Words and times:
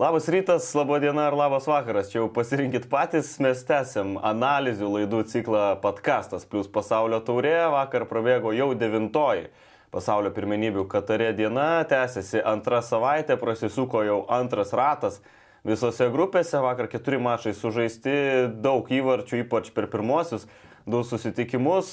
Labas 0.00 0.28
rytas, 0.28 0.74
laba 0.74 0.98
diena 0.98 1.26
ar 1.28 1.34
labas 1.36 1.66
vakaras. 1.68 2.06
Čia 2.08 2.22
jau 2.22 2.28
pasirinkit 2.32 2.86
patys, 2.88 3.34
mes 3.44 3.58
tęsiam 3.68 4.14
analizių 4.24 4.86
laidų 4.94 5.18
ciklą 5.28 5.64
podcastas 5.82 6.46
plus 6.48 6.70
pasaulio 6.72 7.18
taurė. 7.20 7.66
Vakar 7.68 8.06
prabėgo 8.08 8.54
jau 8.56 8.70
devintoji 8.72 9.50
pasaulio 9.92 10.30
pirmenybių 10.32 10.86
Katarė 10.88 11.34
diena, 11.36 11.84
tęsiasi 11.84 12.40
antrą 12.40 12.80
savaitę, 12.80 13.36
prasisuko 13.36 14.00
jau 14.06 14.16
antras 14.38 14.72
ratas. 14.72 15.20
Visose 15.68 16.08
grupėse 16.08 16.64
vakar 16.64 16.88
keturi 16.88 17.20
mačai 17.20 17.52
sužaisti, 17.52 18.16
daug 18.56 18.88
įvarčių, 18.88 19.42
ypač 19.44 19.68
per 19.76 19.90
pirmosius 19.92 20.48
du 20.88 21.04
susitikimus. 21.04 21.92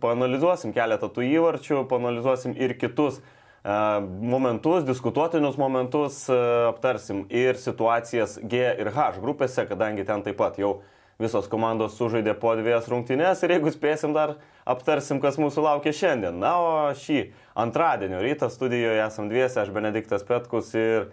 Panalizuosim 0.00 0.72
keletą 0.72 1.12
tų 1.12 1.28
įvarčių, 1.34 1.84
panalizuosim 1.92 2.56
ir 2.56 2.78
kitus 2.80 3.20
momentus, 3.64 4.84
diskutuotinus 4.84 5.56
momentus 5.56 6.24
aptarsim 6.68 7.26
ir 7.30 7.56
situacijas 7.56 8.38
G 8.42 8.58
ir 8.78 8.90
H 8.90 9.20
grupėse, 9.22 9.66
kadangi 9.68 10.04
ten 10.04 10.22
taip 10.22 10.36
pat 10.40 10.58
jau 10.58 10.80
visos 11.22 11.46
komandos 11.46 11.94
sužaidė 11.94 12.34
po 12.40 12.56
dviejas 12.58 12.88
rungtynės 12.90 13.44
ir 13.44 13.54
jeigu 13.54 13.70
spėsim 13.70 14.14
dar 14.16 14.36
aptarsim, 14.66 15.20
kas 15.22 15.38
mūsų 15.38 15.62
laukia 15.62 15.92
šiandien. 15.94 16.40
Na, 16.42 16.56
o 16.58 16.70
šį 16.98 17.28
antradienio 17.54 18.22
rytą 18.24 18.50
studijoje 18.50 19.02
esam 19.04 19.30
dviese, 19.30 19.60
aš 19.62 19.70
Benediktas 19.74 20.26
Petkus 20.26 20.72
ir 20.74 21.12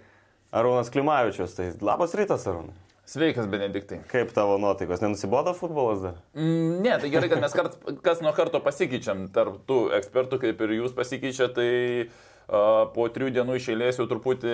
Arūnas 0.50 0.90
Klimavičius. 0.90 1.54
Tai 1.54 1.70
labas 1.86 2.16
rytas, 2.18 2.48
Arūnas. 2.50 2.86
Sveikas, 3.10 3.48
Benediktai. 3.50 4.04
Kaip 4.10 4.34
tavo 4.34 4.60
nuotaikos? 4.62 5.02
Nenusibodo 5.02 5.56
futbolas 5.58 6.02
dar? 6.02 6.18
Mm, 6.38 6.82
ne, 6.86 6.98
tai 7.02 7.10
gerai, 7.10 7.30
kad 7.32 7.42
mes 7.42 7.56
kart, 7.58 7.78
kas 8.06 8.22
nuo 8.22 8.34
karto 8.38 8.62
pasikeičiam. 8.62 9.28
Tarp 9.34 9.64
tų 9.70 9.80
ekspertų, 9.98 10.38
kaip 10.44 10.62
ir 10.66 10.76
jūs 10.78 10.94
pasikeičia, 10.98 11.48
tai 11.56 11.72
uh, 12.06 12.29
po 12.50 13.08
trijų 13.14 13.34
dienų 13.36 13.60
išėlės 13.60 14.00
jau 14.02 14.08
truputį 14.10 14.54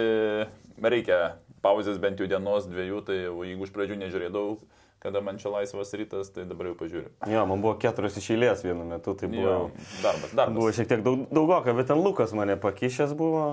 reikia 0.84 1.20
pauzės 1.66 1.99
bent 2.02 2.20
jau 2.20 2.27
dienos, 2.30 2.68
dviejų, 2.70 3.04
tai 3.08 3.20
jeigu 3.23 3.66
iš 3.66 3.71
pradžių 3.73 3.98
nežiūrėdavau, 4.04 4.58
kada 5.05 5.21
man 5.21 5.40
čia 5.41 5.52
laisvas 5.54 5.93
rytas, 5.98 6.29
tai 6.34 6.46
dabar 6.49 6.71
jau 6.71 6.76
pažiūriu. 6.79 7.10
Jo, 7.29 7.46
man 7.49 7.63
buvo 7.63 7.76
keturios 7.82 8.18
išėlės 8.20 8.65
vienu 8.65 8.85
metu, 8.90 9.15
tai 9.18 9.29
buvo... 9.32 9.48
Jo, 9.48 9.57
darbas, 10.04 10.32
darbas. 10.34 10.55
Buvo 10.57 10.76
šiek 10.76 10.91
tiek 10.91 11.04
daug, 11.05 11.26
daugoka, 11.34 11.76
bet 11.77 11.90
ten 11.91 12.02
Lukas 12.02 12.35
mane 12.37 12.57
pakišęs 12.62 13.15
buvo. 13.18 13.48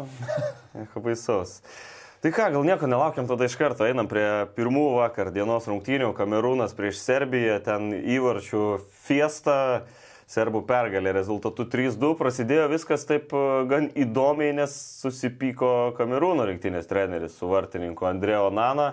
Baisos. 1.07 1.61
Tai 2.23 2.31
ką, 2.31 2.53
gal 2.55 2.63
nieko 2.63 2.87
nelaukiam, 2.87 3.27
tada 3.27 3.49
iš 3.49 3.57
karto 3.59 3.83
einam 3.83 4.07
prie 4.07 4.47
pirmų 4.55 4.85
vakar 5.01 5.33
dienos 5.35 5.67
rungtynių. 5.67 6.13
Kamerūnas 6.15 6.77
prieš 6.79 7.01
Serbiją, 7.03 7.57
ten 7.67 7.91
įvarčių 7.99 8.67
fiesta. 9.09 9.57
Serbų 10.31 10.63
pergalė 10.69 11.13
rezultatu 11.17 11.67
3-2 11.69 12.13
prasidėjo 12.19 12.69
viskas 12.73 13.07
taip 13.09 13.33
e, 13.35 13.43
gan 13.71 13.89
įdomiai, 13.99 14.55
nes 14.57 14.75
susipyko 15.03 15.93
Kamerūno 15.99 16.47
rinktinės 16.49 16.89
treneris 16.91 17.35
su 17.39 17.51
vartininku 17.51 18.07
Andreo 18.09 18.49
Nana. 18.55 18.93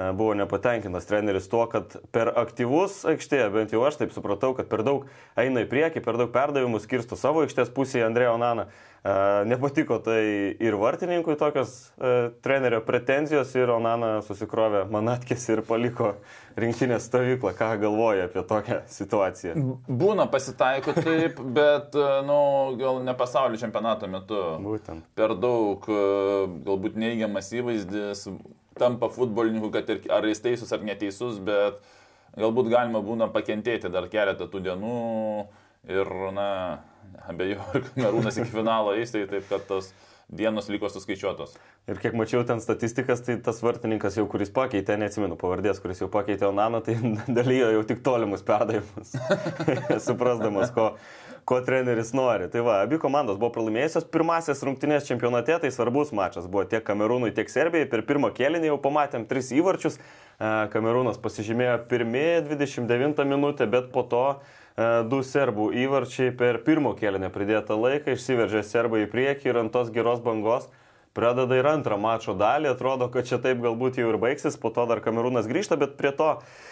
E, 0.00 0.12
buvo 0.12 0.34
nepatenkintas 0.34 1.06
treneris 1.06 1.48
tuo, 1.48 1.64
kad 1.70 1.96
per 2.14 2.30
aktyvus 2.40 3.02
aikštėje, 3.10 3.48
bent 3.52 3.72
jau 3.74 3.82
aš 3.84 3.98
taip 4.00 4.14
supratau, 4.14 4.54
kad 4.56 4.70
per 4.70 4.84
daug 4.86 5.08
eina 5.40 5.64
į 5.64 5.70
priekį, 5.70 6.04
per 6.04 6.20
daug 6.20 6.30
perdavimų 6.32 6.80
skirsto 6.80 7.18
savo 7.18 7.42
aikštės 7.44 7.72
pusėje 7.74 8.06
Andreo 8.06 8.36
Nana. 8.40 8.68
E, 9.00 9.12
nepatiko 9.50 9.98
tai 10.04 10.20
ir 10.60 10.76
vartininkui 10.80 11.34
tokios 11.40 11.72
e, 11.96 12.30
trenerio 12.44 12.82
pretenzijos 12.86 13.52
ir 13.56 13.72
Onana 13.72 14.20
susikrovė 14.24 14.84
manatkės 14.92 15.48
ir 15.50 15.64
paliko 15.66 16.14
rinktinės 16.60 17.08
stovyklą. 17.10 17.52
Ką 17.58 17.72
galvoja 17.82 18.28
apie 18.28 18.44
tokią 18.46 18.82
situaciją? 18.92 19.56
Būna 19.88 20.28
pasitaiko 20.32 20.94
taip, 21.00 21.40
bet, 21.58 21.98
nu, 22.28 22.40
gal 22.80 23.02
ne 23.04 23.16
pasaulio 23.18 23.60
čempionato 23.60 24.08
metu. 24.12 24.40
Būtent. 24.64 25.08
Per 25.18 25.34
daug, 25.40 25.88
galbūt 26.68 27.00
neigiamas 27.00 27.52
įvaizdis 27.56 28.28
tampa 28.80 29.10
futbolininku, 29.12 29.70
kad 29.74 29.88
ir 29.92 30.04
ar 30.12 30.26
jis 30.28 30.42
teisus 30.44 30.72
ar 30.74 30.84
neteisus, 30.86 31.40
bet 31.44 31.80
galbūt 32.38 32.70
galima 32.72 33.02
būna 33.04 33.30
pakentėti 33.34 33.90
dar 33.92 34.08
keletą 34.12 34.48
tų 34.50 34.62
dienų 34.68 35.00
ir, 35.90 36.14
na, 36.36 36.50
abejoju, 37.30 37.66
ar 37.74 37.90
Kamerūnas 37.94 38.40
iki 38.40 38.52
finalo 38.52 38.94
eis, 38.98 39.12
tai 39.14 39.26
taip, 39.30 39.46
kad 39.50 39.66
tos 39.68 39.92
dienos 40.30 40.68
liko 40.70 40.88
suskaičiuotos. 40.88 41.56
Ir 41.90 41.98
kiek 41.98 42.14
mačiau 42.14 42.44
ten 42.46 42.60
statistikas, 42.62 43.22
tai 43.26 43.36
tas 43.42 43.58
vartininkas 43.64 44.18
jau, 44.18 44.26
kuris 44.30 44.52
pakeitė, 44.54 44.94
neatsimenu 45.00 45.38
pavardės, 45.40 45.80
kuris 45.82 46.02
jau 46.04 46.10
pakeitė 46.12 46.46
Onaną, 46.50 46.82
tai 46.86 46.96
dalyjo 47.40 47.72
jau 47.74 47.82
tik 47.88 48.04
tolimus 48.06 48.44
perdavimus, 48.46 49.16
suprasdamas, 50.06 50.70
ko, 50.76 50.92
ko 51.50 51.58
treneris 51.66 52.14
nori. 52.14 52.46
Tai 52.52 52.62
va, 52.66 52.78
abi 52.84 53.00
komandos 53.02 53.40
buvo 53.40 53.50
pralaimėjusios 53.56 54.06
pirmasis 54.14 54.62
rungtynės 54.66 55.10
čempionate, 55.10 55.58
tai 55.58 55.72
svarbus 55.74 56.14
mačas 56.16 56.46
buvo 56.46 56.62
tiek 56.70 56.86
Kamerūnui, 56.86 57.34
tiek 57.34 57.50
Serbijai. 57.50 57.90
Per 57.90 58.06
pirmą 58.06 58.30
kėlinį 58.36 58.70
jau 58.70 58.78
pamatėm 58.86 59.26
tris 59.28 59.50
įvarčius. 59.56 59.98
Kamerūnas 60.40 61.18
pasižymėjo 61.20 61.82
pirmieji 61.90 62.46
29 62.54 63.26
minutę, 63.28 63.66
bet 63.68 63.90
po 63.92 64.06
to 64.08 64.24
E, 64.80 64.86
du 65.10 65.20
serbų 65.26 65.70
įvarčiai 65.84 66.30
per 66.36 66.60
pirmo 66.66 66.94
kėlinę 66.98 67.30
pridėtą 67.34 67.76
laiką, 67.76 68.14
išsiveržė 68.14 68.62
serbai 68.64 69.04
į 69.04 69.10
priekį 69.12 69.50
ir 69.50 69.58
ant 69.64 69.74
tos 69.74 69.90
geros 69.92 70.22
bangos 70.24 70.68
pradeda 71.16 71.56
ir 71.58 71.66
antrą 71.66 71.98
mačo 71.98 72.36
dalį, 72.38 72.70
atrodo, 72.70 73.08
kad 73.10 73.26
čia 73.26 73.40
taip 73.42 73.58
galbūt 73.64 73.98
jau 73.98 74.12
ir 74.12 74.18
baigsis, 74.22 74.56
po 74.60 74.70
to 74.70 74.84
dar 74.86 75.02
Kamerūnas 75.02 75.48
grįžta, 75.50 75.76
bet 75.80 75.96
prie 75.98 76.12
to, 76.16 76.36
e, 76.38 76.69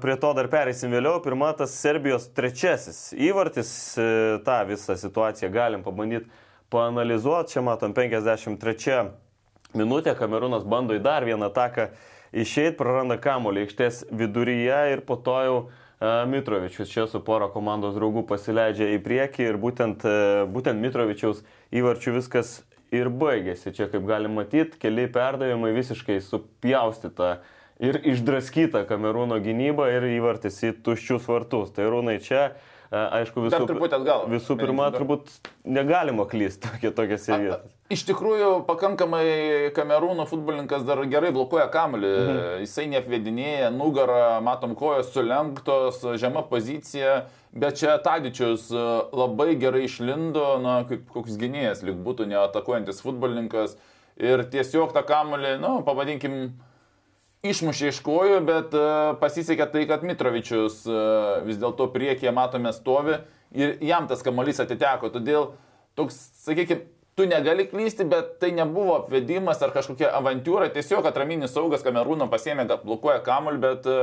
prie 0.00 0.16
to 0.16 0.32
dar 0.32 0.48
pereisim 0.48 0.92
vėliau. 0.92 1.18
Pirma, 1.20 1.50
tas 1.56 1.74
Serbijos 1.76 2.30
trečiasis 2.32 3.10
įvartis, 3.12 3.70
e, 4.00 4.38
tą 4.46 4.62
visą 4.68 4.96
situaciją 4.96 5.50
galim 5.52 5.82
pabandyti 5.84 6.30
paanalizuoti. 6.72 7.52
Čia 7.52 7.64
matom 7.66 7.92
53 7.96 9.10
minutę, 9.76 10.14
Kamerūnas 10.16 10.64
bando 10.64 10.96
į 10.96 11.02
dar 11.04 11.26
vieną 11.28 11.50
ataką 11.52 11.90
išeiti, 12.32 12.78
praranda 12.80 13.18
kamolį 13.20 13.66
aikštės 13.66 14.06
viduryje 14.08 14.80
ir 14.94 15.04
po 15.04 15.20
to 15.20 15.36
jau 15.44 15.58
Mitrovičius 15.98 16.92
čia 16.92 17.08
su 17.10 17.18
poro 17.26 17.48
komandos 17.50 17.96
draugų 17.96 18.22
pasileidžia 18.28 18.92
į 18.94 19.00
priekį 19.02 19.48
ir 19.48 19.56
būtent, 19.58 20.04
būtent 20.54 20.78
Mitrovičiaus 20.78 21.40
įvarčių 21.74 22.14
viskas 22.14 22.52
ir 22.94 23.10
baigėsi. 23.10 23.72
Čia, 23.74 23.88
kaip 23.90 24.06
galim 24.06 24.38
matyti, 24.38 24.78
keli 24.78 25.08
perdavimai 25.10 25.72
visiškai 25.74 26.20
supjaustyta 26.22 27.40
ir 27.78 28.00
išdraskyta 28.14 28.84
Kamerūno 28.88 29.38
gynyba 29.44 29.90
ir 29.94 30.08
įvartis 30.16 30.62
į 30.66 30.74
tuščius 30.86 31.28
vartus. 31.30 31.70
Tai 31.76 31.90
rūnai 31.92 32.18
čia 32.24 32.50
Aišku, 32.88 33.42
visų, 33.44 33.66
visų 34.32 34.54
pirma, 34.56 34.86
turbūt 34.94 35.28
negalima 35.68 36.24
klysti 36.28 36.70
tokie, 36.70 36.90
tokiose 36.96 37.36
vietose. 37.36 37.74
Iš 37.92 38.04
tikrųjų, 38.08 38.48
pakankamai 38.68 39.24
kamerūno 39.76 40.24
futbolininkas 40.28 40.86
dar 40.88 41.02
gerai 41.08 41.28
blokuoja 41.36 41.66
kamelį. 41.72 42.12
Mhm. 42.16 42.38
Jisai 42.64 42.86
neapvedinėja, 42.94 43.68
nugarą, 43.76 44.38
matom, 44.44 44.72
kojos 44.76 45.12
sulenktos, 45.12 46.00
žema 46.20 46.46
pozicija. 46.48 47.26
Bet 47.52 47.76
čia 47.80 47.98
Tadičius 48.04 48.70
labai 48.72 49.50
gerai 49.60 49.84
išlindo, 49.84 50.54
na, 50.64 50.80
kaip 50.88 51.04
koks 51.12 51.36
gynėjas, 51.40 51.84
lyg 51.84 52.00
būtų 52.04 52.28
neatakuojantis 52.32 53.04
futbolininkas. 53.04 53.76
Ir 54.16 54.46
tiesiog 54.48 54.96
tą 54.96 55.04
kamelį, 55.06 55.58
na, 55.60 55.76
nu, 55.76 55.84
pavadinkim, 55.84 56.56
išmušė 57.46 57.92
iš 57.92 58.00
kojų, 58.06 58.38
bet 58.46 58.74
e, 58.74 58.84
pasisekė 59.22 59.68
tai, 59.72 59.84
kad 59.90 60.04
Mitrovičius 60.06 60.82
e, 60.86 61.00
vis 61.46 61.58
dėlto 61.60 61.88
priekyje 61.94 62.32
matome 62.34 62.72
stovi 62.74 63.18
ir 63.54 63.76
jam 63.84 64.08
tas 64.10 64.24
kamuolys 64.26 64.60
atiteko. 64.64 65.12
Todėl 65.14 65.52
toks, 65.98 66.18
sakykime, 66.42 66.88
tu 67.18 67.26
negali 67.30 67.66
klysti, 67.70 68.06
bet 68.10 68.36
tai 68.42 68.50
nebuvo 68.54 68.96
apvedimas 69.00 69.62
ar 69.62 69.72
kažkokia 69.74 70.10
avantūra, 70.18 70.70
tiesiog 70.74 71.06
atraminis 71.10 71.54
saugas 71.54 71.82
Kamerūno 71.86 72.28
pasėmė, 72.30 72.66
blokuoja 72.82 73.22
kamuolį, 73.26 73.62
bet 73.62 73.88
e, 73.90 74.02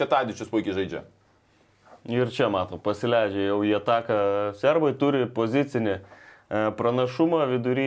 čia 0.00 0.08
Tadičius 0.10 0.52
puikiai 0.52 0.76
žaidžia. 0.80 1.04
Ir 2.04 2.28
čia 2.32 2.50
matau, 2.52 2.76
pasileidžia 2.84 3.46
jau 3.48 3.62
į 3.64 3.78
ataką. 3.78 4.16
Serbai 4.60 4.92
turi 5.00 5.24
pozicinį 5.24 6.02
pranašumą 6.76 7.46
vidury 7.48 7.86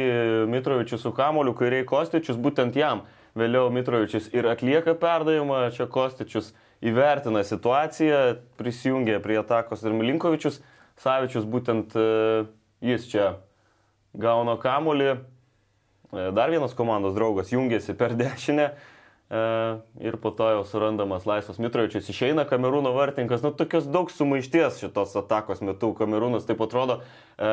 Mitrovičius 0.50 1.04
su 1.06 1.12
kamoliu, 1.14 1.54
kairiai 1.54 1.86
Kostičius, 1.86 2.40
būtent 2.42 2.74
jam 2.76 3.04
Vėliau 3.38 3.70
Mitrovičius 3.74 4.32
ir 4.34 4.48
atlieka 4.50 4.96
perdavimą, 4.98 5.68
čia 5.76 5.86
Kostičius 5.92 6.54
įvertina 6.82 7.44
situaciją, 7.46 8.22
prisijungia 8.58 9.20
prie 9.22 9.38
atakos 9.42 9.84
ir 9.86 9.94
Milinkovičius. 9.98 10.62
Savičius 10.98 11.46
būtent 11.46 11.94
e, 11.94 12.06
jis 12.82 13.06
čia 13.12 13.28
gauna 14.18 14.56
kamulį. 14.58 15.12
E, 15.14 16.30
dar 16.34 16.50
vienas 16.50 16.74
komandos 16.78 17.14
draugas 17.18 17.54
jungiasi 17.54 17.94
per 17.98 18.18
dešinę 18.18 18.72
ir 20.00 20.16
po 20.22 20.32
to 20.32 20.48
jau 20.50 20.64
surandamas 20.64 21.26
Laisvas 21.28 21.60
Mitrovičius 21.60 22.08
išeina 22.14 22.46
Kamerūno 22.48 22.94
vartininkas. 22.96 23.44
Nu, 23.44 23.52
tokios 23.52 23.90
daug 23.92 24.12
sumaišties 24.14 24.80
šitos 24.80 25.18
atakos 25.20 25.60
metu 25.60 25.92
Kamerūnas 25.98 26.48
taip 26.48 26.64
atrodo 26.64 27.02
e, 27.02 27.50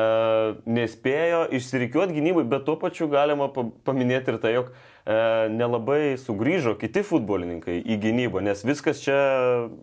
nespėjo 0.63 1.43
išsirikiuoti 1.59 2.15
gynybai, 2.15 2.45
bet 2.55 2.63
tuo 2.69 2.77
pačiu 2.79 3.09
galima 3.11 3.49
paminėti 3.51 4.31
ir 4.31 4.39
tai, 4.39 4.53
jog 4.55 4.71
e, 4.71 5.19
nelabai 5.51 6.15
sugrįžo 6.21 6.77
kiti 6.79 7.03
futbolininkai 7.03 7.81
į 7.83 7.99
gynybą, 8.07 8.45
nes 8.45 8.63
viskas 8.63 9.03
čia 9.03 9.19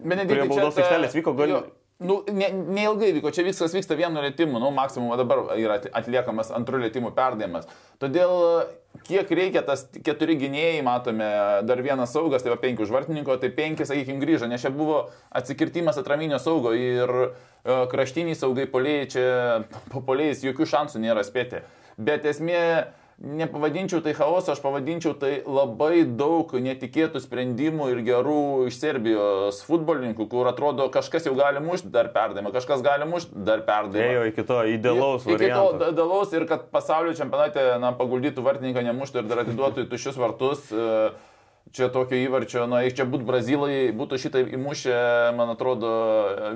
Benedikai, 0.00 0.32
prie 0.32 0.48
baudos 0.48 0.80
aikštelės 0.80 1.20
vyko 1.20 1.36
gal... 1.36 1.56
Nu, 2.02 2.18
ne, 2.32 2.48
neilgai 2.74 3.12
vyko, 3.16 3.30
čia 3.34 3.44
viskas 3.46 3.74
vyksta 3.76 3.96
vienu 3.98 4.22
lėtimu, 4.22 4.58
nu, 4.62 4.70
maksimum 4.74 5.14
dabar 5.20 5.52
yra 5.58 5.78
atliekamas 5.94 6.52
antrų 6.54 6.80
lėtimų 6.84 7.12
perdėjimas. 7.16 7.68
Todėl 8.02 8.32
kiek 9.06 9.30
reikia, 9.30 9.62
tas 9.66 9.84
keturi 10.04 10.36
gynėjai, 10.40 10.82
matome, 10.86 11.28
dar 11.68 11.82
vienas 11.84 12.12
saugas, 12.14 12.44
tai 12.44 12.52
va 12.52 12.58
penki 12.60 12.84
užvartininko, 12.84 13.36
tai 13.42 13.52
penki, 13.54 13.86
sakykime, 13.88 14.20
grįžo, 14.22 14.48
nes 14.50 14.62
čia 14.62 14.72
buvo 14.74 15.04
atsikirtimas 15.30 16.00
atraminio 16.00 16.40
saugo 16.42 16.74
ir 16.76 17.12
e, 17.22 17.28
kraštiniai 17.92 18.38
saugai 18.38 18.66
poliai, 18.70 19.06
čia 19.12 19.26
po 19.92 20.02
poliais 20.06 20.44
jokių 20.44 20.68
šansų 20.74 21.02
nėra 21.02 21.24
spėti. 21.26 21.62
Bet 22.00 22.26
esmė, 22.28 22.62
nepavadinčiau 23.22 24.02
tai 24.02 24.14
chaoso, 24.18 24.52
aš 24.52 24.60
pavadinčiau 24.62 25.14
tai 25.18 25.32
labai 25.46 26.02
daug 26.04 26.50
netikėtų 26.50 27.22
sprendimų 27.22 27.88
ir 27.92 28.02
gerų 28.06 28.42
iš 28.66 28.80
Serbijos 28.82 29.62
futbolininkų, 29.68 30.26
kur 30.30 30.50
atrodo 30.50 30.88
kažkas 30.92 31.28
jau 31.28 31.34
gali 31.38 31.62
mušti 31.62 31.92
dar 31.94 32.10
perdavimą, 32.14 32.50
kažkas 32.54 32.82
gali 32.82 33.06
mušti 33.08 33.44
dar 33.46 33.62
perdavimą. 33.66 34.08
Ėjo 34.10 34.28
iki 34.32 34.46
to 34.48 34.58
idealaus 34.74 35.26
varianto. 35.28 35.68
Iki 35.70 35.84
to 35.84 35.92
idealaus 35.94 36.34
ir 36.34 36.46
kad 36.50 36.66
pasaulio 36.74 37.14
čempionate 37.18 37.68
na, 37.82 37.94
paguldytų 37.98 38.42
vartininką 38.42 38.82
nemuštų 38.90 39.22
ir 39.22 39.30
dar 39.30 39.44
atiduotų 39.46 39.86
į 39.86 39.92
tuščius 39.92 40.18
vartus. 40.18 40.66
Uh, 40.74 41.14
čia 41.72 41.88
tokio 41.92 42.18
įvarčio, 42.18 42.66
na, 42.68 42.82
iš 42.84 42.96
čia 42.98 43.06
būtų 43.08 43.26
brazilai, 43.28 43.76
būtų 43.96 44.18
šitai 44.20 44.42
įmušę, 44.58 44.96
man 45.38 45.54
atrodo, 45.54 45.92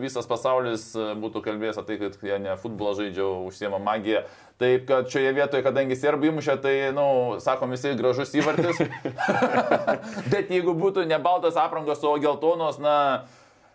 visas 0.03 0.29
pasaulis 0.29 0.91
būtų 0.97 1.45
kalbėjęs 1.47 1.81
apie 1.81 1.97
tai, 1.97 2.11
kad 2.11 2.27
jie 2.27 2.41
ne 2.43 2.57
futbolą 2.61 2.97
žaidžia, 2.99 3.29
užsiema 3.47 3.81
magiją. 3.83 4.27
Taip, 4.61 4.87
kad 4.89 5.09
šioje 5.13 5.33
vietoje, 5.37 5.65
kadangi 5.65 5.97
serbai 6.01 6.31
įmušė, 6.33 6.59
tai, 6.65 6.75
na, 6.91 7.01
nu, 7.01 7.41
sakom, 7.45 7.73
visi 7.77 7.95
gražus 7.97 8.35
įvartis. 8.37 8.83
Bet 10.33 10.53
jeigu 10.53 10.77
būtų 10.77 11.07
ne 11.09 11.21
baltas 11.23 11.59
aprangos, 11.61 12.05
o 12.05 12.17
geltonos, 12.21 12.81
na, 12.83 12.97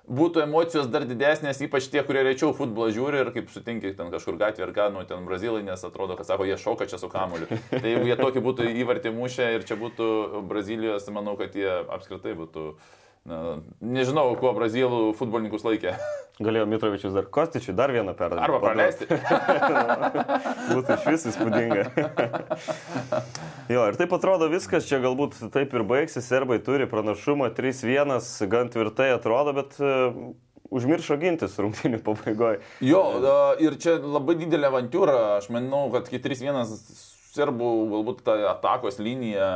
būtų 0.09 0.43
emocijos 0.45 0.87
dar 0.91 1.05
didesnės, 1.05 1.61
ypač 1.61 1.87
tie, 1.91 2.01
kurie 2.05 2.23
rečiau 2.25 2.55
futbolą 2.57 2.89
žiūri 2.93 3.21
ir 3.21 3.29
kaip 3.35 3.51
sutinki 3.53 3.93
ten 3.97 4.09
kažkur 4.13 4.39
gatvė 4.39 4.65
ar 4.67 4.73
ką, 4.75 4.87
nu 4.95 5.03
ten 5.07 5.27
brazilai, 5.27 5.61
nes 5.65 5.83
atrodo, 5.85 6.17
kad 6.17 6.27
sako, 6.27 6.47
jie 6.49 6.57
šoka 6.57 6.87
čia 6.89 6.97
su 7.01 7.09
kamuoliu. 7.11 7.49
Tai 7.69 7.83
jeigu 7.85 8.09
jie 8.09 8.17
tokį 8.19 8.43
būtų 8.47 8.71
įvartį 8.81 9.13
mušę 9.15 9.51
ir 9.57 9.67
čia 9.67 9.77
būtų 9.79 10.41
Brazilijos, 10.49 11.07
manau, 11.13 11.37
kad 11.39 11.55
jie 11.57 11.69
apskritai 11.69 12.33
būtų 12.39 12.73
Na, 13.21 13.59
nežinau, 13.85 14.31
kuo 14.41 14.49
brazilų 14.57 15.11
futbolininkus 15.13 15.61
laikė. 15.65 15.93
Galėjo 16.45 16.65
Mitrovičius 16.71 17.13
dar 17.13 17.27
Kostičiui 17.29 17.75
dar 17.77 17.91
vieną 17.93 18.15
perdavimą. 18.17 18.47
Arba 18.47 18.59
praleisti. 18.63 19.05
Būtų 20.73 20.95
iš 20.95 21.03
vis 21.05 21.25
įspūdinga. 21.29 21.83
jo, 23.75 23.83
ir 23.85 23.99
taip 23.99 24.15
atrodo 24.17 24.47
viskas, 24.49 24.87
čia 24.89 24.97
galbūt 25.03 25.37
taip 25.53 25.75
ir 25.77 25.85
baigsis, 25.85 26.25
serbai 26.25 26.57
turi 26.65 26.89
pranašumą 26.89 27.51
3-1, 27.53 28.17
gan 28.49 28.73
tvirtai 28.73 29.11
atrodo, 29.13 29.53
bet 29.59 29.77
uh, 29.83 30.17
užmiršo 30.73 31.19
gintis 31.21 31.59
rungtinių 31.61 32.01
pabaigoje. 32.07 32.63
Jo, 32.81 33.03
uh, 33.19 33.61
ir 33.61 33.77
čia 33.83 33.99
labai 34.01 34.39
didelė 34.41 34.71
avantūra, 34.71 35.19
aš 35.35 35.51
manau, 35.53 35.91
kad 35.93 36.09
kai 36.09 36.23
3-1 36.25 36.73
serbų 37.35 37.69
galbūt 37.93 38.25
ta 38.25 38.39
atakos 38.55 38.97
linija 38.97 39.51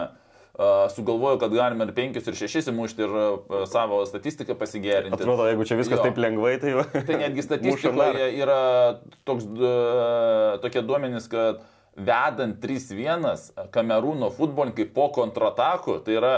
sugalvojo, 0.95 1.37
kad 1.41 1.53
galime 1.53 1.83
ir 1.87 1.93
5 1.95 2.19
ir 2.31 2.37
6 2.39 2.71
įmušti 2.71 3.03
ir 3.03 3.15
savo 3.67 3.99
statistiką 4.07 4.55
pasigerinti. 4.59 5.19
Atrodo, 5.19 5.47
jeigu 5.49 5.67
čia 5.67 5.77
viskas 5.79 5.99
jo. 5.99 6.07
taip 6.07 6.19
lengvai, 6.21 6.55
tai 6.61 6.75
jau. 6.75 6.85
Tai 6.95 7.19
netgi 7.19 7.43
statistikoje 7.47 8.29
yra 8.39 8.59
toks, 9.27 9.47
tokie 10.63 10.83
duomenys, 10.85 11.27
kad 11.31 11.63
vedant 11.95 12.59
3-1 12.63 13.69
Kamerūno 13.71 14.31
futbolininkai 14.35 14.87
po 14.95 15.09
kontratakų, 15.15 15.99
tai 16.07 16.17
yra 16.19 16.33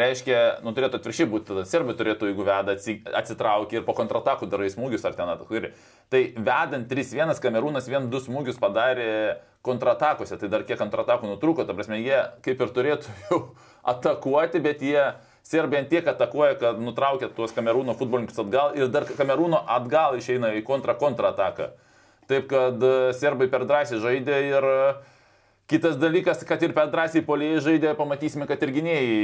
reiškia, 0.00 0.38
nu 0.64 0.72
turėtų 0.76 1.00
atviršiai 1.00 1.28
būti, 1.30 1.48
tada 1.50 1.66
serbai 1.68 1.96
turėtų, 1.98 2.30
jeigu 2.30 2.46
veda, 2.46 2.76
atsitraukia 3.20 3.80
ir 3.80 3.86
po 3.86 3.94
kontratakų 3.98 4.48
darai 4.52 4.70
smūgius 4.72 5.06
ar 5.08 5.16
ten 5.18 5.30
atakuoja. 5.32 5.72
Tai 6.12 6.22
vedant 6.36 6.90
3-1, 6.90 7.36
Kamerūnas 7.42 7.88
1-2 7.90 8.24
smūgius 8.28 8.60
padarė 8.62 9.38
kontratakose, 9.66 10.38
tai 10.38 10.50
dar 10.52 10.66
kiek 10.66 10.78
kontratakų 10.78 11.32
nutrūko, 11.32 11.66
ta 11.66 11.74
prasme, 11.74 11.98
jie 12.02 12.20
kaip 12.46 12.60
ir 12.62 12.76
turėtų 12.76 13.16
jau 13.30 13.40
atakuoti, 13.86 14.62
bet 14.62 14.84
jie 14.84 15.00
Serbai 15.46 15.78
ant 15.78 15.86
tiek 15.92 16.06
atakuoja, 16.10 16.56
kad 16.58 16.78
nutraukia 16.82 17.28
tuos 17.30 17.52
Kamerūno 17.54 17.94
futbolininkus 17.94 18.40
atgal 18.42 18.72
ir 18.74 18.88
dar 18.90 19.04
Kamerūno 19.06 19.60
atgal 19.70 20.16
išeina 20.18 20.50
į 20.58 20.64
kontra-kontrataką. 20.66 21.68
Taip 22.26 22.48
kad 22.50 22.82
e, 22.82 22.96
serbai 23.14 23.46
per 23.52 23.62
drąsiai 23.68 24.00
žaidė 24.02 24.40
ir 24.48 24.66
e, 24.66 24.80
kitas 25.70 26.00
dalykas, 26.02 26.42
kad 26.48 26.64
ir 26.66 26.74
per 26.74 26.90
drąsiai 26.90 27.22
poliai 27.28 27.62
žaidė, 27.62 27.92
pamatysime, 27.94 28.48
kad 28.50 28.64
ir 28.66 28.74
gynėjai 28.74 29.20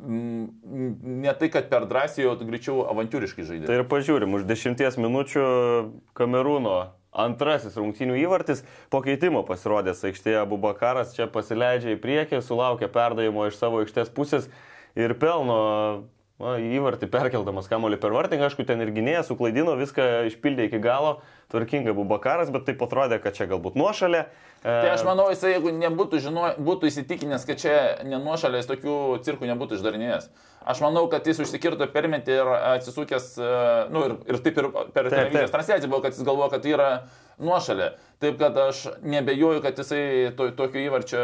ne 0.00 1.34
tai, 1.38 1.50
kad 1.52 1.68
per 1.72 1.86
drąsiai, 1.90 2.28
o 2.30 2.36
greičiau 2.38 2.86
avantūriškai 2.92 3.44
žaidė. 3.48 3.68
Tai 3.68 3.80
ir 3.80 3.86
pažiūrim, 3.90 4.38
už 4.38 4.46
dešimties 4.48 4.96
minučių 5.00 5.44
Kamerūno 6.16 6.78
antrasis 7.10 7.76
rungtynių 7.78 8.20
įvartis 8.22 8.62
po 8.90 9.02
keitimo 9.04 9.42
pasirodęs 9.46 10.04
aikštėje 10.10 10.44
Bubakaras 10.50 11.16
čia 11.16 11.26
pasileidžia 11.30 11.96
į 11.96 12.00
priekį, 12.02 12.40
sulaukia 12.46 12.88
perdavimo 12.92 13.48
iš 13.50 13.58
savo 13.58 13.82
aikštės 13.82 14.12
pusės 14.14 14.46
ir 14.98 15.16
pelno 15.18 15.58
na, 16.40 16.56
įvartį 16.56 17.10
perkeldamas 17.12 17.68
kamolį 17.70 17.98
per 18.00 18.14
vartininką, 18.16 18.48
aišku, 18.48 18.64
ten 18.68 18.80
ir 18.84 18.92
gynėjas 18.94 19.28
suklaidino, 19.30 19.74
viską 19.78 20.06
išpildė 20.30 20.70
iki 20.70 20.80
galo, 20.82 21.18
tvarkingai 21.52 21.92
buvo 21.92 22.08
bakaras, 22.14 22.52
bet 22.54 22.64
taip 22.68 22.82
atrodė, 22.86 23.20
kad 23.22 23.36
čia 23.36 23.50
galbūt 23.50 23.76
nuošalė. 23.78 24.24
Tai 24.60 24.90
aš 24.92 25.06
manau, 25.08 25.30
jisai, 25.32 25.54
jeigu 25.54 25.72
nebūtų 25.72 26.20
žino, 26.20 26.50
būtų 26.60 26.90
įsitikinęs, 26.90 27.46
kad 27.48 27.62
čia 27.62 27.76
nenuošalės 28.04 28.68
tokių 28.68 28.96
cirkų 29.24 29.48
nebūtų 29.48 29.78
išdarinėjęs. 29.78 30.26
Aš 30.68 30.82
manau, 30.84 31.06
kad 31.08 31.24
jis 31.24 31.40
užsikirto 31.40 31.86
permetį 31.88 32.34
ir 32.36 32.50
atsisukęs, 32.58 33.30
nu 33.88 34.04
ir, 34.04 34.16
ir 34.28 34.40
taip 34.44 34.60
ir 34.60 34.68
per 34.92 35.08
televizijos 35.08 35.54
transliaciją 35.54 35.88
buvo, 35.88 36.02
kad 36.04 36.12
jis 36.12 36.26
galvoja, 36.28 36.50
kad 36.52 36.66
tai 36.66 36.74
yra 36.76 36.90
nuošalė. 37.40 37.94
Taip 38.20 38.36
kad 38.36 38.58
aš 38.60 38.82
nebejoju, 39.00 39.62
kad 39.64 39.80
jisai 39.80 40.02
to, 40.36 40.50
tokio 40.58 40.82
įvarčio 40.84 41.20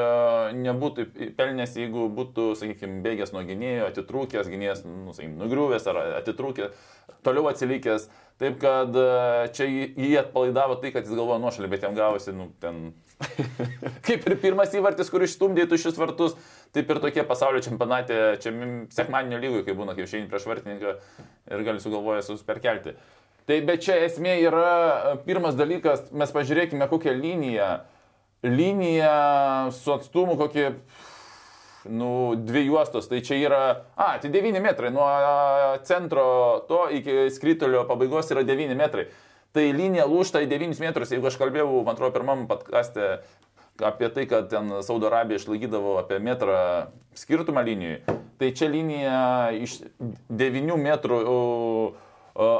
nebūtų 0.57 1.05
pelnęs, 1.37 1.77
jeigu 1.77 2.07
būtų, 2.17 2.55
sakykime, 2.57 3.03
bėgęs 3.05 3.35
nuo 3.37 3.45
gynėjo, 3.45 3.91
atitrūkęs, 3.91 4.49
gynėjas, 4.49 4.81
nu, 4.89 5.13
sakykime, 5.13 5.37
nugriuvęs 5.43 5.91
ar 5.93 6.01
atitrūkęs, 6.23 6.89
toliau 7.27 7.51
atsilikęs. 7.53 8.09
Taip 8.37 8.59
kad 8.61 8.97
e, 9.01 9.09
čia 9.57 9.67
jį 9.69 10.13
atpalaidavo 10.21 10.77
tai, 10.83 10.93
kad 10.93 11.07
jis 11.07 11.17
galvoja 11.17 11.41
nuošalį, 11.41 11.71
bet 11.73 11.87
jam 11.87 11.97
gavosi, 11.97 12.35
nu, 12.37 12.51
ten 12.61 12.91
Kaip 14.07 14.27
ir 14.29 14.37
pirmas 14.41 14.75
įvartis, 14.77 15.09
kur 15.13 15.25
išstumdė 15.25 15.65
tuščius 15.71 15.97
vartus, 15.97 16.35
taip 16.77 16.91
ir 16.93 17.01
tokie 17.01 17.25
pasaulio 17.27 17.63
čempionate, 17.65 18.19
čia 18.43 18.53
sekmadienio 18.93 19.41
lygui, 19.41 19.63
kai 19.65 19.77
būna 19.79 19.97
kaip 19.97 20.11
šiandien 20.11 20.29
prieš 20.33 20.49
vartininką 20.51 20.97
ir 21.57 21.65
gali 21.65 21.81
sugalvoja 21.81 22.25
susperkelti. 22.27 22.97
Tai 23.47 23.61
bet 23.65 23.85
čia 23.87 24.01
esmė 24.05 24.37
yra 24.45 24.71
e, 24.77 25.17
pirmas 25.27 25.57
dalykas, 25.57 26.11
mes 26.13 26.33
pažiūrėkime 26.35 26.89
kokią 26.91 27.15
liniją. 27.17 27.71
Linija 28.47 29.13
su 29.75 29.95
atstumu 29.95 30.37
kokį, 30.39 30.67
nu, 31.89 32.11
dvi 32.39 32.67
juostos, 32.67 33.09
tai 33.11 33.23
čia 33.25 33.39
yra, 33.41 33.63
a, 33.95 34.17
tai 34.23 34.31
9 34.35 34.61
metrai, 34.65 34.91
nuo 34.95 35.07
centro 35.89 36.27
to 36.69 36.87
iki 36.95 37.27
skritulio 37.35 37.87
pabaigos 37.89 38.31
yra 38.35 38.45
9 38.47 38.77
metrai. 38.79 39.09
Tai 39.57 39.65
linija 39.73 40.05
lūšta 40.05 40.43
į 40.45 40.51
9 40.51 40.81
metrus, 40.85 41.15
jeigu 41.15 41.31
aš 41.31 41.39
kalbėjau, 41.41 41.81
man 41.87 41.97
atrodo, 41.97 42.13
pirmam 42.19 42.45
podkastė 42.51 43.21
apie 43.81 44.09
tai, 44.13 44.27
kad 44.29 44.51
ten 44.53 44.69
Saudo 44.85 45.09
Arabija 45.09 45.41
išlaikydavo 45.41 45.97
apie 46.01 46.19
metrą 46.21 46.59
skirtumą 47.17 47.65
linijai, 47.65 48.03
tai 48.41 48.51
čia 48.57 48.69
linija 48.73 49.21
iš 49.57 49.79
9 50.29 50.77
metrų 50.81 51.23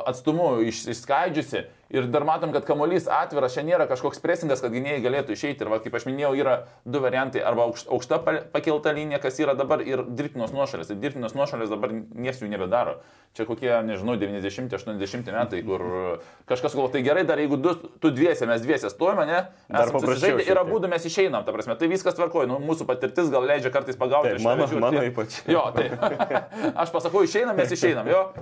atstumu 0.07 0.57
iš, 0.67 0.87
išskaidžiusi 0.95 1.67
ir 1.89 2.07
dar 2.11 2.25
matom, 2.27 2.51
kad 2.55 2.67
kamuolys 2.67 3.07
atviras, 3.11 3.55
čia 3.55 3.63
nėra 3.67 3.87
kažkoks 3.87 4.19
presingas, 4.23 4.63
kad 4.63 4.75
gynėjai 4.75 5.03
galėtų 5.05 5.37
išeiti. 5.37 5.63
Ir 5.63 5.71
va, 5.71 5.79
kaip 5.83 5.95
aš 5.95 6.07
minėjau, 6.09 6.33
yra 6.39 6.57
du 6.85 7.01
variantai- 7.03 7.45
arba 7.47 7.69
aukšta 7.71 8.19
pakelta 8.53 8.93
linija, 8.93 9.21
kas 9.23 9.39
yra 9.39 9.55
dabar, 9.55 9.81
ir 9.87 10.03
dirbtinos 10.03 10.53
nuošalės. 10.53 10.91
Ir 10.91 10.97
dirbtinos 10.97 11.35
nuošalės 11.35 11.71
dabar 11.71 11.91
nieks 11.93 12.43
jų 12.43 12.51
nebedaro. 12.51 12.99
Čia 13.37 13.47
kokie, 13.47 13.71
nežinau, 13.85 14.17
90-80 14.19 15.31
metai, 15.31 15.63
kur 15.63 16.21
kažkas 16.49 16.75
galvo, 16.75 16.91
tai 16.91 17.03
gerai, 17.03 17.25
dar 17.25 17.39
jeigu 17.39 17.61
du, 17.61 17.75
tu 18.01 18.11
dviese, 18.11 18.47
mes 18.47 18.61
dviese 18.63 18.91
stojame, 18.91 19.27
ne? 19.27 19.47
Dar 19.69 19.93
paprasčiau. 19.93 20.41
Ir 20.41 20.59
abu 20.59 20.81
mes 20.81 21.05
išeinam, 21.05 21.45
ta 21.45 21.53
prasme, 21.53 21.79
tai 21.79 21.87
viskas 21.87 22.15
tvarkoja. 22.15 22.49
Nu, 22.49 22.59
mūsų 22.59 22.87
patirtis 22.87 23.31
gal 23.31 23.43
leidžia 23.43 23.71
kartais 23.71 23.97
pagauti. 23.97 24.37
Taip, 24.37 24.43
mano, 24.43 24.67
mano 24.81 25.03
ypač. 25.05 25.43
Jo, 25.47 25.71
tai 25.75 25.91
aš 26.83 26.91
pasakau, 26.91 27.23
išeinam, 27.23 27.57
mes 27.57 27.71
išeinam, 27.71 28.09
jo. 28.09 28.33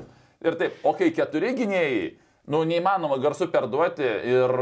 Ir 0.45 0.59
taip, 0.61 0.77
o 0.85 0.93
kai 0.97 1.11
keturi 1.17 1.55
gynėjai, 1.57 2.01
nu, 2.53 2.63
neįmanoma 2.69 3.17
garsu 3.23 3.49
perduoti 3.53 4.05
ir 4.05 4.53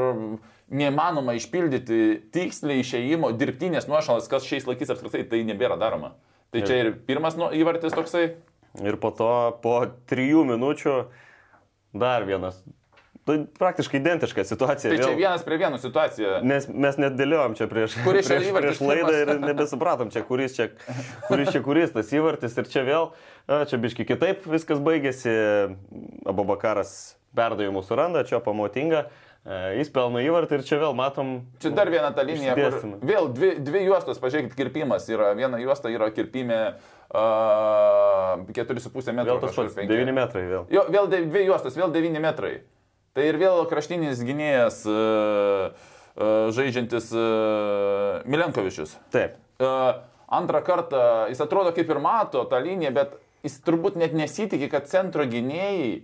neįmanoma 0.72 1.34
išpildyti 1.36 2.02
tiksliai 2.34 2.82
išėjimo 2.84 3.32
dirbtinės 3.36 3.88
nuošalas, 3.90 4.30
kas 4.30 4.46
šiais 4.48 4.68
laikais 4.68 4.92
apskritai 4.94 5.24
tai 5.28 5.42
nebėra 5.48 5.76
daroma. 5.80 6.14
Tai 6.52 6.62
čia 6.68 6.78
ir 6.82 6.92
pirmas 7.08 7.36
nu, 7.40 7.48
įvartis 7.56 7.96
toksai. 7.96 8.28
Ir 8.80 8.96
po 9.00 9.10
to, 9.16 9.32
po 9.64 9.74
trijų 10.08 10.46
minučių, 10.48 10.94
dar 11.98 12.24
vienas 12.28 12.62
praktiškai 13.58 14.00
identiška 14.00 14.44
situacija. 14.44 14.90
Tai 14.90 14.98
čia 14.98 15.10
vėl. 15.12 15.20
vienas 15.20 15.44
prie 15.46 15.58
vieno 15.60 15.78
situacija. 15.78 16.40
Nes 16.46 16.66
mes 16.68 16.98
net 16.98 17.16
dėliojom 17.18 17.54
čia 17.58 17.68
prieš, 17.70 17.96
Kuris 18.02 18.26
čia 18.26 18.38
prieš, 18.38 18.48
įvartis 18.50 18.80
prieš 18.80 18.88
laidą 18.88 19.16
ir 19.20 19.32
nebesupratom 19.46 20.10
čia, 20.14 20.24
kuris 20.26 20.56
čia, 20.58 20.68
kuris 21.28 21.52
čia 21.54 21.62
kuris 21.62 21.94
tas 21.94 22.10
įvartis. 22.14 22.56
Ir 22.58 22.70
čia 22.72 22.86
vėl, 22.88 23.10
čia 23.70 23.78
biški 23.82 24.06
kitaip 24.08 24.46
viskas 24.50 24.82
baigėsi. 24.82 25.34
Abu 26.26 26.46
Bakaras 26.48 27.14
perdavimų 27.36 27.84
suranda, 27.86 28.26
čia 28.26 28.42
pamotinga. 28.42 29.06
Jis 29.74 29.88
pelno 29.90 30.20
įvartį 30.22 30.60
ir 30.60 30.62
čia 30.66 30.76
vėl 30.78 30.92
matom. 30.94 31.32
Čia 31.62 31.72
dar 31.74 31.90
viena 31.90 32.12
ta 32.14 32.22
linija, 32.22 32.54
vėl 32.54 33.26
dvi, 33.34 33.56
dvi 33.58 33.80
juostos, 33.88 34.20
pažiūrėkit, 34.22 34.54
kirpimas 34.54 35.08
yra. 35.10 35.32
Viena 35.34 35.58
juosta 35.58 35.90
yra 35.90 36.12
kirpime 36.14 36.60
uh, 37.10 38.44
4,5 38.54 39.10
metrų. 39.18 39.32
Vėl 39.32 39.42
tas 39.42 39.58
pats, 39.58 39.74
penki. 39.74 39.90
9 39.90 40.14
metrai 40.14 40.44
vėl. 40.46 40.68
Jo, 40.70 40.86
vėl 40.94 41.10
de, 41.10 41.24
dvi 41.26 41.42
juostos, 41.48 41.74
vėl 41.74 41.90
9 41.90 42.22
metrai. 42.22 42.60
Tai 43.12 43.24
ir 43.28 43.36
vėl 43.40 43.66
kraštinis 43.68 44.22
gynėjas 44.24 44.78
uh, 44.88 45.74
uh, 46.16 46.48
žaidžiantis 46.56 47.10
uh, 47.12 48.22
Milenkovičius. 48.24 48.96
Taip. 49.12 49.36
Antrą 50.32 50.62
kartą 50.64 51.02
jis 51.28 51.42
atrodo 51.44 51.74
kaip 51.76 51.90
ir 51.92 52.00
mato 52.00 52.46
tą 52.48 52.58
liniją, 52.64 52.90
bet 52.96 53.12
jis 53.44 53.58
turbūt 53.66 53.98
net 54.00 54.14
nesitikė, 54.16 54.70
kad 54.72 54.88
centro 54.88 55.26
gynėjai 55.28 56.00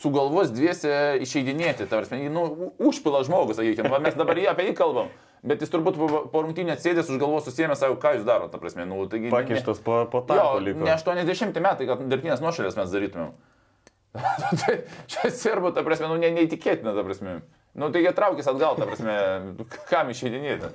sugalvos 0.00 0.50
dviese 0.54 0.90
išeidinėti. 1.22 1.86
Ta 1.86 2.00
prasme, 2.00 2.18
jį, 2.24 2.32
nu, 2.34 2.72
užpila 2.90 3.22
žmogus, 3.26 3.60
sakykime, 3.60 3.92
mes 4.02 4.18
dabar 4.18 4.38
jį 4.42 4.48
apie 4.50 4.66
jį 4.70 4.74
kalbam. 4.78 5.12
Bet 5.46 5.62
jis 5.64 5.70
turbūt 5.72 5.96
po, 5.96 6.08
po 6.34 6.42
rungtynės 6.44 6.82
sėdės 6.84 7.08
už 7.08 7.16
galvos 7.22 7.46
susėmė, 7.48 7.78
sako, 7.78 7.96
ką 8.02 8.16
jūs 8.18 8.26
darote, 8.28 8.52
ta 8.52 8.60
prasme, 8.60 8.84
nu, 8.90 8.98
taigi... 9.08 9.30
ne- 9.30 9.32
Pakištas 9.32 9.80
po, 9.86 10.02
po 10.12 10.20
tarpo 10.28 10.58
liko. 10.60 10.82
ne 10.84 10.92
80 10.98 11.62
metai, 11.64 11.86
kad 11.88 12.02
dirbtinės 12.10 12.42
nuošalės 12.44 12.76
mes 12.76 12.92
darytumėm. 12.92 13.30
tai 14.64 14.76
čia 15.10 15.30
serbu, 15.30 15.72
ta 15.74 15.84
prasme, 15.86 16.08
nu, 16.10 16.16
ne, 16.20 16.30
neįtikėtina, 16.34 16.94
ta 16.96 17.04
prasme. 17.06 17.40
Nu, 17.78 17.90
tai 17.94 18.02
jie 18.02 18.10
traukis 18.16 18.48
atgal, 18.50 18.74
ta 18.78 18.86
prasme, 18.88 19.14
kam 19.90 20.10
išeidinėti. 20.10 20.72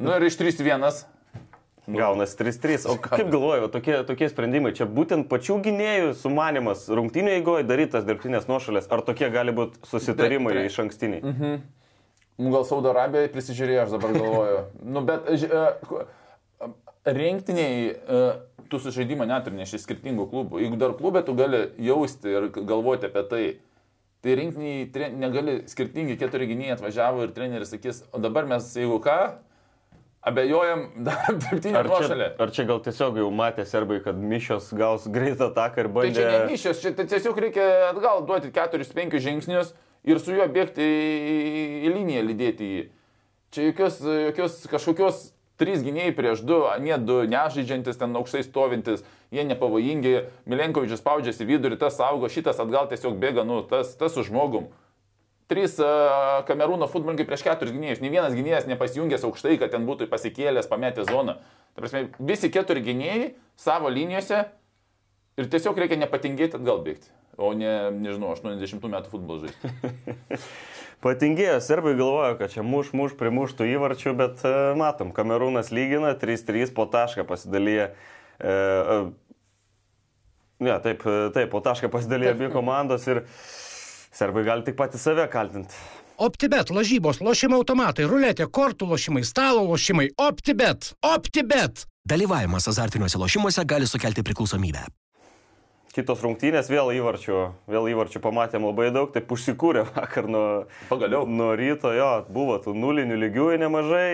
Nu 0.00 0.12
ir 0.16 0.28
iš 0.28 0.38
3-1. 0.40 1.02
Gaunas 1.90 2.36
3-3. 2.38 2.84
O 2.86 2.94
kaip 3.02 3.26
galvoju, 3.32 3.66
tokie, 3.74 3.96
tokie 4.06 4.28
sprendimai, 4.30 4.70
čia 4.76 4.86
būtent 4.86 5.26
pačių 5.32 5.56
gynėjų 5.64 6.12
sumanimas 6.20 6.84
rungtynio 6.86 7.32
eigoje 7.34 7.66
darytas 7.66 8.06
dirbtinės 8.06 8.46
nuošalės, 8.46 8.86
ar 8.94 9.02
tokie 9.02 9.26
gali 9.34 9.50
būti 9.56 9.80
susitarimai 9.90 10.52
Tre- 10.54 10.62
tre- 10.62 10.70
iš 10.70 10.78
ankstiniai? 10.84 11.22
Mhm. 11.26 11.56
Nu, 12.40 12.52
gal 12.54 12.62
Saudo 12.64 12.92
Arabija 12.94 13.28
prisižiūrėjo, 13.34 13.82
aš 13.88 13.96
dabar 13.96 14.14
galvoju. 14.14 14.60
nu, 14.86 15.02
bet 15.04 15.26
e, 15.34 15.64
ku- 15.88 16.04
rinktiniai, 17.04 17.90
e, 17.90 18.20
tu 18.70 18.78
su 18.80 18.92
žaidimą 18.94 19.26
net 19.28 19.46
ir 19.50 19.56
ne 19.58 19.66
iš 19.66 19.76
skirtingų 19.82 20.28
klubų. 20.30 20.60
Jeigu 20.62 20.78
dar 20.80 20.94
klubė, 20.98 21.24
tu 21.26 21.34
gali 21.38 21.64
jausti 21.82 22.30
ir 22.36 22.48
galvoti 22.54 23.10
apie 23.10 23.24
tai. 23.30 23.44
Tai 24.20 24.34
rinktiniai 24.36 24.88
tre- 24.92 25.12
negali 25.16 25.58
skirtingi 25.70 26.18
keturi 26.20 26.46
gynėjai 26.50 26.74
atvažiavo 26.76 27.22
ir 27.24 27.30
treneris 27.36 27.70
sakys, 27.72 28.02
o 28.12 28.20
dabar 28.20 28.44
mes, 28.50 28.66
jeigu 28.76 28.98
ką, 29.00 29.14
abejojam 30.28 30.82
dar 31.06 31.30
dirbtinį 31.32 31.76
Ar 31.80 31.88
čia, 31.88 31.94
nuošalę. 31.94 32.26
ar 32.44 32.50
čia 32.52 32.66
gal 32.68 32.82
tiesiog 32.84 33.16
jau 33.22 33.30
matė 33.32 33.64
serbai, 33.68 34.00
kad 34.04 34.18
mišios 34.20 34.68
gaus 34.76 35.06
greitą 35.08 35.48
ataką 35.48 35.84
ir 35.86 35.88
Tai 35.88 35.94
bandė... 35.96 36.14
čia 36.18 36.32
ne 36.34 36.40
mišios, 36.52 36.82
čia 36.82 36.92
tai 36.98 37.06
tiesiog 37.08 37.40
reikia 37.46 37.66
atgal 37.94 38.20
duoti 38.28 38.52
4-5 38.52 39.16
žingsnius 39.24 39.72
ir 40.04 40.20
su 40.20 40.36
juo 40.36 40.46
bėgti 40.52 40.84
į, 40.84 41.36
į 41.88 41.94
liniją, 41.96 42.24
lydėti 42.28 42.68
jį. 42.74 42.82
Čia 43.56 43.70
jokios, 43.70 43.96
jokios 44.04 44.60
kažkokios 44.70 45.22
trys 45.60 45.84
gynėjai 45.84 46.12
prieš 46.16 46.42
du, 46.46 46.58
ne 46.80 46.96
du 46.98 47.20
nežaidžiantis, 47.28 47.98
ten 48.00 48.16
aukštai 48.16 48.42
stovintis, 48.46 49.04
jie 49.34 49.44
nepavojingi, 49.46 50.14
Milenkovičius 50.50 51.02
spaudžiasi 51.02 51.46
vidurį, 51.48 51.78
tas 51.80 51.98
saugo, 52.00 52.30
šitas 52.32 52.60
atgal 52.62 52.88
tiesiog 52.90 53.18
bėga, 53.20 53.44
nu, 53.46 53.60
tas, 53.68 53.92
tas 54.00 54.16
su 54.16 54.24
žmogum. 54.26 54.70
Trys 55.50 55.76
uh, 55.82 56.40
kamerūno 56.46 56.86
futbolininkai 56.90 57.26
prieš 57.26 57.42
keturis 57.42 57.74
gynėjus, 57.74 58.02
ne 58.02 58.12
vienas 58.12 58.36
gynėjas 58.38 58.68
nepasijungęs 58.70 59.26
aukštai, 59.26 59.56
kad 59.58 59.72
ten 59.74 59.86
būtų 59.88 60.06
pasikėlęs, 60.10 60.70
pametę 60.70 61.04
zoną. 61.08 61.40
Ta 61.74 61.82
prasme, 61.82 62.04
visi 62.22 62.50
keturi 62.54 62.84
gynėjai 62.86 63.32
savo 63.58 63.90
linijose 63.90 64.44
ir 65.38 65.50
tiesiog 65.50 65.78
reikia 65.82 65.98
nepatingėti 65.98 66.58
atgal 66.60 66.84
bėgti, 66.86 67.10
o 67.34 67.50
ne, 67.58 67.74
nežinau, 67.98 68.30
80 68.36 68.86
metų 68.94 69.10
futbolą 69.10 69.48
žaisti. 69.48 69.74
Patingėjo, 71.00 71.56
serbai 71.64 71.94
galvoja, 71.96 72.34
kad 72.36 72.52
čia 72.52 72.62
muš, 72.66 72.90
muš, 72.92 73.14
primuštų 73.16 73.70
įvarčių, 73.72 74.12
bet 74.18 74.42
e, 74.44 74.52
matom, 74.76 75.14
Kamerūnas 75.16 75.72
lygina, 75.72 76.12
3-3 76.20 76.74
po 76.76 76.84
tašką 76.92 77.24
pasidalyja. 77.28 77.86
E, 78.36 78.52
e, 78.52 78.98
ne, 80.66 80.74
taip, 80.84 81.06
e, 81.08 81.30
taip, 81.32 81.48
po 81.54 81.62
tašką 81.64 81.88
pasidalyja 81.92 82.34
abi 82.36 82.50
komandos 82.52 83.08
ir 83.08 83.22
serbai 84.12 84.44
gali 84.44 84.66
tik 84.68 84.76
patys 84.76 85.08
save 85.08 85.24
kaltinti. 85.32 85.80
OptiBet, 86.20 86.68
lažybos, 86.76 87.22
lošimo 87.24 87.56
automatai, 87.62 88.04
ruletė, 88.04 88.44
kortų 88.52 88.90
lošimai, 88.90 89.24
stalo 89.24 89.64
lošimai. 89.70 90.10
OptiBet. 90.20 90.92
OptiBet. 91.00 91.86
Dalyvavimas 92.04 92.68
azartiniuose 92.68 93.16
lošimuose 93.16 93.64
gali 93.64 93.88
sukelti 93.88 94.20
priklausomybę. 94.26 94.84
Kitos 95.90 96.20
rungtynės 96.22 96.68
vėl 96.70 96.92
įvarčių, 96.94 97.38
vėl 97.66 97.88
įvarčių 97.90 98.20
pamatėm 98.22 98.68
labai 98.68 98.92
daug, 98.94 99.08
taip 99.10 99.32
užsikūrė 99.34 99.88
vakar 99.90 100.28
nuo, 100.30 100.44
Pagaliau. 100.86 101.24
nuo 101.26 101.50
ryto, 101.58 101.90
jo, 101.96 102.10
buvo 102.30 102.60
tų 102.62 102.76
nulinių 102.78 103.18
lygiųjų 103.24 103.58
nemažai, 103.64 104.10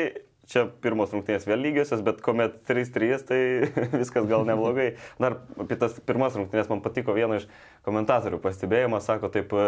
čia 0.50 0.66
pirmos 0.82 1.12
rungtynės 1.14 1.46
vėl 1.48 1.62
lygiosios, 1.64 2.02
bet 2.06 2.20
kuomet 2.24 2.60
3-3, 2.68 3.24
tai 3.28 3.40
viskas 4.00 4.26
gal 4.30 4.46
neblogai. 4.48 4.92
Dar 5.22 5.40
apie 5.60 5.78
tas 5.80 5.96
pirmas 6.06 6.36
rungtynės 6.38 6.70
man 6.70 6.82
patiko 6.84 7.14
vieno 7.16 7.40
iš 7.40 7.48
komentatorių 7.86 8.40
pastebėjimas, 8.42 9.06
sako 9.06 9.30
taip, 9.34 9.52
e, 9.54 9.66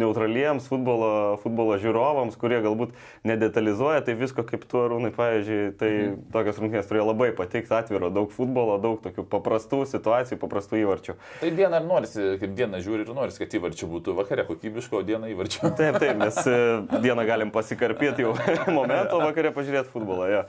neutraliems 0.00 0.68
futbolo, 0.70 1.36
futbolo 1.42 1.76
žiūrovams, 1.80 2.38
kurie 2.40 2.60
galbūt 2.64 2.94
nedetalizuoja, 3.28 4.00
tai 4.06 4.16
visko 4.16 4.44
kaip 4.48 4.64
tu, 4.68 4.80
Arūnai, 4.80 5.10
pavyzdžiui, 5.16 5.60
tai 5.80 5.90
mhm. 5.90 6.20
tokios 6.32 6.60
rungtynės 6.62 6.88
turėjo 6.88 7.08
labai 7.10 7.30
patikti, 7.36 7.72
atviro, 7.76 8.08
daug 8.14 8.32
futbolo, 8.32 8.78
daug 8.80 9.00
tokių 9.04 9.26
paprastų 9.28 9.82
situacijų, 9.90 10.40
paprastų 10.40 10.80
įvarčių. 10.80 11.16
Tai 11.42 11.52
dieną 11.58 11.82
ir 11.82 11.88
norisi, 11.88 12.26
kaip 12.40 12.56
dieną 12.56 12.80
žiūri 12.84 13.04
ir 13.04 13.12
norisi, 13.16 13.42
kad 13.42 13.58
įvarčių 13.60 13.90
būtų 13.92 14.16
vakare 14.20 14.46
kokybiško, 14.48 15.02
o 15.02 15.06
dieną 15.06 15.32
įvarčių. 15.34 15.74
Taip, 15.76 16.00
taip, 16.00 16.16
nes 16.20 16.40
e, 16.48 16.56
dieną 17.04 17.28
galim 17.28 17.52
pasikarpyti 17.52 18.24
jau 18.24 18.32
momento, 18.78 19.20
vakarė 19.20 19.52
pažiūrėti 19.56 19.92
futbolą. 19.92 20.09
Ja. 20.30 20.42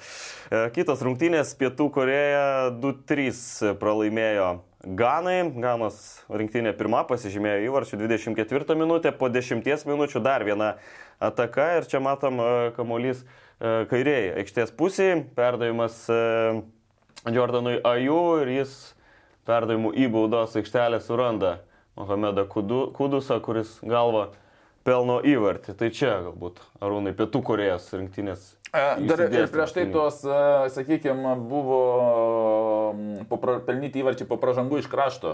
Kitos 0.75 1.03
rungtynės, 1.05 1.53
Pietų 1.59 1.87
Koreja 1.93 2.43
2-3 2.81 3.75
pralaimėjo 3.81 4.51
Ganai. 4.81 5.45
Ganos 5.61 5.95
rinktinė 6.25 6.71
pirmą 6.73 7.03
pasižymėjo 7.05 7.67
įvarčių 7.67 7.99
24 8.01 8.75
minutę, 8.79 9.11
po 9.13 9.29
10 9.29 9.61
minučių 9.85 10.21
dar 10.25 10.41
viena 10.41 10.73
ataka 11.21 11.67
ir 11.77 11.85
čia 11.85 12.01
matom 12.01 12.41
e, 12.41 12.47
kamuolys 12.73 13.21
e, 13.21 13.85
kairiai 13.91 14.31
aikštės 14.41 14.73
pusėje, 14.73 15.19
perdavimas 15.37 15.99
e, 16.09 16.17
Jordanui 17.29 17.77
Aju 17.85 18.21
ir 18.41 18.53
jis 18.55 18.73
perdavimu 19.45 19.93
į 19.93 20.09
baudos 20.09 20.57
aikštelę 20.57 21.01
suranda 21.05 21.59
Mohamedą 21.99 22.47
Kudu, 22.49 22.87
Kudusą, 22.97 23.37
kuris 23.45 23.77
galva 23.85 24.31
pelno 24.87 25.19
įvartį. 25.21 25.77
Tai 25.77 25.91
čia 25.93 26.15
galbūt 26.25 26.57
Arūnai 26.81 27.13
Pietų 27.13 27.43
Korejos 27.45 27.91
rinktinės. 27.93 28.55
Dar 28.71 29.19
ir 29.19 29.49
prieš 29.51 29.73
tai 29.75 29.83
tos, 29.91 30.21
sakykime, 30.71 31.33
buvo 31.49 31.79
mm, 32.95 33.65
pelnyti 33.67 33.99
įvarčiai 33.99 34.29
po 34.29 34.37
pražangų 34.39 34.79
iš 34.79 34.87
krašto. 34.91 35.33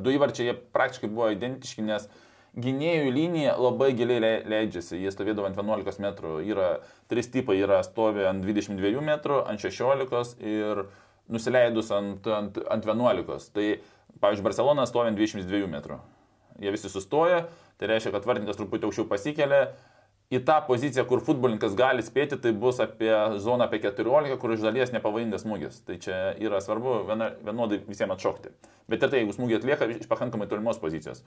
Du 0.00 0.14
įvarčiai 0.14 0.48
jie 0.48 0.54
praktiškai 0.56 1.10
buvo 1.12 1.28
identiški, 1.34 1.84
nes 1.84 2.08
gynėjų 2.58 3.10
linija 3.12 3.52
labai 3.60 3.90
giliai 3.98 4.22
lei- 4.24 4.46
leidžiasi. 4.48 4.96
Jie 4.96 5.12
stovėdavo 5.12 5.50
ant 5.50 5.60
11 5.60 6.00
metrų. 6.02 6.38
Yra 6.48 6.70
trys 7.12 7.28
tipai, 7.34 7.58
yra 7.60 7.82
stovi 7.84 8.24
ant 8.28 8.40
22 8.44 9.04
metrų, 9.04 9.42
ant 9.44 9.60
16 9.60 10.40
ir 10.40 10.86
nusileidus 11.28 11.92
ant, 11.92 12.26
ant, 12.32 12.56
ant 12.64 12.88
11. 12.88 13.52
Tai, 13.52 13.68
pavyzdžiui, 14.24 14.46
Barcelona 14.48 14.88
stovi 14.88 15.12
ant 15.12 15.20
22 15.20 15.68
metrų. 15.68 16.00
Jie 16.58 16.72
visi 16.74 16.90
sustoja, 16.90 17.44
tai 17.78 17.92
reiškia, 17.92 18.10
kad 18.16 18.24
vartininkas 18.26 18.58
truputį 18.58 18.88
aukščiau 18.88 19.06
pasikelia. 19.12 19.68
Į 20.28 20.42
tą 20.44 20.58
poziciją, 20.66 21.06
kur 21.08 21.22
futbolininkas 21.24 21.72
gali 21.72 22.02
spėti, 22.04 22.36
tai 22.36 22.50
bus 22.52 22.82
apie 22.84 23.08
zoną 23.40 23.64
apie 23.64 23.78
14, 23.80 24.34
kur 24.40 24.52
iš 24.52 24.60
dalies 24.60 24.90
nepavojingas 24.92 25.46
smūgis. 25.46 25.78
Tai 25.88 25.96
čia 26.04 26.18
yra 26.36 26.60
svarbu 26.60 26.98
viena, 27.08 27.30
vienodai 27.46 27.78
visiems 27.86 28.12
atšokti. 28.12 28.52
Bet 28.92 29.00
ir 29.00 29.08
tai, 29.08 29.22
jeigu 29.22 29.32
smūgį 29.32 29.56
atlieka 29.56 29.88
iš 29.94 30.10
pakankamai 30.10 30.50
tolimos 30.50 30.80
pozicijos. 30.82 31.22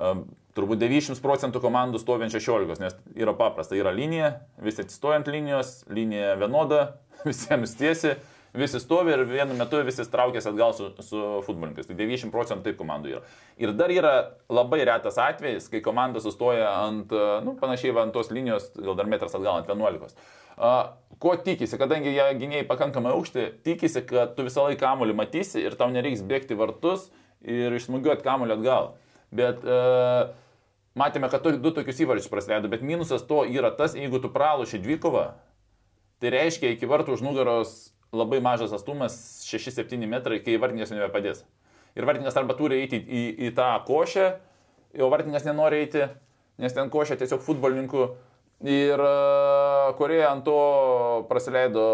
Um, 0.00 0.24
turbūt 0.56 0.80
90 0.80 1.20
procentų 1.20 1.60
komandų 1.60 2.00
stovi 2.00 2.24
ant 2.24 2.32
16, 2.32 2.80
nes 2.80 2.96
yra 3.20 3.36
paprasta, 3.36 3.76
yra 3.76 3.92
linija, 3.92 4.30
visi 4.64 4.80
atsistoja 4.80 5.20
ant 5.20 5.28
linijos, 5.28 5.82
linija 5.92 6.32
vienoda, 6.40 6.80
visiems 7.28 7.76
tiesi, 7.76 8.14
visi 8.54 8.80
stovi 8.80 9.14
ir 9.14 9.24
vienu 9.28 9.56
metu 9.56 9.80
visi 9.86 10.04
traukėsi 10.12 10.50
atgal 10.50 10.74
su, 10.76 10.90
su 11.00 11.20
futbolininkais. 11.46 11.88
Tai 11.88 11.96
90 11.98 12.32
procentų 12.34 12.68
taip 12.68 12.78
komandų 12.80 13.14
yra. 13.14 13.22
Ir 13.60 13.72
dar 13.76 13.92
yra 13.92 14.14
labai 14.52 14.82
retas 14.88 15.18
atvejis, 15.20 15.70
kai 15.72 15.80
komanda 15.84 16.20
sustoja 16.20 16.68
ant, 16.82 17.12
nu, 17.46 17.56
panašiai 17.60 17.96
ant 18.04 18.14
tos 18.14 18.32
linijos, 18.34 18.70
gal 18.76 18.98
dar 18.98 19.08
metras 19.08 19.36
atgal 19.38 19.62
ant 19.62 19.72
11. 19.72 20.16
Uh, 20.52 20.92
ko 21.22 21.32
tikisi, 21.40 21.78
kadangi 21.80 22.12
jie 22.12 22.26
gynėjai 22.42 22.66
pakankamai 22.68 23.14
aukšti, 23.16 23.46
tikisi, 23.64 24.02
kad 24.04 24.34
tu 24.36 24.44
visą 24.44 24.66
laiką 24.66 24.82
kamuolį 24.84 25.16
matysi 25.16 25.62
ir 25.64 25.78
tau 25.80 25.88
nereiks 25.90 26.20
bėgti 26.28 26.58
vartus 26.58 27.08
ir 27.40 27.72
išsmugiuoti 27.72 28.26
kamuolį 28.26 28.58
atgal. 28.58 28.92
Bet 29.32 29.64
uh, 29.64 30.34
matėme, 30.98 31.32
kad 31.32 31.48
du 31.56 31.72
tokius 31.72 32.04
įvarčius 32.04 32.28
praleido, 32.28 32.68
bet 32.68 32.84
minusas 32.84 33.24
to 33.24 33.46
yra 33.48 33.72
tas, 33.72 33.96
jeigu 33.96 34.20
tu 34.20 34.28
praloši 34.34 34.82
dvikovą, 34.84 35.30
tai 36.20 36.34
reiškia 36.36 36.76
iki 36.76 36.90
vartų 36.90 37.16
už 37.16 37.24
nugaros 37.24 37.72
labai 38.12 38.40
mažas 38.44 38.72
atstumas 38.76 39.16
6-7 39.48 40.06
metrai, 40.08 40.40
kai 40.44 40.58
vartininkas 40.60 40.92
nebepadės. 40.92 41.44
Ir 41.96 42.08
vartininkas 42.08 42.36
arba 42.40 42.56
turi 42.56 42.82
eiti 42.84 43.00
į, 43.00 43.22
į 43.48 43.52
tą 43.56 43.68
košę, 43.88 44.26
o 45.00 45.08
vartininkas 45.12 45.46
nenori 45.48 45.82
eiti, 45.84 46.06
nes 46.60 46.76
ten 46.76 46.92
košė 46.92 47.18
tiesiog 47.20 47.44
futbolininkų. 47.44 48.08
Ir 48.62 49.00
e, 49.02 49.14
Koreja 49.98 50.28
ant 50.30 50.44
to 50.46 50.58
praleido 51.30 51.86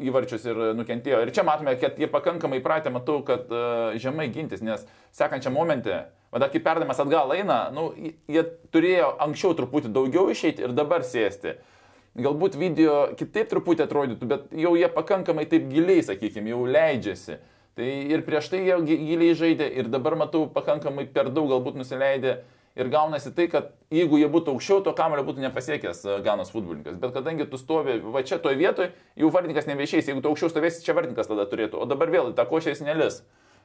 įvarčius 0.00 0.44
ir 0.46 0.60
nukentėjo. 0.78 1.22
Ir 1.24 1.32
čia 1.34 1.44
matome, 1.46 1.74
kad 1.80 1.98
jie 1.98 2.08
pakankamai 2.10 2.60
pratę, 2.64 2.90
matau, 2.94 3.20
kad 3.26 3.50
uh, 3.52 3.94
žemai 4.00 4.26
gintis, 4.34 4.62
nes 4.64 4.82
sekančiam 5.14 5.54
momente, 5.54 6.00
vada 6.34 6.48
kai 6.50 6.62
perdamas 6.64 6.98
atgal 7.02 7.30
eina, 7.36 7.68
nu, 7.74 7.92
jie 7.94 8.42
turėjo 8.74 9.12
anksčiau 9.22 9.54
truputį 9.58 9.92
daugiau 9.94 10.26
išeiti 10.34 10.66
ir 10.66 10.74
dabar 10.74 11.06
sėsti. 11.06 11.54
Galbūt 12.14 12.54
video 12.54 13.08
kitaip 13.18 13.48
truputį 13.50 13.88
atrodytų, 13.88 14.26
bet 14.30 14.52
jau 14.54 14.76
jie 14.78 14.86
pakankamai 14.94 15.48
taip 15.50 15.64
giliai, 15.72 16.02
sakykime, 16.06 16.52
jau 16.52 16.60
leidžiasi. 16.70 17.40
Tai 17.74 17.86
ir 18.14 18.22
prieš 18.22 18.52
tai 18.52 18.60
jie 18.62 18.76
gi- 18.86 18.98
giliai 19.08 19.34
žaidė 19.34 19.66
ir 19.80 19.88
dabar 19.90 20.14
matau 20.14 20.44
pakankamai 20.46 21.08
per 21.10 21.32
daug 21.34 21.48
galbūt 21.50 21.74
nusileidė. 21.80 22.36
Ir 22.74 22.88
gaunasi 22.90 23.30
tai, 23.34 23.46
kad 23.46 23.68
jeigu 23.94 24.18
jie 24.18 24.26
būtų 24.30 24.50
aukščiau, 24.54 24.80
to 24.82 24.92
kamulio 24.98 25.22
būtų 25.26 25.42
nepasiekęs 25.44 26.00
e, 26.10 26.14
Ganos 26.26 26.50
futbolininkas. 26.50 26.96
Bet 26.98 27.12
kadangi 27.14 27.46
tu 27.50 27.58
stovi 27.58 28.00
va 28.02 28.22
čia 28.26 28.38
toje 28.42 28.58
vietoje, 28.58 28.88
jau 29.14 29.30
vardininkas 29.30 29.68
nebeišeis. 29.70 30.08
Jeigu 30.10 30.22
tu 30.22 30.30
aukščiau 30.32 30.50
stovėsi, 30.50 30.82
čia 30.86 30.94
vardininkas 30.98 31.30
tada 31.30 31.46
turėtų. 31.46 31.78
O 31.78 31.86
dabar 31.86 32.10
vėl 32.10 32.32
į 32.32 32.34
tą 32.34 32.46
košę 32.50 32.74
jis 32.74 32.82
nelis. 32.82 33.20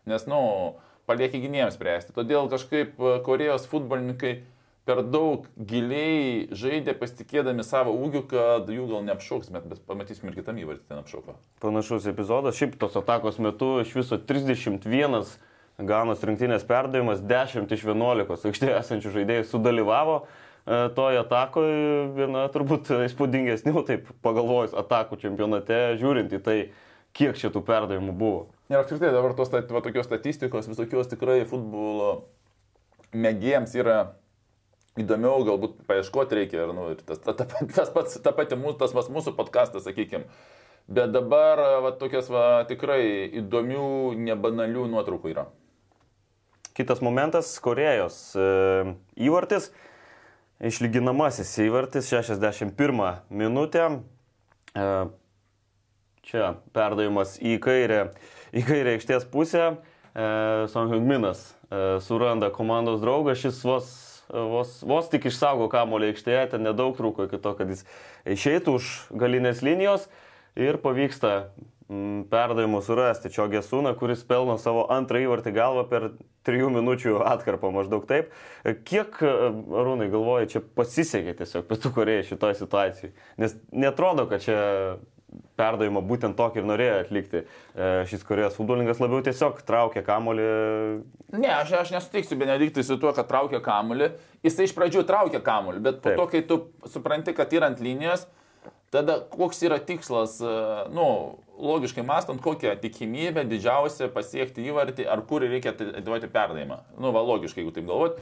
Nes, 0.09 0.27
nu, 0.29 0.75
palieki 1.09 1.41
gynėjams 1.41 1.73
spręsti. 1.77 2.13
Todėl 2.17 2.49
kažkaip 2.53 3.01
e, 3.01 3.15
Korejos 3.25 3.65
futbolininkai 3.71 4.35
per 4.89 5.03
daug 5.05 5.45
giliai 5.69 6.47
žaidė 6.57 6.95
pasitikėdami 6.97 7.61
savo 7.65 7.93
ūgiu, 7.93 8.23
kad 8.31 8.69
jų 8.73 8.87
gal 8.89 9.05
neapšauks, 9.05 9.51
bet, 9.53 9.67
bet 9.69 9.83
pamatysim 9.85 10.31
ir 10.31 10.39
kitam 10.39 10.57
įvartį 10.57 10.89
ten 10.89 11.03
apšauko. 11.03 11.35
Panašus 11.61 12.09
epizodas. 12.09 12.57
Šiaip 12.57 12.73
tos 12.81 12.97
atakos 12.97 13.37
metu 13.43 13.75
iš 13.83 13.93
viso 13.99 14.17
31 14.17 15.21
Ganos 15.79 16.23
rinktinės 16.27 16.65
perdavimas, 16.67 17.21
10 17.23 17.69
iš 17.71 17.85
11 17.87 18.49
aikštėje 18.49 18.73
esančių 18.81 19.13
žaidėjų 19.13 19.45
sudalyvavo 19.47 20.15
e, 20.19 20.79
toje 20.97 21.21
atakoje. 21.21 21.77
Viena 22.17 22.41
turbūt 22.51 22.89
įspūdingesnių, 23.05 23.83
taip 23.87 24.09
pagalvojus, 24.25 24.73
atakų 24.81 25.21
čempionate, 25.21 25.77
žiūrint 26.01 26.35
į 26.35 26.41
tai, 26.43 26.57
kiek 27.15 27.39
šitų 27.39 27.61
perdavimų 27.69 28.17
buvo. 28.17 28.41
Ir 28.67 28.81
apskritai 28.81 29.13
dabar 29.15 29.37
tos 29.37 29.53
va, 29.53 29.61
tokios 29.85 30.09
statistikos, 30.09 30.67
visokios 30.67 31.07
tikrai 31.13 31.45
futbolo 31.47 32.11
mėgėjams 33.15 33.71
yra 33.79 34.01
įdomiau, 35.03 35.43
galbūt 35.47 35.81
paieškoti 35.89 36.37
reikia. 36.41 36.63
Ir, 36.65 36.73
nu, 36.75 36.87
ir 36.93 37.03
tas, 37.05 37.21
ta, 37.23 37.35
ta, 37.37 37.47
tas 37.75 37.91
pats, 37.93 38.17
ta 38.23 38.33
pati 38.35 38.57
mūsų, 38.59 38.77
tas 38.81 38.95
pats 38.95 39.11
mūsų 39.13 39.35
podkastas, 39.37 39.85
sakykime. 39.87 40.25
Bet 40.89 41.13
dabar 41.13 41.61
va, 41.85 41.93
tokios 41.93 42.31
va, 42.33 42.63
tikrai 42.69 43.29
įdomių, 43.43 44.15
nebanalių 44.25 44.87
nuotraukų 44.89 45.33
yra. 45.35 45.45
Kitas 46.77 47.03
momentas- 47.05 47.51
Korejos 47.65 48.17
e, 48.39 48.95
įvartis. 49.19 49.69
Išlyginamasis 50.59 51.53
įvartis 51.63 52.09
61 52.11 53.21
minutę. 53.29 53.85
E, 54.75 54.89
Čia 56.29 56.51
perdavimas 56.77 57.39
į 57.41 57.55
kairę, 57.63 58.11
į 58.53 58.61
kairę 58.67 58.91
aikštės 58.97 59.23
pusę. 59.31 59.63
E, 60.13 60.25
Song 60.69 60.91
Hyungminas 60.93 61.41
e, 61.71 61.97
suranda 62.05 62.51
komandos 62.53 62.99
draugą, 63.01 63.33
šis 63.33 63.63
vos, 63.65 63.87
vos, 64.29 64.79
vos 64.85 65.09
tik 65.11 65.29
išsaugo 65.29 65.69
kamolį 65.71 66.13
aikštėje, 66.13 66.45
ten 66.53 66.65
nedaug 66.67 66.95
trūko 66.97 67.27
iki 67.27 67.41
to, 67.41 67.55
kad 67.57 67.71
jis 67.71 67.85
išeitų 68.29 68.77
už 68.79 68.93
galinės 69.19 69.63
linijos 69.65 70.07
ir 70.59 70.79
pavyksta 70.83 71.51
mm, 71.89 72.25
perdavimu 72.31 72.81
surasti 72.85 73.31
Čiogė 73.33 73.63
Sūną, 73.65 73.95
kuris 73.99 74.25
pelno 74.27 74.57
savo 74.61 74.85
antrą 74.93 75.23
įvartį 75.25 75.53
galvą 75.55 75.85
per 75.89 76.09
trijų 76.47 76.71
minučių 76.77 77.19
atkarpą 77.27 77.71
maždaug 77.75 78.05
taip. 78.09 78.33
Kiek, 78.87 79.19
e, 79.21 79.35
Arūnai, 79.81 80.09
galvoja, 80.13 80.49
čia 80.53 80.63
pasisekė 80.63 81.35
tiesiog 81.41 81.67
Pietų 81.69 81.93
Korejai 81.97 82.27
šitoje 82.31 82.59
situacijoje? 82.61 83.13
Nes 83.41 83.57
netrodo, 83.71 84.27
kad 84.29 84.45
čia 84.45 84.59
perdavimą 85.59 86.01
būtent 86.05 86.37
tokį 86.39 86.61
ir 86.61 86.67
norėjo 86.69 86.95
atlikti. 87.03 87.43
E, 87.43 87.89
Šis 88.09 88.23
Korejos 88.27 88.57
futbolininkas 88.57 89.01
labiau 89.03 89.21
tiesiog 89.25 89.61
traukė 89.67 90.03
kamolį. 90.07 90.47
Ne, 91.35 91.51
aš, 91.53 91.75
aš 91.83 91.93
nesutiksiu 91.95 92.39
Benediktui 92.39 92.85
su 92.85 92.97
tuo, 93.01 93.13
kad 93.15 93.29
traukia 93.29 93.61
kamuolį. 93.63 94.11
Jisai 94.45 94.69
iš 94.69 94.75
pradžių 94.77 95.05
traukia 95.09 95.43
kamuolį, 95.45 95.83
bet 95.85 96.01
po 96.03 96.09
Taip. 96.09 96.19
to, 96.21 96.27
kai 96.33 96.43
tu 96.47 96.59
supranti, 96.89 97.35
kad 97.37 97.53
yra 97.55 97.69
ant 97.69 97.83
linijos, 97.83 98.25
tada 98.93 99.19
koks 99.33 99.61
yra 99.67 99.79
tikslas, 99.83 100.39
e, 100.41 100.57
nu, 100.95 101.07
logiškai 101.59 102.05
mąstant, 102.07 102.41
kokia 102.43 102.73
tikimybė 102.79 103.45
didžiausia 103.49 104.09
pasiekti 104.13 104.65
įvartį, 104.71 105.07
ar 105.11 105.23
kur 105.29 105.45
reikia 105.45 105.75
atiduoti 105.75 106.31
perdavimą. 106.31 106.83
Nu, 106.97 107.13
va, 107.15 107.25
logiškai, 107.25 107.63
jeigu 107.63 107.75
taip 107.75 107.89
galvot. 107.89 108.19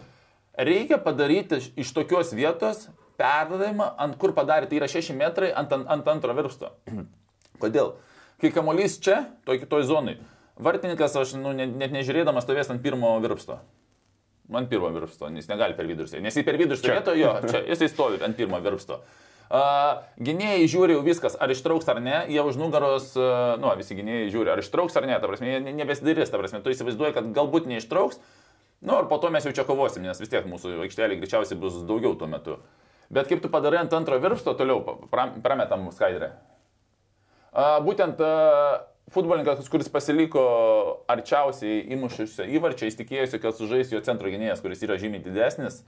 Reikia 0.58 0.98
padaryti 0.98 1.62
iš 1.78 1.92
tokios 1.94 2.34
vietos 2.34 2.88
perdavimą, 3.20 3.92
ant 4.04 4.18
kur 4.22 4.34
padarė, 4.38 4.70
tai 4.70 4.80
yra 4.82 4.90
6 4.92 5.16
metrai 5.18 5.52
ant, 5.58 5.74
ant, 5.74 5.88
ant 5.98 6.12
antro 6.14 6.36
virsto. 6.38 6.74
Kodėl? 7.62 7.96
Kai 8.42 8.52
kamuolys 8.54 9.00
čia, 9.02 9.24
toj 9.48 9.64
kitoj 9.64 9.88
zonai, 9.90 10.20
vartininkas, 10.62 11.16
aš 11.18 11.36
nu, 11.42 11.56
net, 11.58 11.74
net 11.74 11.96
nežiūrėdamas 11.96 12.46
stovės 12.46 12.70
ant 12.74 12.84
pirmo 12.84 13.16
virpsto. 13.24 13.60
Man 14.54 14.70
pirmo 14.72 14.90
virpsto, 14.96 15.28
nes 15.34 15.50
negali 15.50 15.76
per 15.76 15.90
vidurį. 15.90 16.22
Nes 16.24 16.38
jis 16.38 16.46
per 16.48 16.56
vidurį 16.60 16.80
stovėtų, 16.80 17.16
jo, 17.20 17.34
čia 17.50 17.64
jisai 17.68 17.90
stovi 17.92 18.22
ant 18.24 18.38
pirmo 18.38 18.62
virpsto. 18.64 19.02
Uh, 19.48 20.04
gynėjai 20.20 20.68
žiūri 20.68 20.96
jau 20.98 21.04
viskas, 21.06 21.38
ar 21.40 21.52
ištrauks 21.54 21.88
ar 21.88 22.02
ne, 22.04 22.18
jie 22.28 22.42
už 22.44 22.58
nugaros, 22.60 23.14
uh, 23.16 23.56
nu, 23.62 23.70
visi 23.80 23.96
gynėjai 23.96 24.26
žiūri, 24.34 24.52
ar 24.52 24.60
ištrauks 24.60 24.98
ar 25.00 25.08
ne, 25.08 25.16
ta 25.24 25.30
prasme, 25.30 25.48
jie 25.48 25.62
ne- 25.64 25.72
nebesidarys, 25.78 26.34
ta 26.34 26.40
prasme, 26.42 26.60
tu 26.66 26.74
įsivaizduoji, 26.74 27.16
kad 27.16 27.30
galbūt 27.36 27.70
neištrauks, 27.72 28.20
nu, 28.84 28.98
ir 28.98 29.08
po 29.08 29.20
to 29.24 29.32
mes 29.32 29.48
jau 29.48 29.54
čia 29.56 29.64
kovosim, 29.68 30.04
nes 30.04 30.20
vis 30.20 30.34
tiek 30.34 30.44
mūsų 30.52 30.82
aikštelė 30.84 31.16
greičiausiai 31.22 31.60
bus 31.64 31.80
daugiau 31.88 32.12
tuo 32.20 32.28
metu. 32.28 32.58
Bet 33.14 33.30
kaip 33.30 33.42
tu 33.44 33.52
padarai 33.52 33.82
ant 33.86 33.94
antro 33.96 34.20
virpsto, 34.20 34.54
toliau 34.58 34.82
prametam 35.12 35.88
skaidrę. 35.96 36.34
Būtent 37.86 38.20
futbolininkas, 39.14 39.70
kuris 39.72 39.88
pasiliko 39.92 40.44
arčiausiai 41.10 41.86
įmušusio 41.96 42.48
įvarčio, 42.58 42.90
jis 42.90 43.00
tikėjosi, 43.00 43.40
kad 43.44 43.56
sužais 43.56 43.94
jo 43.94 44.04
centro 44.04 44.32
gynėjas, 44.32 44.62
kuris 44.64 44.84
yra 44.84 45.00
žymiai 45.00 45.24
didesnis. 45.24 45.82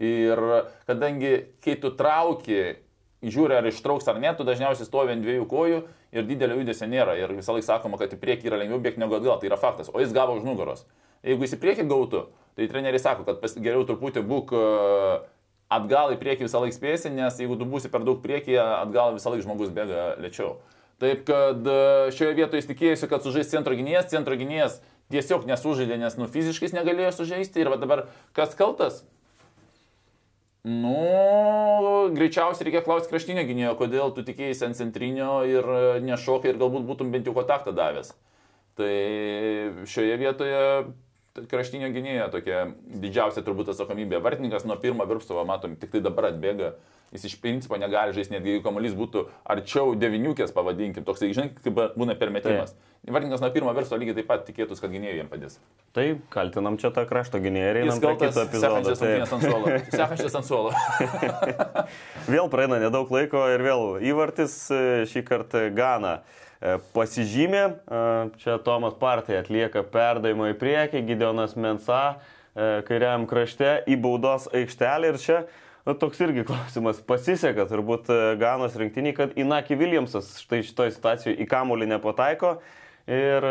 Ir 0.00 0.40
kadangi, 0.88 1.34
kai 1.64 1.76
tu 1.80 1.92
trauki, 1.96 2.80
žiūri 3.24 3.56
ar 3.56 3.68
ištrauks 3.68 4.08
ar 4.08 4.18
ne, 4.20 4.32
tu 4.36 4.44
dažniausiai 4.44 4.88
stovi 4.88 5.14
ant 5.14 5.24
dviejų 5.24 5.46
kojų 5.48 5.82
ir 6.16 6.26
didelio 6.28 6.58
judesio 6.60 6.88
nėra. 6.88 7.16
Ir 7.20 7.32
visą 7.36 7.56
laiką 7.56 7.68
sakoma, 7.68 8.00
kad 8.00 8.12
į 8.12 8.20
priekį 8.20 8.50
yra 8.50 8.60
lengviau 8.60 8.80
bėgti 8.82 9.02
negu 9.02 9.16
atgal, 9.18 9.38
tai 9.40 9.50
yra 9.50 9.60
faktas. 9.60 9.92
O 9.92 10.00
jis 10.00 10.12
gavo 10.16 10.36
už 10.36 10.44
nugaros. 10.46 10.84
Jeigu 11.26 11.46
jis 11.46 11.56
į 11.56 11.60
priekį 11.62 11.86
gautų, 11.90 12.26
tai 12.56 12.68
treneriai 12.70 13.02
sako, 13.02 13.24
kad 13.26 13.40
pas, 13.42 13.56
geriau 13.56 13.86
truputį 13.88 14.22
būk 14.28 14.52
a, 14.56 14.66
atgal 15.72 16.14
į 16.14 16.20
priekį 16.20 16.46
visą 16.46 16.62
laiką 16.62 16.76
spėsi, 16.76 17.12
nes 17.14 17.40
jeigu 17.40 17.58
tu 17.58 17.66
būsi 17.68 17.90
per 17.92 18.04
daug 18.06 18.20
priekyje, 18.22 18.60
atgal 18.62 19.16
visą 19.16 19.32
laiką 19.32 19.46
žmogus 19.46 19.72
bėga 19.74 20.14
lėčiau. 20.22 20.56
Taip 21.02 21.26
kad 21.28 21.66
e, 21.68 21.80
šioje 22.16 22.36
vietoje 22.38 22.62
jis 22.62 22.70
tikėjosi, 22.70 23.08
kad 23.10 23.24
sužais 23.26 23.50
centro 23.50 23.76
gynėjas, 23.76 24.08
centro 24.12 24.38
gynėjas 24.38 24.78
tiesiog 25.12 25.44
nesužaidė, 25.48 25.98
nes 26.00 26.16
nu 26.16 26.28
fiziškai 26.30 26.72
negalėjo 26.72 27.12
sužaisti. 27.18 27.62
Ir 27.62 27.74
dabar 27.82 28.06
kas 28.36 28.56
kaltas? 28.58 29.02
Nu, 30.66 30.96
greičiausiai 32.16 32.66
reikia 32.66 32.80
klausti 32.82 33.12
kraštinio 33.12 33.44
gynėjo, 33.46 33.76
kodėl 33.78 34.10
tu 34.16 34.24
tikėjai 34.26 34.56
ant 34.66 34.78
centrinio 34.78 35.42
ir 35.46 35.62
e, 35.62 35.82
nešokai 36.06 36.54
ir 36.54 36.62
galbūt 36.62 36.88
būtum 36.88 37.12
bent 37.14 37.28
jau 37.28 37.36
kontaktą 37.36 37.74
davęs. 37.76 38.14
Tai 38.76 38.94
šioje 39.88 40.16
vietoje 40.20 40.64
kraštinio 41.50 41.88
gynėjo 41.94 42.28
tokia 42.32 42.66
didžiausia 43.02 43.44
turbūt 43.46 43.72
atsakomybė. 43.72 44.20
Vartininkas 44.24 44.66
nuo 44.68 44.78
pirmo 44.80 45.06
virpsto, 45.08 45.36
va, 45.36 45.46
matom, 45.48 45.76
tik 45.80 45.92
tai 45.94 46.04
dabar 46.04 46.30
atbėga. 46.32 46.74
Jis 47.14 47.28
iš 47.28 47.36
principo 47.38 47.76
negali 47.78 48.10
žaisti, 48.16 48.34
netgi 48.34 48.56
jeigu 48.56 48.64
kamuolys 48.64 48.96
būtų 48.98 49.28
arčiau 49.46 49.92
deviniukės, 49.94 50.50
pavadinkim, 50.52 51.04
toksai, 51.06 51.28
žinai, 51.36 51.52
kaip 51.62 51.78
būna 51.94 52.16
permetimas. 52.18 52.74
Vartininkas 53.06 53.44
nuo 53.44 53.50
pirmo 53.54 53.70
virsto 53.76 53.94
lygiai 54.00 54.16
taip 54.16 54.26
pat 54.26 54.42
tikėtus, 54.48 54.80
kad 54.82 54.90
gynėjai 54.90 55.20
jam 55.20 55.28
padės. 55.30 55.60
Tai 55.94 56.06
kaltinam 56.34 56.74
čia 56.82 56.90
tą 56.94 57.04
krašto 57.06 57.38
gynėją 57.44 57.68
ir 57.70 57.78
Jis 57.84 58.00
kaltas 58.02 58.40
epizodo. 58.42 58.80
sekančias 58.82 58.98
Tai 58.98 59.12
rungtynes 59.12 59.36
ant 59.36 59.46
suolo. 59.46 59.76
Sekančias 60.00 60.34
ant 60.40 60.48
suolo. 60.48 60.72
vėl 62.34 62.50
praeina 62.50 62.80
nedaug 62.82 63.12
laiko 63.14 63.44
ir 63.54 63.62
vėl 63.62 63.86
įvartis 64.10 64.58
e, 64.74 64.82
šį 65.12 65.22
kartą 65.30 65.62
Gana. 65.76 66.16
E, 66.60 66.78
Pasižymė, 66.96 67.64
e, 67.68 68.00
čia 68.40 68.56
Tomas 68.64 68.96
Partija 68.96 69.42
atlieka 69.42 69.82
perdavimą 69.92 70.54
į 70.54 70.56
priekį, 70.60 71.02
Gideonas 71.10 71.52
Mensa 71.60 72.00
e, 72.16 72.80
kairiam 72.88 73.26
krašte 73.28 73.82
į 73.84 73.98
baudos 74.00 74.48
aikštelę 74.56 75.12
ir 75.12 75.20
čia 75.20 75.42
nu, 75.84 75.92
toks 76.00 76.22
irgi 76.24 76.46
klausimas. 76.48 77.02
Pasiseka 77.04 77.68
turbūt 77.68 78.08
Ganos 78.40 78.78
rinktiniai, 78.80 79.14
kad 79.18 79.36
Inaki 79.36 79.76
Williamsas 79.76 80.38
štai 80.46 80.62
šitoje 80.64 80.96
situacijoje 80.96 81.36
į 81.44 81.48
kamulį 81.50 81.90
nepataiko 81.92 82.56
ir 83.06 83.44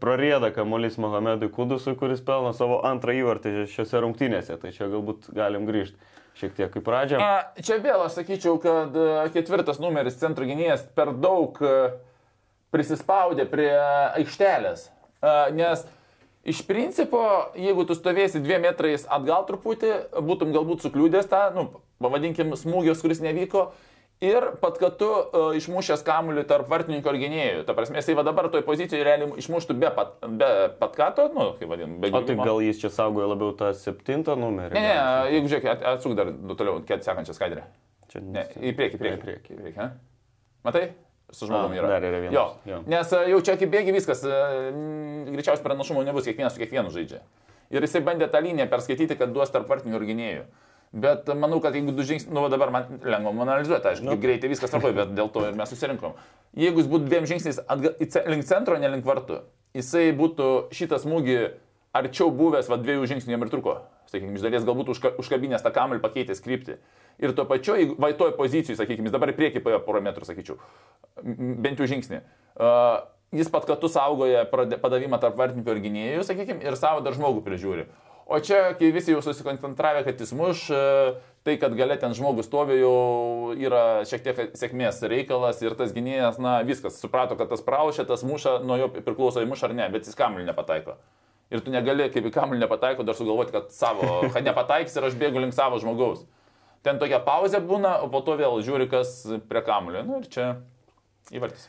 prarėda 0.00 0.48
kamuolys 0.54 0.94
Mohamedui 1.02 1.50
Kudusui, 1.52 1.92
kuris 1.98 2.22
pelno 2.24 2.54
savo 2.56 2.78
antrą 2.88 3.12
įvartį 3.18 3.66
šiuose 3.74 4.00
rungtynėse. 4.00 4.56
Tai 4.62 4.72
čia 4.72 4.88
galbūt 4.94 5.28
galim 5.36 5.66
grįžti 5.68 5.98
šiek 6.38 6.54
tiek 6.56 6.70
kaip 6.72 6.86
pradžią. 6.86 7.18
A, 7.20 7.60
čia 7.60 7.76
vėl 7.82 8.06
aš 8.06 8.16
sakyčiau, 8.22 8.56
kad 8.62 8.96
ketvirtas 9.34 9.82
numeris 9.82 10.16
centro 10.22 10.46
gynėjas 10.48 10.86
per 10.96 11.12
daug 11.20 11.60
a, 11.60 11.76
prisispaudė 12.74 13.46
prie 13.50 13.70
aikštelės. 14.18 14.88
A, 15.22 15.48
Nes 15.54 15.86
iš 16.44 16.60
principo, 16.68 17.22
jeigu 17.56 17.86
tu 17.88 17.96
stovėsi 17.96 18.42
dviem 18.44 18.66
metrais 18.66 19.06
atgal 19.08 19.46
truputį, 19.48 19.94
būtum 20.26 20.52
galbūt 20.52 20.84
sukliūdęs 20.84 21.30
tą, 21.30 21.46
nu, 21.56 21.68
pavadinkim, 22.04 22.52
smūgios, 22.58 23.00
kuris 23.00 23.22
nevyko. 23.24 23.70
Ir 24.24 24.44
pat 24.62 24.76
kad 24.78 24.94
tu 25.00 25.08
uh, 25.10 25.50
išmušęs 25.58 26.04
kamuolį 26.06 26.44
tarp 26.48 26.68
vartininko 26.70 27.10
ir 27.12 27.18
gynėjų. 27.24 27.64
Ta 27.66 27.74
prasme, 27.76 27.98
jisai 27.98 28.14
va 28.16 28.22
dabar 28.24 28.46
toj 28.52 28.62
pozicijoje 28.64 29.02
realiai 29.04 29.40
išmuštų 29.42 29.74
be, 29.82 29.90
pat, 29.92 30.14
be 30.38 30.50
patkato, 30.80 31.26
nu, 31.34 31.48
kaip 31.58 31.68
vadinam, 31.72 31.96
be 32.00 32.12
O 32.14 32.20
tai 32.24 32.36
gal 32.38 32.62
jis 32.62 32.78
čia 32.80 32.92
saugoja 32.94 33.32
labiau 33.32 33.50
tą 33.58 33.72
septintą 33.76 34.36
numerį? 34.38 34.78
Ne, 34.78 34.84
ne, 34.86 35.34
jeigu 35.34 35.50
žiūrėk, 35.50 35.66
at- 35.74 35.84
atsuk 35.96 36.14
dar 36.16 36.30
toliau, 36.54 36.78
kiek 36.86 37.02
sekančią 37.04 37.34
skaidrę. 37.36 37.66
Čia 38.14 38.22
Ne, 38.22 38.46
į 38.54 38.72
priekį, 38.78 38.96
į 38.96 39.02
priekį. 39.02 39.18
Į 39.18 39.26
priekį. 39.26 39.58
Į 39.58 39.60
priekį? 39.66 39.88
Matai? 40.70 40.84
Su 41.34 41.48
žmogumi 41.50 41.78
A, 41.78 41.82
yra. 41.82 41.88
dar 41.96 42.04
yra 42.06 42.20
vienas, 42.22 42.34
Jo. 42.36 42.44
jo. 42.70 42.82
Nes 42.86 43.12
e, 43.12 43.22
jau 43.32 43.40
čia 43.42 43.56
kaip 43.58 43.72
bėgi 43.74 43.94
viskas, 43.96 44.22
e, 44.22 44.36
greičiausiai 45.34 45.64
pranašumo 45.66 46.04
nebus, 46.06 46.28
kiekvienas 46.28 46.54
su 46.54 46.62
kiekvienu 46.62 46.92
žaidžia. 46.94 47.20
Ir 47.74 47.82
jisai 47.82 48.02
bandė 48.06 48.28
tą 48.30 48.40
liniją 48.44 48.68
perskaityti, 48.70 49.16
kad 49.18 49.32
duos 49.34 49.50
tarp 49.50 49.66
vartinių 49.72 49.98
ir 49.98 50.06
gynėjų. 50.12 50.44
Bet 50.94 51.26
manau, 51.34 51.58
kad 51.58 51.74
jeigu 51.74 51.90
du 51.90 52.04
žingsniai, 52.06 52.30
nu 52.36 52.44
dabar 52.52 52.70
man 52.70 52.84
lengva 53.02 53.32
analizuoti, 53.42 53.88
aišku, 53.90 54.06
kaip 54.12 54.20
greitai 54.22 54.50
viskas 54.52 54.70
tvarkoja, 54.70 54.94
bet 55.00 55.14
dėl 55.16 55.26
to 55.34 55.42
ir 55.48 55.56
mes 55.58 55.72
susirinkom. 55.72 56.12
Jeigu 56.54 56.78
jis 56.84 56.90
būtų 56.92 57.08
dviem 57.08 57.26
žingsniais 57.26 57.58
atga, 57.66 57.90
į 57.98 58.06
ce- 58.14 58.22
link 58.30 58.46
centro, 58.46 58.78
ne 58.78 58.86
link 58.92 59.02
vartų, 59.04 59.40
jisai 59.74 60.12
būtų 60.14 60.70
šitą 60.70 61.00
smūgį 61.02 61.38
arčiau 61.94 62.32
buvęs, 62.34 62.68
va 62.70 62.78
dviejų 62.82 63.08
žingsnių 63.12 63.36
jam 63.36 63.46
ir 63.46 63.52
truko. 63.52 63.78
Sakykime, 64.10 64.36
iš 64.36 64.44
dalies 64.44 64.66
galbūt 64.66 64.92
užka, 64.94 65.14
užkabinęs 65.22 65.64
tą 65.64 65.72
kamelį 65.74 66.02
pakeitęs 66.02 66.42
kryptį. 66.44 66.78
Ir 67.22 67.34
tuo 67.38 67.46
pačiu, 67.46 67.76
va 68.00 68.10
toj 68.18 68.34
pozicijai, 68.38 68.78
sakykime, 68.78 69.08
jis 69.08 69.14
dabar 69.14 69.30
į 69.30 69.36
priekį 69.38 69.62
paėjo 69.64 69.82
porą 69.86 70.02
metrų, 70.02 70.26
sakyčiau, 70.26 70.58
bent 71.22 71.78
jau 71.78 71.86
žingsnį. 71.90 72.22
Uh, 72.54 73.04
jis 73.34 73.50
pat 73.50 73.66
kartu 73.68 73.90
saugoja 73.90 74.44
padavimą 74.50 75.20
tarp 75.22 75.38
vartininkų 75.38 75.74
ir 75.74 75.84
gynėjų, 75.84 76.26
sakykime, 76.26 76.64
ir 76.66 76.78
savo 76.78 77.04
dar 77.04 77.16
žmogų 77.16 77.44
prižiūri. 77.46 77.86
O 78.24 78.38
čia, 78.40 78.72
kai 78.78 78.88
visi 78.88 79.12
jau 79.12 79.20
susikoncentravę, 79.20 80.00
kad 80.06 80.20
jis 80.20 80.30
muš, 80.32 80.62
tai, 81.44 81.56
kad 81.60 81.74
gale 81.76 81.96
ten 82.00 82.14
žmogus 82.16 82.48
stovi, 82.48 82.78
jau 82.80 83.52
yra 83.60 84.00
šiek 84.08 84.22
tiek 84.24 84.40
sėkmės 84.56 85.02
reikalas 85.12 85.60
ir 85.60 85.76
tas 85.76 85.92
gynėjas, 85.92 86.40
na, 86.40 86.56
viskas, 86.64 86.96
suprato, 87.02 87.36
kad 87.36 87.52
tas 87.52 87.64
praušė, 87.66 88.06
tas 88.08 88.24
muša, 88.24 88.62
nuo 88.64 88.78
jo 88.80 88.88
priklauso 88.96 89.44
į 89.44 89.50
mušą 89.50 89.68
ar 89.68 89.76
ne, 89.76 89.90
bet 89.92 90.08
jis 90.08 90.16
kamuolį 90.16 90.48
nepataiko. 90.48 90.96
Ir 91.52 91.60
tu 91.60 91.72
negali, 91.74 92.08
kaip 92.12 92.24
į 92.24 92.32
kamuolį 92.34 92.64
nepataiko, 92.64 93.04
dar 93.06 93.18
sugalvoti, 93.18 93.52
kad 93.54 93.68
savo, 93.74 94.24
kad 94.32 94.46
nepataiks 94.46 94.96
ir 94.96 95.10
aš 95.10 95.18
bėgu 95.20 95.42
link 95.42 95.56
savo 95.56 95.78
žmogaus. 95.82 96.24
Ten 96.84 96.98
tokia 97.00 97.20
pauzė 97.24 97.60
būna, 97.64 97.98
o 98.04 98.10
po 98.12 98.20
to 98.24 98.36
vėl 98.40 98.58
žiūri, 98.64 98.88
kas 98.92 99.22
prie 99.48 99.64
kamuolio. 99.64 100.04
Na 100.08 100.20
ir 100.20 100.28
čia 100.32 100.50
įvartis. 101.32 101.68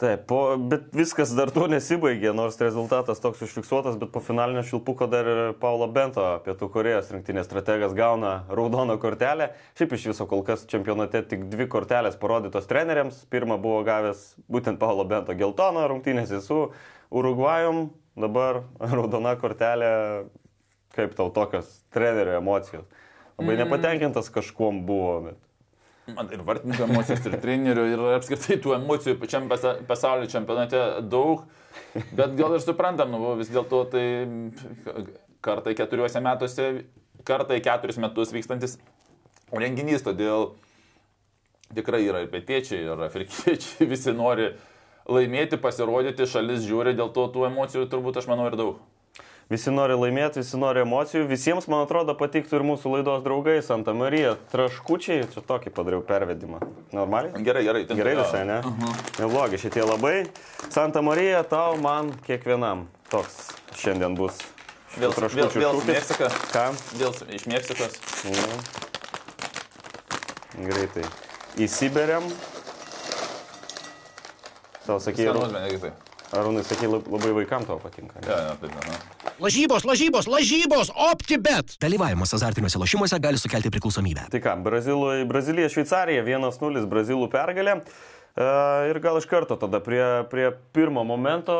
Taip, 0.00 0.24
po, 0.26 0.56
bet 0.56 0.88
viskas 0.96 1.30
dar 1.36 1.52
tuo 1.54 1.68
nesibaigė, 1.70 2.32
nors 2.34 2.56
rezultatas 2.58 3.20
toks 3.22 3.44
užfiksuotas, 3.46 3.98
bet 4.00 4.10
po 4.10 4.22
finalinio 4.24 4.64
šilpuko 4.66 5.06
dar 5.06 5.28
ir 5.28 5.40
Paulo 5.60 5.86
Bento, 5.92 6.24
Pietų 6.42 6.68
Korejos 6.74 7.12
rinktinės 7.12 7.46
strategas, 7.46 7.94
gauna 7.94 8.32
raudoną 8.50 8.96
kortelę. 8.98 9.52
Šiaip 9.78 9.94
iš 9.94 10.08
viso 10.10 10.26
kol 10.26 10.42
kas 10.48 10.64
čempionate 10.66 11.22
tik 11.30 11.44
dvi 11.52 11.68
kortelės 11.70 12.18
parodytos 12.18 12.66
treneriams. 12.70 13.20
Pirmą 13.30 13.60
buvo 13.62 13.84
gavęs 13.86 14.32
būtent 14.50 14.80
Paulo 14.82 15.06
Bento 15.06 15.36
geltoną 15.38 15.86
rungtynėse 15.92 16.40
su 16.42 16.64
Urugvajum, 17.12 17.84
dabar 18.18 18.62
raudona 18.96 19.36
kortelė. 19.40 19.92
Kaip 20.92 21.14
tau 21.16 21.30
tokios 21.32 21.70
trenerio 21.94 22.36
emocijos? 22.36 22.84
Labai 23.40 23.56
nepatenkintas 23.62 24.28
kažkuom 24.32 24.82
buvo, 24.84 25.14
bet... 25.30 25.38
Man 26.12 26.28
ir 26.34 26.42
vartininko 26.44 26.84
emocijos, 26.84 27.22
ir 27.30 27.36
trenerių, 27.40 27.84
ir 27.94 28.00
apskritai 28.18 28.58
tų 28.60 28.74
emocijų 28.76 29.16
pačiam 29.22 29.46
pasa- 29.48 29.78
pasaulio 29.88 30.28
čempionate 30.28 30.80
daug. 31.08 31.46
Bet 32.12 32.34
gal 32.36 32.56
ir 32.58 32.60
suprantam, 32.60 33.14
nu, 33.14 33.32
vis 33.38 33.48
dėlto 33.54 33.84
tai 33.94 34.04
kartai 35.42 35.72
keturiuose 35.78 36.20
metuose, 36.20 36.66
kartai 37.24 37.62
keturis 37.64 38.00
metus 38.02 38.34
vykstantis 38.34 38.76
renginys, 39.52 40.04
todėl 40.04 40.52
tikrai 41.76 42.02
yra 42.04 42.22
ir 42.24 42.30
pietiečiai, 42.32 42.84
ir 42.84 43.06
afrikiečiai, 43.08 43.88
visi 43.92 44.14
nori 44.16 44.50
laimėti, 45.08 45.58
pasirodyti, 45.60 46.26
šalis 46.26 46.64
žiūri, 46.66 46.94
dėl 46.98 47.12
to 47.14 47.26
tų 47.34 47.46
emocijų 47.50 47.88
turbūt 47.90 48.18
aš 48.22 48.26
manau 48.30 48.46
ir 48.50 48.56
daug. 48.56 48.80
Visi 49.50 49.68
nori 49.74 49.92
laimėti, 49.98 50.40
visi 50.40 50.56
nori 50.56 50.80
emocijų. 50.80 51.26
Visiems, 51.28 51.66
man 51.68 51.82
atrodo, 51.84 52.14
patiktų 52.16 52.56
ir 52.56 52.62
mūsų 52.64 52.92
laidos 52.94 53.24
draugai 53.26 53.58
Santa 53.62 53.92
Marija. 53.92 54.36
Traškučiai, 54.52 55.26
čia 55.34 55.42
tokį 55.44 55.72
padariau 55.76 56.00
pervedimą. 56.08 56.62
Normaliai? 56.94 57.42
Gerai, 57.44 57.64
gerai. 57.66 57.82
ten- 57.84 57.98
Gerai 57.98 58.14
visai, 58.16 58.46
ne? 58.48 58.62
Neblogi 59.18 59.58
šitie 59.60 59.84
labai. 59.84 60.26
Santa 60.70 61.02
Marija, 61.02 61.42
tau, 61.44 61.76
man, 61.76 62.14
kiekvienam. 62.24 62.86
Toks 63.10 63.50
šiandien 63.76 64.16
bus. 64.16 64.38
Vėl, 64.96 65.12
vėl, 65.12 65.28
vėl 65.28 65.52
šūkis. 65.52 65.86
Meksika. 65.90 66.28
Ką? 66.52 66.64
Vėl 66.96 67.12
iš 67.36 67.46
Meksikos. 67.52 68.00
Nu. 68.24 68.56
Greitai. 70.68 71.04
Įsiberiam. 71.60 72.24
Tau 74.86 74.98
sakė, 75.02 75.28
bet. 75.82 76.08
Arūnai, 76.32 76.62
sakė, 76.64 76.88
labai 76.88 77.32
vaikam 77.36 77.64
tau 77.68 77.76
patinka. 77.82 78.16
ne? 78.22 78.28
Ja, 78.30 78.54
taip, 78.56 78.72
aha. 78.80 79.32
Lažybos, 79.42 79.84
lažybos, 79.84 80.28
lažybos, 80.32 80.88
optibet. 81.10 81.74
Dalyvavimas 81.82 82.32
azartiniuose 82.38 82.80
lošimuose 82.80 83.18
gali 83.20 83.40
sukelti 83.40 83.72
priklausomybę. 83.74 84.30
Tai 84.32 84.40
ką, 84.40 84.54
Brazilui, 84.64 85.26
Brazilija, 85.28 85.68
Šveicarija 85.72 86.24
1-0 86.24 86.86
Brazilų 86.88 87.28
pergalė. 87.32 87.82
E, 88.36 88.44
Ir 88.90 88.98
gal 89.00 89.18
iš 89.20 89.26
karto 89.28 89.56
tada 89.60 89.80
prie, 89.80 90.24
prie 90.30 90.50
pirmo 90.72 91.04
momento 91.04 91.52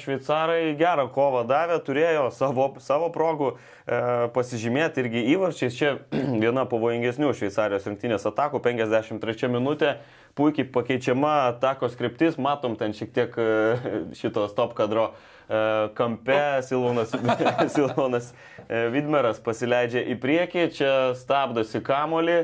šveicarai 0.00 0.74
gerą 0.78 1.06
kovą 1.14 1.44
davė, 1.46 1.78
turėjo 1.86 2.26
savo, 2.34 2.66
savo 2.82 3.12
progų 3.14 3.52
e, 3.54 4.00
pasižymėti 4.34 5.04
irgi 5.04 5.22
įvarčiais. 5.36 5.78
Čia 5.78 5.92
viena 6.42 6.66
pavojingesnių 6.66 7.30
šveicarijos 7.30 7.86
rinktinės 7.86 8.26
atakų, 8.26 8.58
53 8.64 9.52
minutė, 9.54 9.96
puikiai 10.38 10.66
pakeičiama 10.74 11.36
atakos 11.52 11.94
kryptis, 11.98 12.40
matom 12.42 12.74
ten 12.80 12.94
šiek 12.96 13.14
tiek 13.14 13.38
e, 13.38 13.48
šito 14.18 14.48
stop 14.50 14.74
kadro 14.78 15.12
e, 15.12 15.62
kampe. 15.94 16.42
Silvonas, 16.66 17.14
Silvonas 17.74 18.32
Vidmeras 18.66 19.38
pasileidžia 19.38 20.02
į 20.10 20.18
priekį, 20.18 20.70
čia 20.74 20.94
stabdosi 21.14 21.78
kamolį, 21.86 22.40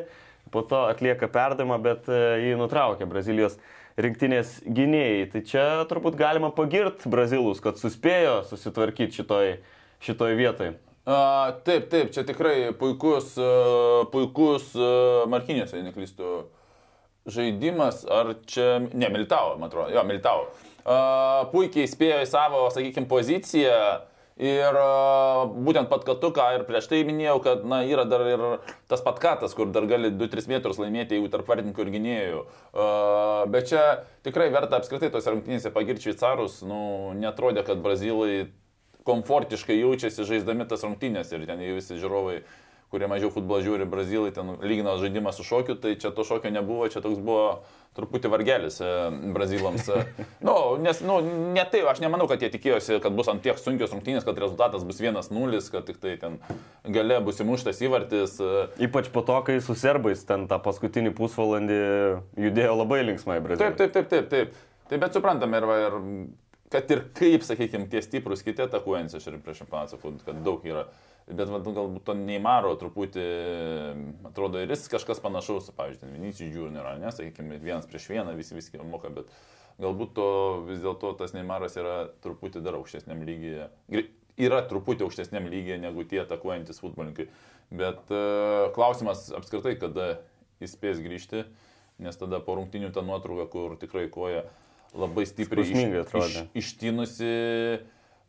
po 0.52 0.62
to 0.68 0.84
atlieka 0.90 1.28
perdavimą, 1.32 1.78
bet 1.82 2.08
e, 2.12 2.20
jį 2.46 2.58
nutraukė 2.60 3.08
Brazilijos 3.08 3.58
rinktinės 4.00 4.60
gynėjai. 4.64 5.26
Tai 5.32 5.42
čia 5.48 5.66
turbūt 5.90 6.16
galima 6.20 6.52
pagirti 6.54 7.10
brazilus, 7.12 7.60
kad 7.64 7.80
suspėjo 7.80 8.42
susitvarkyti 8.50 9.20
šitoj, 9.20 9.54
šitoj 10.04 10.36
vietoj. 10.38 10.74
A, 11.02 11.16
taip, 11.66 11.88
taip, 11.90 12.12
čia 12.14 12.22
tikrai 12.28 12.70
puikus, 12.78 13.32
a, 13.40 14.04
puikus 14.12 14.70
a, 14.76 15.24
Markinės, 15.32 15.74
jei 15.74 15.82
neklystu, 15.82 16.44
žaidimas, 17.26 18.04
ar 18.06 18.36
čia, 18.46 18.76
ne, 18.92 19.10
Militavo, 19.10 19.56
man 19.58 19.70
atrodo, 19.70 19.90
jo, 19.94 20.04
Militavo. 20.06 20.46
A, 20.82 20.96
puikiai 21.50 21.90
spėjo 21.90 22.22
į 22.22 22.30
savo, 22.30 22.64
sakykime, 22.74 23.10
poziciją 23.10 23.80
ir 24.42 24.78
a, 24.78 25.44
būtent 25.46 25.90
patkatuką 25.90 26.48
ir 26.56 26.64
prieš 26.68 26.88
tai 26.90 27.02
minėjau, 27.06 27.36
kad, 27.44 27.66
na, 27.68 27.82
yra 27.86 28.04
dar 28.08 28.24
ir 28.26 28.44
tas 28.90 29.04
patkatas, 29.04 29.54
kur 29.56 29.70
dar 29.74 29.86
gali 29.90 30.10
2-3 30.10 30.50
metrus 30.50 30.80
laimėti, 30.82 31.18
jeigu 31.18 31.30
tarp 31.32 31.50
vardininkų 31.50 31.84
ir 31.84 31.92
gynėjų. 31.96 32.42
A, 32.72 32.88
bet 33.52 33.70
čia 33.70 33.84
tikrai 34.26 34.50
verta 34.54 34.80
apskritai 34.80 35.12
tos 35.14 35.28
rungtynėse 35.30 35.72
pagirti 35.74 36.08
šveicarus, 36.08 36.60
nu, 36.66 36.82
netrodė, 37.18 37.64
kad 37.66 37.82
brazilai 37.84 38.48
komfortiškai 39.06 39.78
jaučiasi 39.80 40.26
žaisdami 40.26 40.66
tas 40.70 40.84
rungtynės 40.86 41.32
ir 41.34 41.46
ten 41.48 41.62
jau 41.62 41.78
visi 41.78 41.98
žiūrovai, 41.98 42.42
kurie 42.92 43.08
mažiau 43.08 43.32
futbolą 43.32 43.62
žiūri, 43.64 43.88
brazilai 43.88 44.32
ten 44.36 44.54
lygino 44.60 44.98
žaidimą 45.00 45.32
su 45.32 45.46
šokiu, 45.48 45.78
tai 45.80 45.94
čia 45.96 46.12
to 46.12 46.26
šokio 46.28 46.52
nebuvo, 46.52 46.90
čia 46.92 47.00
toks 47.00 47.22
buvo 47.24 47.62
truputį 47.96 48.30
vargelis 48.32 48.78
e, 48.84 48.90
brazilams. 49.32 49.88
E, 49.88 50.02
nu, 50.46 50.54
nes, 50.80 51.00
nu, 51.04 51.18
ne 51.56 51.64
tai, 51.72 51.82
aš 51.88 52.02
nemanau, 52.04 52.28
kad 52.28 52.44
jie 52.44 52.50
tikėjosi, 52.52 52.98
kad 53.04 53.16
bus 53.16 53.30
ant 53.32 53.44
tiek 53.44 53.56
sunkios 53.60 53.92
rungtynės, 53.92 54.26
kad 54.28 54.40
rezultatas 54.40 54.84
bus 54.88 55.00
1-0, 55.00 55.62
kad 55.72 55.88
tik 55.88 56.00
tai 56.02 56.18
ten 56.20 56.36
gale 56.96 57.20
bus 57.24 57.40
įmuštas 57.44 57.80
įvartis. 57.84 58.36
E, 58.40 58.66
Ypač 58.88 59.08
po 59.12 59.24
to, 59.28 59.38
kai 59.48 59.58
su 59.64 59.76
serbais 59.78 60.24
ten 60.28 60.44
tą 60.50 60.60
paskutinį 60.64 61.14
pusvalandį 61.16 61.80
judėjo 62.46 62.76
labai 62.82 63.02
linksmai 63.08 63.40
Brazilija. 63.44 63.76
Taip, 63.76 63.96
taip, 63.96 64.12
taip, 64.12 64.12
taip, 64.12 64.30
taip. 64.32 64.68
Taip, 64.92 65.00
bet 65.00 65.16
suprantam 65.16 65.54
ir, 65.56 65.64
ir 65.86 65.98
kad 66.72 66.90
ir 66.92 67.06
kaip, 67.16 67.44
sakykime, 67.44 67.88
tie 67.92 68.02
stiprus 68.04 68.44
kiti 68.44 68.64
atakuojantys, 68.64 69.20
aš 69.20 69.30
ir 69.30 69.38
prieš 69.44 69.64
sakau, 69.68 70.14
kad 70.24 70.40
daug 70.44 70.64
yra. 70.68 70.86
Bet 71.28 71.48
va, 71.48 71.60
nu, 71.62 71.72
galbūt 71.76 72.04
to 72.08 72.14
neįmaro 72.18 72.72
truputį, 72.80 73.24
atrodo, 74.26 74.60
ir 74.62 74.72
jis 74.74 74.88
kažkas 74.90 75.22
panašaus, 75.22 75.70
pavyzdžiui, 75.76 76.00
ten 76.02 76.16
Vinicijų 76.16 76.48
Junior, 76.56 76.88
ne, 76.98 77.12
sakykime, 77.14 77.60
vienas 77.62 77.86
prieš 77.90 78.08
vieną, 78.10 78.34
visi 78.38 78.56
visi 78.56 78.80
moka, 78.82 79.12
bet 79.14 79.30
galbūt 79.82 80.16
to 80.18 80.26
vis 80.66 80.82
dėlto 80.82 81.14
tas 81.20 81.34
Neimaras 81.36 81.78
yra 81.80 81.96
truputį 82.24 82.64
dar 82.64 82.80
aukštesniam 82.80 83.22
lygyje. 83.26 83.70
Yra 84.42 84.62
truputį 84.66 85.06
aukštesniam 85.06 85.46
lygyje 85.52 85.78
negu 85.82 86.04
tie 86.08 86.22
atakuojantis 86.24 86.80
futbolininkai. 86.82 87.28
Bet 87.72 88.10
uh, 88.12 88.72
klausimas 88.76 89.28
apskritai, 89.36 89.76
kada 89.80 90.16
jis 90.62 90.74
spės 90.74 91.00
grįžti, 91.04 91.46
nes 92.02 92.18
tada 92.18 92.40
po 92.44 92.56
rungtinių 92.58 92.90
ta 92.92 93.04
nuotrauka, 93.04 93.46
kur 93.52 93.76
tikrai 93.80 94.08
koja 94.12 94.44
labai 94.96 95.24
stipriai 95.28 95.66
Skausmingai 95.68 96.02
atrodė. 96.04 96.46
ištinusi, 96.58 97.32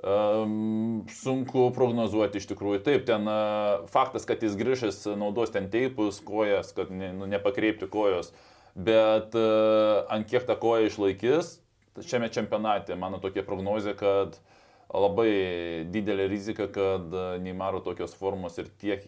um, 0.03 1.03
sunku 1.11 1.69
prognozuoti 1.75 2.41
iš 2.41 2.47
tikrųjų. 2.51 2.83
Taip, 2.85 3.05
ten 3.07 3.27
uh, 3.29 3.83
faktas, 3.91 4.27
kad 4.29 4.43
jis 4.43 4.57
grįžęs 4.59 5.03
naudos 5.19 5.53
ten 5.55 5.69
teipus, 5.73 6.21
kojas, 6.23 6.73
kad 6.75 6.91
ne, 6.91 7.13
nu, 7.15 7.27
nepakreipti 7.31 7.89
kojos, 7.91 8.33
bet 8.75 9.35
uh, 9.39 10.03
ant 10.13 10.29
kiek 10.29 10.47
ta 10.47 10.57
koja 10.59 10.89
išlaikys 10.89 11.57
šiame 12.01 12.31
čempionate, 12.33 12.95
mano 12.97 13.19
tokia 13.21 13.43
prognozija, 13.45 13.93
kad 13.97 14.39
labai 14.93 15.85
didelė 15.93 16.27
rizika, 16.31 16.67
kad 16.73 17.13
uh, 17.13 17.35
Neymaro 17.41 17.83
tokios 17.85 18.15
formos 18.17 18.57
ir 18.61 18.69
tiek 18.81 19.05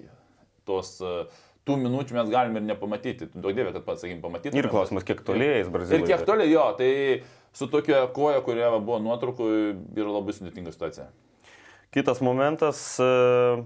tos 0.65 0.97
uh, 1.03 1.25
tų 1.65 1.79
minučių 1.81 2.19
mes 2.19 2.29
galime 2.29 2.61
ir 2.61 2.67
nepamatyti. 2.69 3.29
Daug 3.33 3.55
dievė, 3.57 3.73
kad 3.75 3.85
pats, 3.87 4.03
sakykim, 4.03 4.21
pamatytume. 4.23 4.61
Ir 4.61 4.69
klausimas, 4.69 5.05
kiek 5.07 5.23
toliai 5.25 5.63
jis 5.63 5.71
Brazilijai. 5.73 6.03
Ir 6.03 6.11
kiek 6.11 6.25
toliai 6.27 6.51
jo, 6.51 6.65
tai 6.77 6.89
su 7.57 7.67
tokia 7.71 8.03
koja, 8.13 8.41
kurie 8.45 8.65
va, 8.67 8.79
buvo 8.79 8.99
nuotraukų, 9.01 9.49
yra 9.97 10.13
labai 10.13 10.35
sudėtinga 10.37 10.73
situacija. 10.75 11.09
Kitas 11.95 12.21
momentas 12.25 12.81
e, 13.01 13.09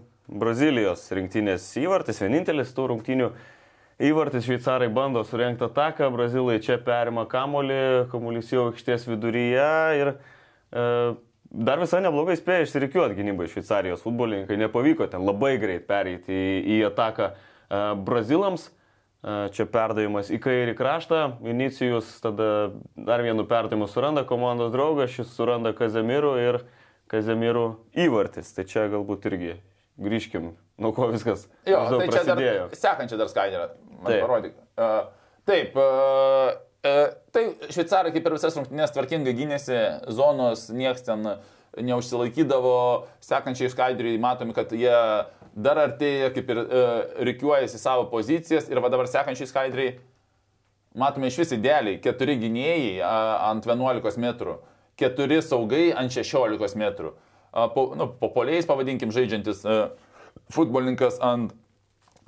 -Brazilijos 0.42 1.08
rinktinės 1.18 1.66
įvartis, 1.82 2.22
vienintelis 2.24 2.72
tų 2.78 2.92
rungtinių 2.94 3.32
įvartis. 4.10 4.46
Šveicarai 4.46 4.88
bando 4.94 5.26
surenkti 5.28 5.66
ataką, 5.68 6.12
brazilai 6.14 6.60
čia 6.64 6.78
perima 6.86 7.26
kamolį, 7.28 7.82
kamuolys 8.14 8.54
jau 8.54 8.70
aikštės 8.70 9.10
viduryje 9.10 9.72
ir 10.00 10.14
e, 10.14 10.86
dar 11.50 11.82
visai 11.82 12.04
neblogai 12.06 12.38
spėjo 12.40 12.70
išsirikiuoti 12.70 13.18
gynybai 13.18 13.50
Šveicarijos 13.52 14.06
futbolininkai, 14.06 14.62
nepavyko 14.62 15.10
ten 15.10 15.26
labai 15.26 15.58
greit 15.60 15.90
pereiti 15.90 16.30
į, 16.30 16.60
į 16.78 16.82
ataką 16.94 17.32
e, 17.34 17.49
brazilams. 17.70 18.70
Čia 19.20 19.66
perdavimas 19.68 20.30
į 20.32 20.38
kairį 20.40 20.74
kraštą, 20.80 21.18
Vinicijus 21.44 22.08
tada 22.24 22.70
dar 22.96 23.20
vienu 23.20 23.44
perdavimu 23.44 23.90
suranda 23.92 24.24
komandos 24.24 24.72
draugą, 24.72 25.10
šis 25.12 25.34
suranda 25.36 25.74
Kazemirų 25.76 26.30
ir 26.40 26.62
Kazemirų 27.12 27.66
įvartis. 28.00 28.54
Tai 28.56 28.64
čia 28.70 28.86
galbūt 28.94 29.28
irgi 29.28 29.58
grįžkim, 30.00 30.54
nuo 30.80 30.94
ko 30.96 31.10
viskas 31.12 31.46
Jo, 31.68 31.84
tai 31.92 32.08
čia 32.08 32.24
dar, 32.24 32.40
prasidėjo. 32.40 32.66
sekančia 32.80 33.20
dar 33.20 33.30
skaidrė, 33.32 33.68
man 34.00 34.14
Taip. 34.14 34.24
parodyk. 34.24 34.58
Uh, 34.80 35.00
taip, 35.50 35.76
uh, 35.76 36.54
uh, 36.88 37.06
tai 37.36 37.44
šveicarai 37.68 38.14
kaip 38.16 38.24
ir 38.30 38.36
visas 38.38 38.56
rungtynės 38.56 38.96
tvarkingai 38.96 39.36
gynėsi, 39.36 39.80
zonos 40.16 40.70
nieks 40.72 41.04
ten 41.08 41.28
neužsilaikydavo, 41.76 42.78
sekančiai 43.24 43.70
skaidriai 43.72 44.20
matomi, 44.22 44.56
kad 44.56 44.72
jie 44.74 44.96
dar 45.56 45.80
artėja, 45.82 46.30
kaip 46.36 46.50
ir 46.54 46.62
uh, 46.62 46.92
reikiuojasi 47.26 47.82
savo 47.82 48.08
pozicijas 48.12 48.70
ir 48.70 48.82
va 48.84 48.92
dabar 48.92 49.10
sekančiai 49.10 49.50
skaidriai 49.50 49.98
matome 50.96 51.28
iš 51.28 51.38
vis 51.38 51.54
idealiai, 51.56 52.00
keturi 52.02 52.38
gynėjai 52.42 53.00
a, 53.06 53.14
ant 53.50 53.66
11 53.68 54.20
metrų, 54.22 54.58
keturi 55.00 55.40
saugai 55.46 55.90
ant 55.96 56.14
16 56.14 56.80
metrų. 56.80 57.14
A, 57.50 57.68
Po, 57.74 57.88
nu, 57.98 58.06
po 58.20 58.30
poliais, 58.34 58.68
pavadinkim, 58.70 59.14
žaidžiantis 59.14 59.64
a, 59.66 59.78
futbolininkas 60.54 61.18
ant 61.26 61.56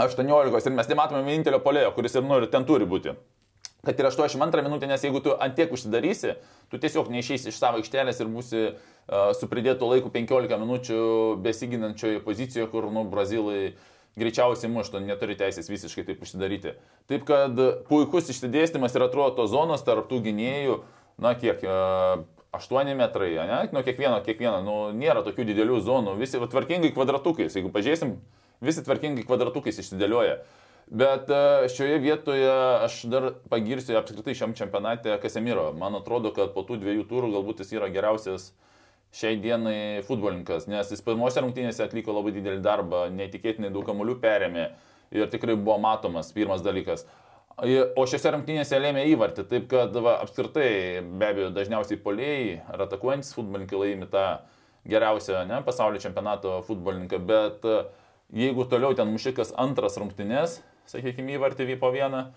18 0.01 0.65
ir 0.65 0.77
mes 0.77 0.89
nematome 0.89 1.21
vienintelio 1.27 1.61
polėjo, 1.61 1.91
kuris 1.93 2.17
ir 2.17 2.25
nori, 2.25 2.49
ten 2.49 2.65
turi 2.65 2.87
būti. 2.89 3.13
Kad 3.85 3.97
ir 3.97 4.05
82 4.11 4.61
minutė, 4.61 4.85
nes 4.89 5.01
jeigu 5.01 5.23
tu 5.25 5.33
antiek 5.41 5.71
užsidarysi, 5.73 6.35
tu 6.69 6.77
tiesiog 6.81 7.09
neišeisi 7.09 7.49
iš 7.49 7.57
savo 7.57 7.79
aikštelės 7.81 8.19
ir 8.21 8.29
būsi 8.29 8.59
uh, 8.67 9.31
su 9.37 9.49
pridėtu 9.49 9.89
laiku 9.89 10.11
15 10.13 10.59
minučių 10.61 10.99
besiginančioje 11.41 12.21
pozicijoje, 12.25 12.67
kur, 12.69 12.91
nu, 12.93 13.07
brazilai 13.09 13.73
greičiausiai 14.19 14.69
muštų, 14.69 15.01
neturi 15.07 15.37
teisės 15.39 15.71
visiškai 15.71 16.05
taip 16.05 16.21
užsidaryti. 16.21 16.75
Taip 17.09 17.25
kad 17.25 17.57
puikus 17.87 18.29
išsidėstymas 18.29 18.93
ir 18.93 19.07
atrodo 19.07 19.39
tos 19.39 19.49
zonos 19.55 19.81
tarp 19.87 20.11
tų 20.11 20.21
gynėjų, 20.29 20.77
na 21.23 21.33
kiek, 21.39 21.65
uh, 21.65 22.21
8 22.51 22.95
metrai, 22.99 23.31
ne, 23.47 23.59
nuo 23.71 23.81
kiekvieno, 23.87 24.17
kiekvieno, 24.25 24.57
nu, 24.65 24.77
nėra 24.93 25.23
tokių 25.23 25.45
didelių 25.47 25.77
zonų, 25.87 26.17
visi 26.19 26.39
va, 26.41 26.49
tvarkingai 26.51 26.91
kvadratukais, 26.91 27.55
jeigu 27.55 27.71
pažiūrėsim, 27.71 28.17
visi 28.61 28.83
tvarkingai 28.83 29.23
kvadratukais 29.23 29.79
išsidėlioja. 29.79 30.41
Bet 30.91 31.29
e, 31.31 31.69
šioje 31.71 31.99
vietoje 32.03 32.49
aš 32.83 32.97
dar 33.07 33.29
pagirsiu 33.49 33.95
apskritai 33.95 34.35
šiam 34.35 34.51
čempionate 34.57 35.13
Kasemiro. 35.23 35.69
Man 35.71 35.95
atrodo, 35.95 36.33
kad 36.35 36.51
po 36.51 36.65
tų 36.67 36.81
dviejų 36.81 37.05
turų 37.07 37.29
galbūt 37.37 37.61
jis 37.63 37.71
yra 37.77 37.87
geriausias 37.93 38.49
šiai 39.15 39.37
dienai 39.39 40.03
futbolininkas, 40.07 40.67
nes 40.71 40.91
jis 40.91 41.03
pirmose 41.03 41.39
rungtynėse 41.43 41.83
atliko 41.83 42.15
labai 42.15 42.33
didelį 42.35 42.59
darbą, 42.63 43.05
neįtikėtinai 43.15 43.71
daug 43.71 43.87
kamuolių 43.87 44.17
perėmė 44.23 44.65
ir 45.15 45.31
tikrai 45.31 45.55
buvo 45.55 45.77
matomas 45.83 46.31
pirmas 46.35 46.63
dalykas. 46.63 47.05
O 47.61 48.05
šiose 48.07 48.31
rungtynėse 48.35 48.79
lėmė 48.79 49.03
įvartį, 49.11 49.45
taip 49.47 49.67
kad 49.71 49.95
va, 49.95 50.17
apskritai 50.23 51.03
be 51.03 51.27
abejo 51.27 51.51
dažniausiai 51.55 51.99
polėjai 52.03 52.61
ar 52.71 52.85
atakuojantis 52.87 53.35
futbolininkai 53.35 53.79
laimi 53.79 54.07
tą 54.11 54.25
geriausią 54.91 55.43
ne, 55.47 55.59
pasaulio 55.63 56.03
čempionato 56.03 56.57
futbolininką, 56.67 57.19
bet 57.27 57.67
e, 57.67 57.77
jeigu 58.43 58.65
toliau 58.71 58.95
ten 58.97 59.11
mušikas 59.11 59.51
antras 59.61 59.99
rungtynės, 60.01 60.61
sakykime, 60.91 61.37
įvartį 61.37 61.79
po 61.81 61.91
vieną, 61.93 62.27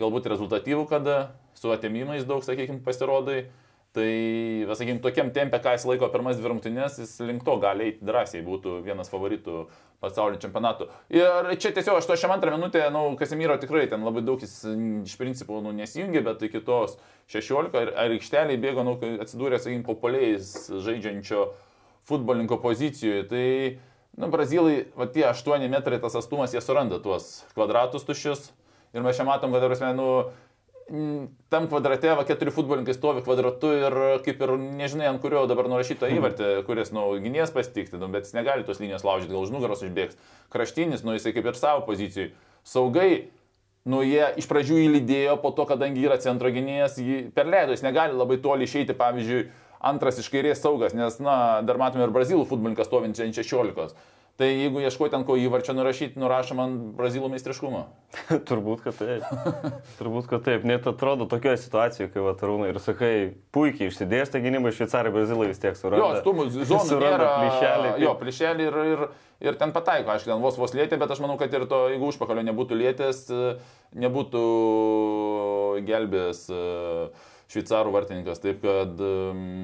galbūt 0.00 0.28
rezultatyvų, 0.32 0.84
kada 0.90 1.16
su 1.58 1.72
atėmimais 1.72 2.26
daug, 2.28 2.44
sakykime, 2.46 2.82
pasirodai, 2.84 3.44
tai, 3.96 4.10
sakykime, 4.70 5.00
tokiam 5.02 5.30
tempė, 5.34 5.60
ką 5.62 5.74
jis 5.76 5.86
laiko 5.88 6.08
pirmas 6.12 6.38
dvi 6.38 6.52
rungtynės, 6.52 7.00
jis 7.02 7.16
link 7.26 7.44
to 7.46 7.56
gali 7.62 7.88
eiti 7.90 8.06
drąsiai, 8.06 8.42
būtų 8.46 8.80
vienas 8.86 9.10
favoritų 9.10 9.64
pasaulio 10.00 10.38
čempionatų. 10.40 10.86
Ir 11.12 11.50
čia 11.60 11.72
tiesiog 11.76 11.98
82 12.00 12.54
minutė, 12.54 12.84
nu, 12.94 13.02
Kasimiro 13.20 13.58
tikrai 13.60 13.86
ten 13.90 14.06
labai 14.06 14.22
daug 14.24 14.40
jis 14.40 14.54
iš 14.64 15.16
principo 15.20 15.60
nu, 15.64 15.74
nesijungė, 15.76 16.22
bet 16.30 16.46
iki 16.46 16.62
tos 16.64 16.96
16 17.32 17.76
ar, 17.82 17.92
ar 18.06 18.14
aikšteliai 18.14 18.60
bėgo, 18.62 18.86
nu, 18.86 18.96
atsidūrė, 19.20 19.60
sakykime, 19.60 19.84
populiais 19.88 20.54
žaidžiančio 20.70 21.50
futbolininko 22.08 22.60
pozicijoje. 22.62 23.26
Tai, 23.30 23.46
nu, 24.20 24.28
brazilai, 24.32 24.84
va 24.98 25.08
tie 25.10 25.24
8 25.30 25.66
metrai 25.72 26.00
tas 26.02 26.18
atstumas, 26.20 26.52
jie 26.54 26.62
suranda 26.64 27.00
tuos 27.02 27.40
kvadratus 27.56 28.06
tuščius. 28.08 28.50
Ir 28.94 29.04
mes 29.06 29.16
čia 29.16 29.24
matom, 29.26 29.54
kad, 29.54 29.64
prasme, 29.70 29.92
nu, 29.94 30.08
tam 31.48 31.68
kvadrate 31.70 32.10
va 32.18 32.24
keturi 32.26 32.50
futbolininkai 32.54 32.94
stovi 32.96 33.22
kvadratu 33.22 33.70
ir 33.78 33.96
kaip 34.24 34.40
ir 34.42 34.52
nežinai, 34.58 35.06
ant 35.10 35.22
kurio 35.22 35.44
dabar 35.50 35.68
nurašyto 35.70 36.08
įvartį, 36.10 36.48
kuris, 36.66 36.90
nu, 36.94 37.04
gynės 37.22 37.54
pasitikti, 37.54 38.00
nu, 38.00 38.10
bet 38.10 38.26
jis 38.26 38.34
negali 38.34 38.66
tos 38.66 38.82
linijos 38.82 39.06
laužyti, 39.06 39.32
gal 39.32 39.46
už 39.46 39.54
nugaros 39.54 39.84
užbėgs. 39.86 40.18
Kraštinis, 40.50 41.04
nu, 41.06 41.14
jisai 41.14 41.34
kaip 41.36 41.46
ir 41.46 41.58
savo 41.58 41.84
pozicijai. 41.86 42.32
Saugai, 42.66 43.30
nu, 43.86 44.02
jie 44.02 44.26
iš 44.42 44.50
pradžių 44.50 44.82
įlydėjo, 44.88 45.38
po 45.44 45.54
to, 45.54 45.68
kadangi 45.70 46.02
yra 46.08 46.18
centro 46.22 46.50
gynėjas, 46.52 46.98
jį 46.98 47.22
perleido, 47.36 47.76
jis 47.76 47.86
negali 47.86 48.18
labai 48.18 48.40
toli 48.42 48.66
išeiti, 48.66 48.96
pavyzdžiui, 48.98 49.46
antras 49.80 50.20
iš 50.20 50.30
kairės 50.32 50.62
saugas, 50.62 50.94
nes, 50.96 51.18
na, 51.24 51.60
dar 51.66 51.80
matome 51.80 52.06
ir 52.06 52.14
brazilų 52.14 52.46
futbolininkas 52.48 52.90
stovinčią 52.90 53.26
ant 53.26 53.40
16. 53.40 54.00
Tai 54.40 54.46
jeigu 54.48 54.80
ieškoti 54.80 55.12
ant 55.18 55.26
ko 55.28 55.34
įvarčio 55.36 55.74
nurašyti, 55.76 56.16
nurašom 56.16 56.60
ant 56.62 56.84
brazilų 56.96 57.28
meistriškumo. 57.34 57.82
Turbūt, 58.48 58.80
kad 58.86 58.96
taip. 58.96 59.26
Turbūt, 59.98 60.30
kad 60.30 60.46
taip. 60.46 60.64
Net 60.64 60.86
atrodo 60.88 61.26
tokioje 61.28 61.58
situacijoje, 61.60 62.08
kai 62.14 62.24
Vatarūnai 62.24 62.70
ir 62.72 62.78
sakai, 62.80 63.10
puikiai 63.52 63.90
išsidėstė 63.92 64.40
gynybai, 64.40 64.72
šveicarai, 64.72 65.12
brazilai 65.12 65.50
vis 65.50 65.60
tiek 65.60 65.76
suranda. 65.76 66.00
Jo, 66.00 66.22
stumų 66.24 66.46
zonų 66.56 67.00
nėra. 67.02 67.28
plyšelį. 67.34 67.90
Jo, 68.00 68.14
plyšelį 68.22 68.68
ir, 68.70 68.78
ir, 68.94 69.04
ir 69.44 69.60
ten 69.60 69.76
pataiko, 69.76 70.14
aišku, 70.14 70.32
ten 70.32 70.40
vos 70.40 70.56
vos 70.62 70.72
lėtė, 70.72 70.96
bet 71.04 71.12
aš 71.12 71.20
manau, 71.20 71.36
kad 71.40 71.52
ir 71.60 71.68
to, 71.68 71.82
jeigu 71.92 72.08
užpakalio 72.08 72.46
nebūtų 72.48 72.80
lėtės, 72.80 73.26
nebūtų 74.06 74.46
gelbės 75.84 76.46
e, 76.48 76.62
šveicarų 77.50 77.94
vartininkas. 77.94 78.42
Taip 78.42 78.62
kad 78.64 79.00
e, 79.00 79.14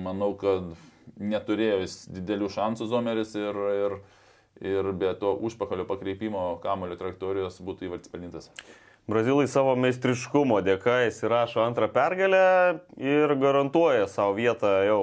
manau, 0.07 0.33
kad 0.39 0.73
neturėjo 1.17 1.81
jis 1.85 2.01
didelių 2.13 2.51
šansų 2.53 2.89
Zomeris 2.91 3.35
ir, 3.39 3.61
ir, 3.77 4.01
ir 4.65 4.91
be 4.99 5.13
to 5.21 5.33
užpakalio 5.49 5.87
pakreipimo 5.89 6.49
kamulio 6.65 6.99
trajektorijos 6.99 7.63
būtų 7.65 7.89
įvartis 7.89 8.13
pelnintas. 8.13 8.51
Brazilai 9.07 9.47
savo 9.47 9.77
meistriškumo 9.79 10.59
dėka 10.67 11.05
įsirašo 11.07 11.63
antrą 11.63 11.87
pergalę 11.95 12.81
ir 12.99 13.37
garantuoja 13.39 14.09
savo 14.11 14.35
vietą 14.35 14.73
jau 14.83 15.01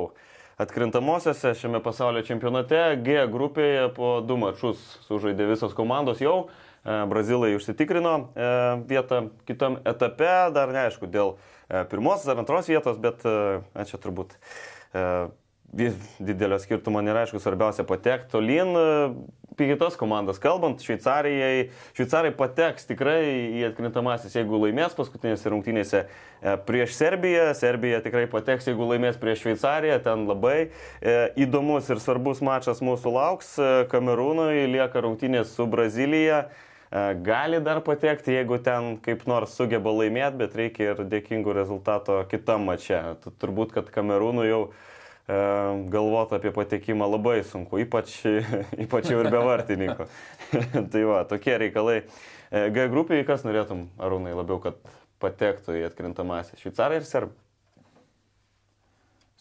atkrintamosiose 0.60 1.54
šiame 1.56 1.80
pasaulio 1.84 2.22
čempionate. 2.28 2.82
G 3.06 3.24
grupėje 3.32 3.88
po 3.96 4.18
du 4.28 4.36
mačus 4.42 4.82
sužaidė 5.08 5.48
visos 5.54 5.72
komandos 5.78 6.20
jau. 6.22 6.50
E, 6.86 7.06
Brazilai 7.06 7.56
užsitikrino 7.56 8.16
e, 8.36 8.48
vietą 8.88 9.30
kitam 9.48 9.78
etape, 9.88 10.32
dar 10.52 10.74
neaišku 10.76 11.08
dėl 11.08 11.38
e, 11.72 11.86
pirmos 11.88 12.26
ar 12.28 12.42
antros 12.44 12.68
vietos, 12.68 13.00
bet 13.00 13.24
čia 13.24 14.00
turbūt 14.04 14.36
didelio 16.22 16.60
skirtumo 16.62 17.02
nėra, 17.02 17.24
aišku, 17.24 17.40
svarbiausia 17.42 17.82
patekti 17.88 18.30
tolyn. 18.36 18.76
Apie 19.54 19.68
kitas 19.72 19.96
komandas 19.98 20.38
kalbant, 20.42 20.84
Šveicarijai, 20.86 21.72
Šveicarai 21.98 22.30
pateks 22.38 22.86
tikrai 22.90 23.24
į 23.58 23.64
atkrintamasis, 23.72 24.36
jeigu 24.38 24.60
laimės 24.62 24.94
paskutinėse 24.98 25.50
rungtynėse 25.50 26.04
prieš 26.68 26.94
Serbiją. 26.98 27.48
Serbija 27.58 28.04
tikrai 28.06 28.28
pateks, 28.30 28.68
jeigu 28.70 28.86
laimės 28.92 29.18
prieš 29.22 29.48
Šveicariją. 29.48 29.98
Ten 30.06 30.28
labai 30.30 30.58
įdomus 31.42 31.90
ir 31.90 32.02
svarbus 32.06 32.44
mačas 32.46 32.84
mūsų 32.86 33.16
lauks. 33.18 33.56
Kamerūnui 33.94 34.68
lieka 34.76 35.06
rungtynės 35.06 35.56
su 35.58 35.66
Brazilija. 35.70 36.44
Gali 37.26 37.58
dar 37.66 37.80
patekti, 37.82 38.36
jeigu 38.36 38.60
ten 38.62 38.98
kaip 39.02 39.24
nors 39.26 39.56
sugeba 39.58 39.90
laimėti, 39.90 40.38
bet 40.44 40.58
reikia 40.60 40.92
ir 40.92 41.06
dėkingų 41.10 41.56
rezultato 41.58 42.20
kitam 42.30 42.68
mače. 42.70 43.00
Turbūt, 43.42 43.74
kad 43.74 43.90
Kamerūnui 43.96 44.46
jau 44.46 44.60
E, 45.28 45.36
galvoti 45.88 46.36
apie 46.36 46.52
patekimą 46.52 47.08
labai 47.08 47.38
sunku, 47.48 47.80
ypač, 47.80 48.18
ypač 48.84 49.08
jau 49.08 49.22
ir 49.24 49.30
be 49.32 49.40
vartininko. 49.40 50.08
tai 50.92 51.04
va, 51.08 51.22
tokie 51.30 51.56
reikalai. 51.62 52.02
E, 52.52 52.66
G 52.76 52.90
grupiai, 52.92 53.24
kas 53.28 53.46
norėtum, 53.48 53.86
Arūnai, 54.04 54.34
labiau, 54.36 54.60
kad 54.66 54.82
patektų 55.24 55.78
į 55.80 55.86
atkrintamąsią? 55.88 56.60
Šveicarai 56.60 57.00
ir 57.00 57.08
serbai? 57.08 57.40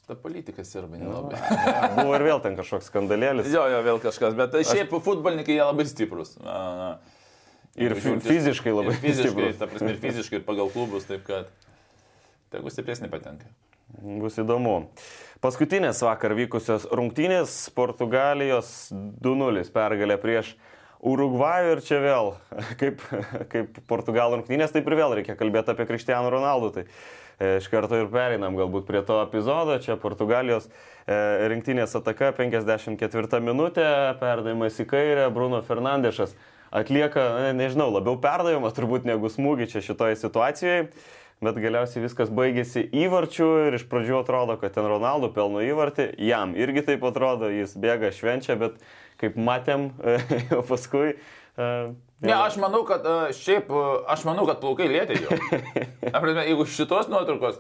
Ta 0.07 0.15
politika 0.19 0.62
serbai 0.67 1.01
nelabai. 1.03 1.41
No, 1.43 1.83
buvo 1.99 2.15
ir 2.15 2.27
vėl 2.31 2.45
ten 2.47 2.55
kažkoks 2.59 2.87
skandalėlis. 2.91 3.51
jo, 3.51 3.67
jo, 3.75 3.83
vėl 3.83 3.99
kažkas, 4.03 4.38
bet 4.38 4.55
šiaip 4.62 4.87
Aš... 4.87 5.03
futbolininkai 5.03 5.59
jie 5.59 5.65
labai 5.67 5.88
stiprus. 5.91 6.37
Na, 6.47 6.61
na. 6.79 7.12
Ir 7.81 7.95
fiziškai 7.97 8.73
labai 8.75 8.97
ir 8.99 9.03
fiziškai. 9.07 9.53
Ta 9.57 9.69
prasme, 9.71 9.95
ir 9.95 10.01
fiziškai, 10.03 10.41
ir 10.41 10.47
pagal 10.49 10.69
klubus, 10.73 11.07
taip 11.09 11.25
kad 11.29 11.49
tegu 12.53 12.73
stipresnį 12.73 13.09
patenka. 13.13 13.49
Bus 14.03 14.37
įdomu. 14.41 14.91
Paskutinės 15.45 16.01
vakar 16.05 16.37
vykusios 16.37 16.85
rungtynės- 16.93 17.55
Portugalijos 17.79 18.93
2-0 18.93 19.65
pergalė 19.73 20.21
prieš 20.21 20.55
Urugvajų 21.03 21.73
ir 21.75 21.81
čia 21.83 21.99
vėl, 21.99 22.29
kaip, 22.81 23.01
kaip 23.51 23.81
Portugalų 23.91 24.39
rungtynės, 24.39 24.71
taip 24.71 24.87
ir 24.87 24.99
vėl 25.01 25.17
reikia 25.19 25.35
kalbėti 25.35 25.73
apie 25.73 25.89
Kristijaną 25.89 26.31
Ronaldą. 26.31 26.71
Tai 26.77 26.85
e, 26.87 27.57
iš 27.59 27.67
karto 27.73 27.99
ir 27.99 28.07
pereinam 28.13 28.55
galbūt 28.55 28.87
prie 28.87 29.03
to 29.03 29.19
epizodo. 29.25 29.81
Čia 29.83 29.97
Portugalijos 29.99 30.69
e, 30.71 31.17
rinktinės 31.51 31.97
ataka 31.99 32.31
54 32.37 33.43
minutė, 33.43 33.89
perdavimas 34.23 34.79
į 34.79 34.87
kairę, 34.93 35.27
Bruno 35.35 35.59
Fernandešas 35.67 36.37
atlieka, 36.73 37.53
nežinau, 37.57 37.91
labiau 37.95 38.17
perdavimą 38.21 38.73
turbūt 38.75 39.09
negu 39.09 39.31
smūgį 39.33 39.69
čia 39.73 39.85
šitoje 39.85 40.19
situacijoje 40.21 40.87
bet 41.43 41.59
galiausiai 41.59 42.05
viskas 42.05 42.31
baigėsi 42.31 42.85
įvarčiu 43.03 43.49
ir 43.67 43.77
iš 43.79 43.87
pradžių 43.91 44.21
atrodo, 44.21 44.57
kad 44.61 44.75
ten 44.77 44.87
Ronaldo 44.87 45.33
pelno 45.35 45.63
įvartį, 45.65 46.13
jam 46.23 46.55
irgi 46.59 46.85
taip 46.87 47.03
atrodo, 47.09 47.51
jis 47.51 47.75
bėga 47.83 48.13
švenčia, 48.15 48.57
bet 48.61 48.79
kaip 49.21 49.39
matėm, 49.39 49.91
paskui. 50.71 51.17
Uh, 51.59 51.93
Ne, 52.23 52.31
aš 52.39 52.55
manau, 52.63 52.85
kad 52.87 53.03
uh, 53.03 53.33
šiaip, 53.35 53.67
uh, 53.75 54.05
aš 54.13 54.21
manau, 54.23 54.45
kad 54.47 54.61
plaukai 54.63 54.87
lėtė 54.87 55.17
jau. 55.19 55.35
Aprasme, 56.15 56.45
jeigu 56.47 56.69
šitos 56.71 57.09
nuotraukos, 57.11 57.57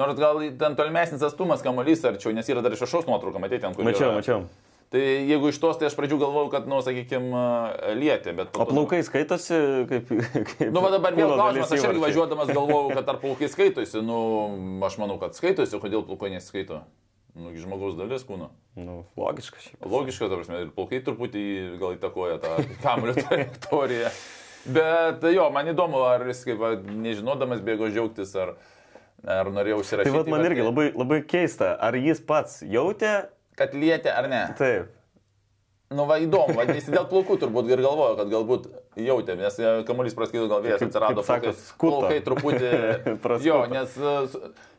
nors 0.00 0.16
gal 0.16 0.40
ten 0.56 0.78
tolimesnis 0.78 1.24
atstumas 1.26 1.60
kamuolys 1.64 2.00
arčiau, 2.08 2.32
nes 2.32 2.48
yra 2.48 2.62
dar 2.64 2.72
iš 2.72 2.86
šios 2.88 3.04
nuotraukos, 3.04 3.42
matėte, 3.44 3.66
ten 3.66 3.76
kur. 3.76 3.84
Mačiau, 3.84 4.08
yra. 4.08 4.22
mačiau. 4.22 4.46
Tai 4.90 5.00
jeigu 5.02 5.48
iš 5.50 5.56
tos, 5.58 5.78
tai 5.80 5.88
aš 5.88 5.96
pradžių 5.98 6.20
galvojau, 6.20 6.50
kad, 6.52 6.68
nu, 6.70 6.76
sakykime, 6.84 7.40
lietė, 7.98 8.36
bet... 8.38 8.52
O 8.54 8.68
plaukai 8.68 9.00
skaitosi 9.02 9.58
kaip... 9.90 10.12
kaip 10.52 10.70
nu, 10.70 10.82
va 10.84 10.92
dabar 10.94 11.16
vėl 11.16 11.32
klausimas, 11.34 11.72
aš 11.74 11.88
irgi 11.88 12.04
važiuodamas 12.04 12.52
galvojau, 12.52 12.92
kad 12.94 13.10
ar 13.10 13.18
plaukai 13.24 13.48
skaitosi, 13.54 13.98
nu, 14.06 14.20
aš 14.86 15.00
manau, 15.02 15.18
kad 15.22 15.34
skaitosi, 15.34 15.80
kodėl 15.82 16.06
plaukai 16.06 16.30
nesiskaito. 16.36 16.84
Nu, 17.36 17.50
žmogaus 17.52 17.98
dalis 17.98 18.22
kūno. 18.24 18.48
Nu, 18.78 19.02
logiška 19.18 19.60
šiaip. 19.60 19.82
Logiška, 19.90 20.30
ta 20.30 20.38
prasme, 20.38 20.62
ir 20.64 20.72
plaukai 20.72 21.02
truputį 21.04 21.42
gal 21.82 21.98
įtakoja 21.98 22.38
tą 22.40 22.54
kamulio 22.80 23.18
trajektoriją. 23.26 24.14
Bet 24.72 25.26
jo, 25.34 25.50
man 25.52 25.68
įdomu, 25.74 26.00
ar 26.06 26.24
jis 26.30 26.46
kaip, 26.46 26.62
va, 26.62 26.72
nežinodamas 26.78 27.60
bėgo 27.66 27.90
džiaugtis, 27.90 28.32
ar, 28.40 28.54
ar 29.28 29.50
norėjo 29.52 29.82
užsirašyti. 29.82 30.14
Tai 30.14 30.22
vad 30.22 30.30
man 30.32 30.46
irgi 30.48 30.64
labai, 30.64 30.88
labai 30.94 31.20
keista, 31.28 31.74
ar 31.76 31.98
jis 31.98 32.22
pats 32.24 32.62
jautė 32.64 33.26
kad 33.58 33.74
lietė 33.76 34.12
ar 34.14 34.30
ne. 34.32 34.44
Taip. 34.58 34.92
Nu, 35.94 36.02
va, 36.02 36.16
įdomu, 36.18 36.56
va, 36.58 36.64
jis 36.66 36.88
dėl 36.90 37.04
plaukų 37.06 37.36
turbūt 37.38 37.68
ir 37.70 37.78
galvojo, 37.78 38.16
kad 38.18 38.30
galbūt 38.32 38.64
jautė, 38.98 39.36
nes 39.38 39.54
e, 39.62 39.68
kamuolys 39.86 40.16
praskrido, 40.18 40.48
gal 40.50 40.64
vėjas 40.64 40.80
atsirado, 40.82 41.22
plaukai, 41.22 41.52
plaukai 41.78 42.16
truputį. 42.26 42.70
jo, 43.46 43.58
nes 43.70 43.94
e, 43.94 44.14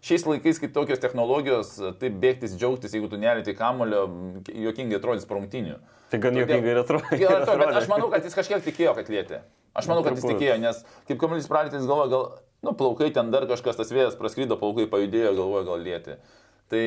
šiais 0.04 0.26
laikais, 0.28 0.60
kai 0.60 0.68
tokios 0.76 1.00
technologijos, 1.00 1.78
taip 2.02 2.18
bėgtis, 2.20 2.58
džiaugtis, 2.60 2.98
jeigu 2.98 3.08
tu 3.08 3.20
nelėti 3.22 3.56
kamulio, 3.56 4.02
jokingai 4.52 5.00
atrodys 5.00 5.24
prungtinių. 5.30 5.78
Tai 6.12 6.20
gan 6.26 6.42
jokingai 6.42 6.74
ir 6.74 6.82
atrodė. 6.84 7.22
Bet 7.24 7.80
aš 7.80 7.88
manau, 7.94 8.10
kad 8.12 8.28
jis 8.28 8.36
kažkiek 8.36 8.68
tikėjo, 8.68 8.98
kad 9.00 9.08
lietė. 9.14 9.40
Aš 9.80 9.88
manau, 9.88 10.04
kad 10.04 10.20
jis 10.20 10.28
tikėjo, 10.28 10.58
nes 10.60 10.84
kaip 11.08 11.22
kamuolys 11.24 11.48
pralėtė, 11.48 11.80
jis 11.80 11.88
galvoja, 11.88 12.12
gal, 12.12 12.28
nu, 12.68 12.76
plaukai 12.76 13.14
ten 13.16 13.32
dar 13.32 13.48
kažkas 13.48 13.80
tas 13.80 13.96
vėjas 13.96 14.20
praskrido, 14.20 14.60
plaukai 14.60 14.90
pajudėjo, 14.92 15.38
galvoja, 15.40 15.70
gal 15.72 15.88
lietė. 15.88 16.18
Tai 16.68 16.80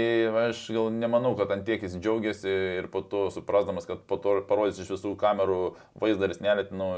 aš 0.50 0.66
gal 0.74 0.90
nemanau, 0.92 1.30
kad 1.38 1.48
ant 1.54 1.64
tiek 1.64 1.80
jis 1.80 1.94
džiaugiasi 1.96 2.50
ir 2.76 2.88
po 2.92 3.00
to 3.00 3.30
suprasdamas, 3.32 3.86
kad 3.88 4.02
po 4.04 4.18
to 4.20 4.34
parodys 4.44 4.76
iš 4.82 4.90
visų 4.92 5.14
kamerų 5.20 5.60
vaizdaris 6.02 6.42
nelėtinu, 6.44 6.88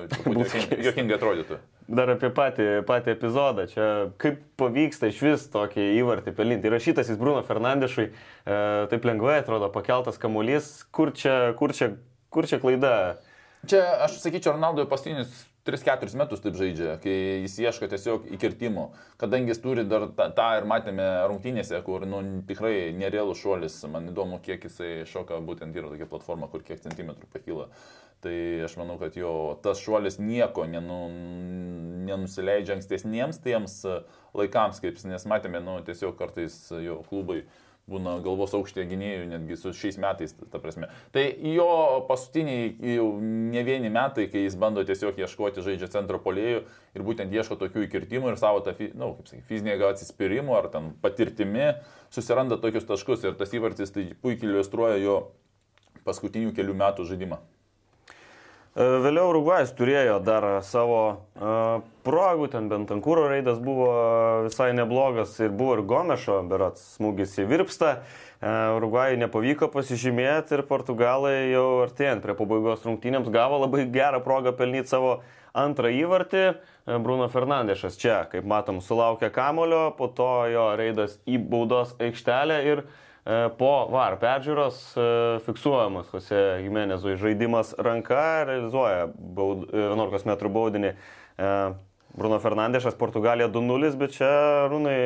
jokingai 0.89 1.15
atrodytų. 1.15 1.61
Dar 1.87 2.11
apie 2.17 2.33
patį, 2.35 2.67
patį 2.89 3.15
epizodą. 3.15 3.69
Čia 3.71 3.87
kaip 4.23 4.43
pavyksta 4.59 5.13
iš 5.13 5.23
vis 5.23 5.47
tokį 5.55 5.87
įvartį 6.01 6.35
pelninti. 6.35 6.71
Įrašytas 6.71 7.13
jis 7.13 7.23
Bruno 7.23 7.45
Fernandešui, 7.47 8.09
e, 8.11 8.59
taip 8.91 9.07
lengvai 9.07 9.39
atrodo, 9.45 9.71
pakeltas 9.71 10.19
kamuolys. 10.23 10.73
Kur 10.91 11.15
čia, 11.15 11.53
kur 11.59 11.75
čia, 11.79 11.93
kur 12.35 12.51
čia 12.51 12.59
klaida? 12.63 12.97
Čia 13.71 13.85
aš 14.09 14.19
sakyčiau, 14.25 14.57
Ronaldo 14.57 14.89
paskutinius 14.91 15.45
3-4 15.67 16.17
metus 16.19 16.43
taip 16.43 16.57
žaidžia, 16.59 16.97
kai 17.03 17.13
jis 17.45 17.55
ieško 17.63 17.87
tiesiog 17.93 18.25
įkirtimų, 18.35 18.89
kadangi 19.21 19.53
jis 19.53 19.61
turi 19.63 19.85
dar 19.87 20.09
tą, 20.11 20.27
tą 20.35 20.49
ir 20.59 20.67
matėme 20.67 21.07
rungtynėse, 21.31 21.79
kur 21.87 22.07
nu, 22.09 22.19
tikrai 22.49 22.91
nerealus 22.99 23.39
šuolis, 23.45 23.77
man 23.93 24.11
įdomu, 24.11 24.41
kiek 24.43 24.67
jisai 24.67 25.05
šoka, 25.07 25.39
būtent 25.47 25.77
yra 25.79 25.93
tokia 25.93 26.11
platforma, 26.11 26.51
kur 26.51 26.67
kiek 26.67 26.83
centimetrų 26.83 27.31
pakyla. 27.31 27.69
Tai 28.23 28.35
aš 28.67 28.75
manau, 28.79 28.99
kad 28.99 29.15
jo 29.19 29.33
tas 29.63 29.81
šuolis 29.83 30.19
nieko 30.23 30.67
nenu, 30.71 31.01
nenusileidžia 32.11 32.77
ankstesniems 32.79 33.39
tiems 33.43 33.81
laikams, 34.39 34.83
kaip 34.83 34.99
nes 35.11 35.27
matėme, 35.31 35.63
nu, 35.63 35.79
tiesiog 35.87 36.19
kartais 36.19 36.59
jo 36.83 37.05
klubai 37.07 37.45
būna 37.91 38.17
galvos 38.23 38.53
aukštėje 38.55 38.87
gynėjų, 38.93 39.23
netgi 39.33 39.57
su 39.59 39.73
šiais 39.75 39.99
metais, 40.01 40.35
ta 40.53 40.61
prasme. 40.63 40.89
Tai 41.15 41.25
jo 41.51 41.69
paskutiniai 42.09 42.95
jau 42.95 43.09
ne 43.23 43.65
vieni 43.67 43.91
metai, 43.93 44.29
kai 44.31 44.45
jis 44.45 44.57
bando 44.59 44.85
tiesiog 44.87 45.19
ieškoti 45.19 45.65
žaidžia 45.67 45.91
centro 45.93 46.21
polėjų 46.23 46.63
ir 46.63 47.07
būtent 47.07 47.35
ieško 47.35 47.59
tokių 47.61 47.87
įkirtimų 47.89 48.33
ir 48.33 48.39
savo 48.41 48.63
tą, 48.65 48.77
na, 48.93 48.93
nu, 49.03 49.11
kaip 49.19 49.33
sakai, 49.33 49.43
fizinė 49.51 49.79
gal 49.83 49.97
atsispyrimų 49.97 50.57
ar 50.59 50.71
ten 50.75 50.93
patirtimi 51.03 51.73
susiranda 52.15 52.61
tokius 52.63 52.87
taškus 52.89 53.27
ir 53.27 53.35
tas 53.41 53.55
įvartis 53.57 53.95
tai 53.95 54.13
puikiai 54.23 54.53
iliustruoja 54.53 55.03
jo 55.03 55.19
paskutinių 56.07 56.55
kelių 56.55 56.79
metų 56.79 57.11
žaidimą. 57.11 57.43
E, 58.73 58.85
vėliau 59.05 59.29
Urugvajus 59.29 59.75
turėjo 59.77 60.15
dar 60.25 60.47
savo 60.65 61.01
uh, 61.13 61.83
progų, 62.07 62.47
ten 62.55 62.71
bent 62.71 62.89
Ankūro 62.95 63.27
raidas 63.29 63.59
buvo 63.61 63.91
visai 64.47 64.71
neblogas 64.73 65.35
ir 65.45 65.53
buvo 65.53 65.75
ir 65.77 65.83
Gomešo, 65.91 66.39
berats 66.49 66.95
smūgis 66.95 67.37
į 67.43 67.45
Virpstą. 67.51 67.91
Uh, 68.41 68.79
Urugvajui 68.79 69.21
nepavyko 69.21 69.69
pasižymėti 69.75 70.57
ir 70.57 70.65
Portugalai 70.71 71.53
jau 71.53 71.67
artėjant 71.85 72.25
prie 72.25 72.39
pabaigos 72.39 72.89
rungtynėms 72.89 73.29
gavo 73.35 73.61
labai 73.61 73.85
gerą 73.93 74.23
progą 74.25 74.57
pelnyti 74.57 74.95
savo 74.95 75.19
antrą 75.53 75.93
įvartį. 75.93 76.49
Bruno 77.05 77.29
Fernandešas 77.29 78.01
čia, 78.01 78.23
kaip 78.33 78.49
matom, 78.49 78.81
sulaukė 78.81 79.29
kamulio, 79.37 79.91
po 80.01 80.09
to 80.09 80.33
jo 80.49 80.71
raidas 80.81 81.21
į 81.29 81.37
baudos 81.53 81.93
aikštelę 82.01 82.63
ir 82.73 82.87
uh, 82.87 82.97
po 83.59 83.71
VAR 83.93 84.17
peržiūros 84.19 84.83
e, 84.99 85.07
fiksuojamas 85.47 86.11
Jose 86.11 86.41
Jimenezui 86.65 87.15
žaidimas 87.21 87.71
ranka, 87.79 88.43
realizuoja 88.49 89.07
11 89.15 90.27
m 90.27 90.37
baudinį. 90.51 90.93
E, 90.93 91.51
Bruno 92.13 92.37
Fernandešas, 92.43 92.97
Portugalija 92.99 93.47
2-0, 93.49 93.95
bet 93.97 94.13
čia, 94.19 94.29
Rūnai, 94.69 94.97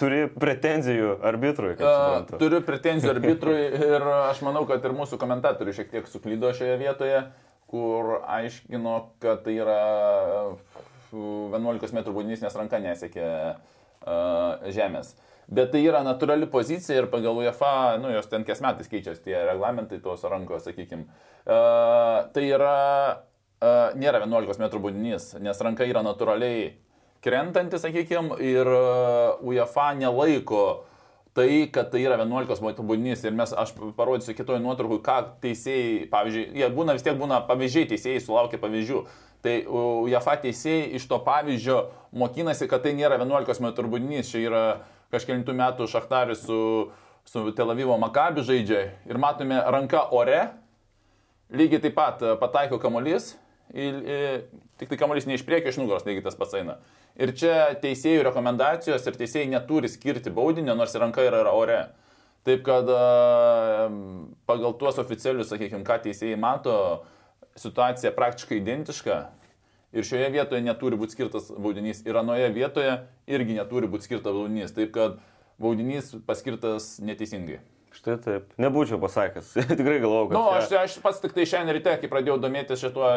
turi 0.00 0.22
pretenzijų 0.32 1.18
arbitrui. 1.28 1.74
Uh, 1.76 2.22
turiu 2.40 2.62
pretenzijų 2.64 3.10
arbitrui 3.12 3.58
ir 3.90 4.06
aš 4.30 4.40
manau, 4.46 4.62
kad 4.70 4.80
ir 4.80 4.96
mūsų 4.96 5.18
komentatoriai 5.20 5.76
šiek 5.76 5.92
tiek 5.92 6.08
suklydo 6.08 6.54
šioje 6.56 6.78
vietoje, 6.80 7.20
kur 7.68 8.22
aiškino, 8.24 8.96
kad 9.20 9.44
tai 9.44 9.58
yra 9.60 9.82
11 11.12 11.92
m 11.92 12.06
baudinys, 12.06 12.40
nes 12.40 12.56
ranka 12.56 12.80
nesiekė 12.80 13.28
žemės. 14.72 15.18
Uh, 15.48 15.48
Bet 15.48 15.70
tai 15.72 15.80
yra 15.88 16.02
natūrali 16.04 16.44
pozicija 16.52 16.98
ir 17.00 17.06
pagal 17.08 17.38
UEFA, 17.40 17.96
nu, 18.02 18.10
jos 18.12 18.26
ten 18.28 18.44
kas 18.44 18.60
metais 18.60 18.90
keičiasi 18.92 19.22
tie 19.24 19.38
reglamentai 19.48 19.96
tos 20.04 20.26
rankos, 20.28 20.66
sakykime. 20.68 21.06
Uh, 21.48 22.28
tai 22.34 22.44
yra, 22.50 22.74
uh, 23.64 23.96
nėra 23.96 24.20
11 24.26 24.60
m 24.60 24.82
būdinys, 24.84 25.30
nes 25.40 25.62
ranka 25.64 25.88
yra 25.88 26.02
natūraliai 26.04 26.74
krentanti, 27.24 27.80
sakykime, 27.80 28.36
ir 28.44 28.68
uh, 28.68 29.40
UEFA 29.40 29.94
nelaiko 29.96 30.66
tai, 31.36 31.68
kad 31.72 31.90
tai 31.92 32.02
yra 32.04 32.18
11 32.20 32.62
moterų 32.64 32.86
baudinys 32.88 33.24
ir 33.24 33.34
mes, 33.36 33.52
aš 33.52 33.74
parodysiu 33.96 34.34
kitoje 34.36 34.62
nuotraukoje, 34.64 35.02
ką 35.06 35.16
teisėjai, 35.42 36.06
pavyzdžiui, 36.12 36.44
jie 36.60 36.68
būna 36.74 36.96
vis 36.96 37.06
tiek 37.06 37.18
būna 37.18 37.40
pavyzdžiai, 37.48 37.88
teisėjai 37.92 38.22
sulaukia 38.24 38.60
pavyzdžių. 38.62 39.02
Tai 39.44 39.54
JAFA 40.10 40.34
teisėjai 40.42 40.94
iš 40.98 41.04
to 41.06 41.20
pavyzdžio 41.22 41.82
mokinasi, 42.18 42.66
kad 42.70 42.82
tai 42.82 42.96
nėra 42.98 43.20
11 43.20 43.62
moterų 43.62 43.92
baudinys, 43.92 44.32
čia 44.32 44.42
yra 44.48 44.62
kažkėlintų 45.14 45.54
metų 45.56 45.86
Šachtarius 45.88 46.42
su, 46.44 46.60
su 47.28 47.44
Tel 47.56 47.70
Avivo 47.72 47.96
Makabi 48.00 48.44
žaidžia 48.44 48.82
ir 49.08 49.20
matome 49.20 49.60
ranka 49.72 50.08
ore, 50.16 50.48
lygiai 51.54 51.80
taip 51.84 51.94
pat 51.96 52.24
e, 52.24 52.34
pataiko 52.40 52.80
kamuolys, 52.82 53.36
ir, 53.74 54.00
ir, 54.02 54.42
tik 54.80 54.92
tai 54.92 54.98
kamuolys 55.00 55.28
ne 55.28 55.36
iš 55.38 55.44
priekio, 55.46 55.72
iš 55.72 55.78
nugaros, 55.80 56.06
lygiai 56.06 56.24
tas 56.24 56.38
pats 56.38 56.56
eina. 56.58 56.78
Ir 57.18 57.32
čia 57.36 57.72
teisėjų 57.82 58.26
rekomendacijos 58.28 59.06
ir 59.06 59.16
teisėjai 59.18 59.48
neturi 59.50 59.90
skirti 59.90 60.32
baudinio, 60.34 60.76
nors 60.78 60.94
ranka 61.00 61.24
yra 61.26 61.44
ore. 61.50 61.80
Taip 62.46 62.62
kad 62.64 62.88
e, 62.88 62.98
pagal 64.48 64.76
tuos 64.80 65.00
oficialius, 65.02 65.50
sakykime, 65.50 65.84
ką 65.84 65.98
teisėjai 66.06 66.38
mato, 66.40 66.76
situacija 67.58 68.14
praktiškai 68.16 68.60
identiška. 68.62 69.18
Ir 69.96 70.04
šioje 70.04 70.28
vietoje 70.32 70.62
neturi 70.62 70.98
būti 71.00 71.16
skirtas 71.16 71.48
baudinys. 71.56 72.04
Ir 72.06 72.16
anoje 72.20 72.48
vietoje 72.54 72.94
irgi 73.28 73.56
neturi 73.56 73.88
būti 73.90 74.08
skirtas 74.08 74.36
baudinys. 74.36 74.74
Taip 74.76 74.92
kad 74.94 75.18
baudinys 75.60 76.12
paskirtas 76.28 76.96
neteisingai. 77.02 77.58
Štai 77.98 78.14
taip. 78.22 78.54
Nebūčiau 78.62 79.00
pasakęs. 79.02 79.56
Tikrai 79.78 79.98
galvojau, 79.98 80.28
kad... 80.30 80.36
Na, 80.36 80.38
nu, 80.38 80.54
aš, 80.60 80.72
aš 80.78 80.96
pats 81.02 81.18
tik 81.22 81.34
tai 81.34 81.46
šiandien 81.50 81.74
ryte, 81.74 81.96
kai 81.98 82.10
pradėjau 82.12 82.38
domėtis 82.38 82.84
šituo, 82.84 83.08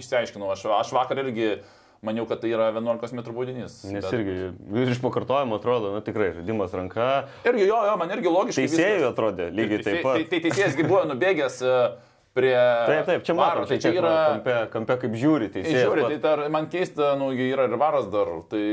išsiaiškinau. 0.00 0.48
Aš, 0.54 0.64
aš 0.78 0.92
vakar 0.96 1.20
irgi 1.20 1.58
maniau, 2.02 2.24
kad 2.30 2.40
tai 2.42 2.54
yra 2.54 2.70
11 2.72 3.12
m 3.12 3.24
baudinys. 3.28 3.82
Nes 3.92 4.06
bet... 4.06 4.14
irgi 4.16 4.94
iš 4.96 5.02
pakartojimo 5.04 5.58
atrodo, 5.60 5.92
na 5.92 6.00
tikrai, 6.04 6.32
žaidimas 6.38 6.72
ranka. 6.74 7.10
Irgi 7.44 7.68
jo, 7.68 7.82
jo, 7.90 7.98
man 8.00 8.16
irgi 8.16 8.32
logiškai. 8.32 8.64
Teisėjai 8.72 9.04
atrodė 9.10 9.52
lygiai 9.52 9.84
taip 9.84 10.00
pat. 10.06 10.16
Tai, 10.16 10.26
tai 10.32 10.42
teisėjas 10.48 10.80
buvo 10.80 11.04
nubėgęs 11.12 11.60
prie... 12.32 12.56
Taip, 12.88 13.04
taip, 13.12 13.28
čia 13.28 13.36
matom, 13.36 13.68
tai 13.68 13.78
čia 13.84 13.92
yra... 14.00 14.16
Kampe, 14.32 14.58
kampe 14.72 14.98
kaip 15.04 15.16
žiūri, 15.20 15.52
teisėjas. 15.52 15.84
Žiūri, 15.84 16.08
tai 16.08 16.20
dar, 16.24 16.46
man 16.56 16.72
keista, 16.72 17.12
nu, 17.20 17.30
yra 17.36 17.68
ir 17.68 17.76
varas 17.80 18.08
dar, 18.10 18.32
tai 18.50 18.64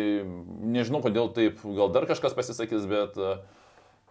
nežinau, 0.79 1.03
kodėl 1.03 1.33
taip, 1.35 1.59
gal 1.77 1.91
dar 1.91 2.07
kažkas 2.09 2.37
pasisakys, 2.37 2.87
bet 2.89 3.19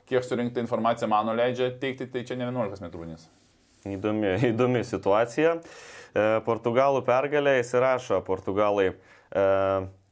kiek 0.09 0.25
surinkta 0.25 0.63
informacija 0.65 1.09
mano 1.11 1.35
leidžia 1.37 1.71
teikti, 1.81 2.09
tai 2.13 2.25
čia 2.29 2.39
ne 2.39 2.49
11 2.49 2.85
m 2.85 2.91
baudinys. 2.95 3.29
Įdomi, 3.87 4.35
įdomi 4.53 4.83
situacija. 4.87 5.59
E, 5.59 6.27
Portugalų 6.47 7.05
pergalė 7.07 7.59
įsirašo 7.63 8.23
Portugalai 8.27 8.91
e, 8.91 8.95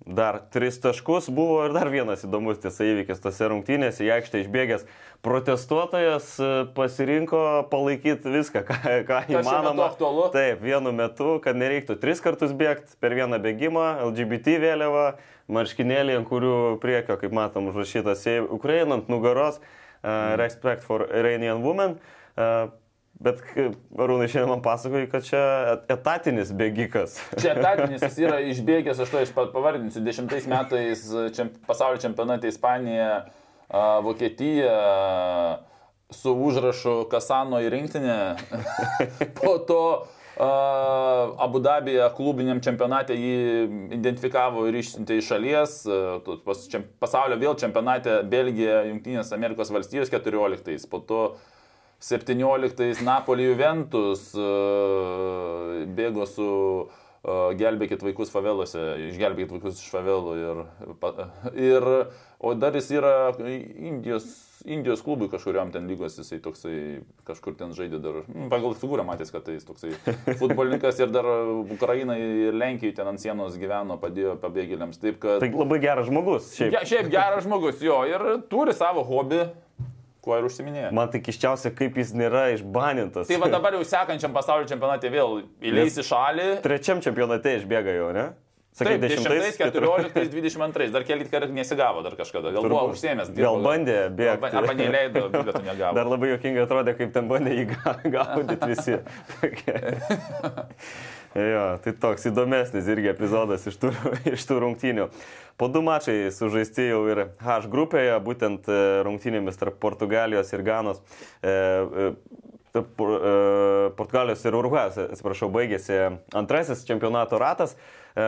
dar 0.06 0.38
tris 0.54 0.78
taškus. 0.80 1.28
Buvo 1.34 1.64
ir 1.66 1.74
dar 1.74 1.90
vienas 1.90 2.22
įdomus 2.26 2.60
tiesa 2.62 2.86
įvykis 2.86 3.22
tose 3.22 3.48
rungtynėse. 3.50 4.04
Į 4.06 4.12
aikštę 4.18 4.44
išbėgęs 4.44 4.86
protestuotojas 5.26 6.28
e, 6.38 6.50
pasirinko 6.76 7.40
palaikyti 7.72 8.30
viską, 8.36 8.62
ką, 8.68 8.76
ką 9.08 9.22
įmanoma. 9.34 9.90
Taip, 10.34 10.62
vienu 10.62 10.92
metu, 10.94 11.36
kad 11.42 11.58
nereiktų 11.58 11.98
tris 12.02 12.22
kartus 12.22 12.54
bėgti 12.56 12.98
per 13.02 13.16
vieną 13.18 13.40
bėgimą, 13.42 13.88
LGBT 14.10 14.60
vėliava, 14.62 15.08
marškinėlį, 15.50 16.20
ant 16.20 16.30
kurių 16.30 16.54
priekio, 16.82 17.18
kaip 17.18 17.34
matom, 17.34 17.70
užrašytas 17.72 18.24
Ukraina 18.50 19.00
ant 19.00 19.10
nugaros, 19.10 19.60
uh, 20.06 20.36
Respect 20.38 20.86
for 20.86 21.08
Iranian 21.10 21.62
Women. 21.66 21.98
Uh, 22.36 22.68
Bet 23.16 23.38
Arūnai 23.56 24.26
šiandien 24.28 24.50
man 24.50 24.60
pasakoja, 24.60 25.06
kad 25.08 25.24
čia 25.24 25.38
etatinis 25.88 26.50
bėgikas. 26.52 27.14
Čia 27.40 27.54
etatinis, 27.54 28.02
jis 28.04 28.18
yra 28.26 28.42
išbėgęs, 28.44 29.00
aš 29.00 29.14
to 29.14 29.22
iš 29.24 29.32
pavardinsiu, 29.32 30.02
dešimtais 30.04 30.44
metais 30.52 31.06
čemp, 31.32 31.54
pasaulio 31.64 32.02
čempionate 32.02 32.50
Ispanija, 32.52 33.22
Vokietija 34.04 34.74
su 36.12 36.34
užrašu 36.44 37.06
Kasano 37.08 37.62
į 37.64 37.72
rinktinę. 37.72 38.18
po 39.40 39.56
to 39.64 39.80
Abu 40.36 41.60
Dabija 41.64 42.10
klubiniam 42.12 42.60
čempionate 42.60 43.14
jį 43.16 43.36
identifikavo 43.96 44.66
ir 44.68 44.76
išsiuntė 44.76 45.16
iš 45.16 45.30
šalies, 45.32 45.76
pasaulio 47.00 47.38
vėl 47.40 47.56
čempionate 47.56 48.18
Belgija, 48.28 48.82
Junktinės 48.90 49.32
Amerikos 49.32 49.72
valstijos 49.72 50.12
14, 50.12 50.90
po 50.92 51.00
to 51.08 51.22
17 52.04 53.00
Napoli 53.06 53.48
Juventus 53.48 54.28
bėgo 55.96 56.28
su 56.28 56.50
gelbėkit 57.56 58.04
vaikus 58.04 58.30
favelose, 58.30 58.82
išgelbėkit 59.08 59.56
vaikus 59.56 59.80
iš 59.80 59.88
favelų 59.90 60.36
ir, 60.42 60.60
ir 61.56 61.88
o 62.38 62.52
dar 62.54 62.76
jis 62.76 62.92
yra 63.00 63.14
Indijos, 63.40 64.28
Indijos 64.66 65.02
klubui 65.06 65.28
kažkuriam 65.30 65.70
ten 65.70 65.86
lygos, 65.86 66.16
jisai 66.18 66.40
toksai 66.42 66.76
kažkur 67.28 67.54
ten 67.58 67.70
žaidė 67.76 68.00
dar, 68.02 68.16
nu, 68.26 68.48
pagal 68.50 68.74
figūrą 68.74 69.04
matys, 69.06 69.30
kad 69.30 69.44
tai 69.46 69.54
jis 69.54 69.66
toksai 69.68 69.92
futbolininkas 70.40 70.98
ir 70.98 71.12
dar 71.14 71.28
Ukrainai 71.76 72.18
ir 72.48 72.56
Lenkijai 72.58 72.96
ten 72.96 73.12
ant 73.12 73.22
sienos 73.22 73.58
gyveno, 73.60 73.98
padėjo 74.02 74.34
pabėgėliams. 74.42 74.98
Taip, 75.02 75.20
kad... 75.22 75.38
Tai 75.44 75.52
labai 75.54 75.78
geras 75.84 76.10
žmogus. 76.10 76.50
Šiaip. 76.58 76.74
Ja, 76.74 76.82
šiaip 76.88 77.12
geras 77.12 77.46
žmogus, 77.46 77.78
jo, 77.84 78.00
ir 78.10 78.26
turi 78.50 78.74
savo 78.74 79.06
hobį 79.06 79.44
kuo 80.26 80.34
ir 80.40 80.48
užsiminėja. 80.48 80.90
Man 80.96 81.12
tai 81.12 81.20
kiščiausia, 81.22 81.70
kaip 81.76 82.00
jis 82.00 82.10
nėra 82.18 82.48
išbanintas. 82.56 83.28
Tai 83.30 83.38
va 83.42 83.50
dabar 83.52 83.76
jau 83.78 83.84
sekančiam 83.86 84.34
pasaulio 84.34 84.66
čempionate 84.70 85.12
vėl 85.12 85.44
įleis 85.70 86.00
į 86.02 86.06
šalį. 86.10 86.48
Trečiam 86.66 87.02
čempionate 87.04 87.54
išbėga 87.60 87.94
jau, 87.94 88.10
ne? 88.16 88.26
Sakai, 88.76 88.98
10, 89.00 89.24
14, 89.56 90.12
22, 90.28 90.90
dar 90.92 91.04
keli 91.08 91.24
kartai 91.24 91.54
nesigavo 91.56 92.02
dar 92.04 92.12
kažkada, 92.12 92.50
gal 92.52 92.66
buvo 92.68 92.90
užsiemęs. 92.90 93.30
Gal 93.32 93.56
bandė 93.64 93.94
bėgti. 94.12 94.50
Arba 94.60 94.74
neleido, 94.76 95.22
bet 95.32 95.62
negavo. 95.64 95.94
Dar 95.96 96.10
labai 96.10 96.34
jokingai 96.34 96.66
atrodė, 96.66 96.92
kaip 96.98 97.14
ten 97.14 97.30
bandė 97.30 97.54
jį 97.56 97.64
gaudyti 98.18 98.68
visi. 98.68 98.98
jo, 101.54 101.64
tai 101.86 101.94
toks 102.04 102.28
įdomesnis 102.28 102.92
irgi 102.92 103.14
epizodas 103.14 103.64
iš 103.72 103.80
tų, 103.80 103.94
iš 104.36 104.44
tų 104.44 104.60
rungtynių. 104.66 105.08
Po 105.56 105.72
du 105.72 105.80
mačai 105.80 106.18
sužaisti 106.36 106.90
jau 106.90 107.00
ir 107.08 107.22
H 107.40 107.62
grupėje, 107.72 108.20
būtent 108.28 108.68
e, 108.68 108.82
rungtynėmis 109.08 109.56
tarp 109.56 109.80
Portugalijos 109.80 110.52
ir 110.52 110.66
Ganos. 110.68 111.00
E, 111.40 111.48
e, 111.48 112.10
Portugalijos 113.96 114.44
ir 114.44 114.58
Urugvajos, 114.58 114.98
atsiprašau, 115.14 115.48
baigėsi 115.54 116.02
antrasis 116.36 116.84
čempionato 116.88 117.40
ratas. 117.40 117.76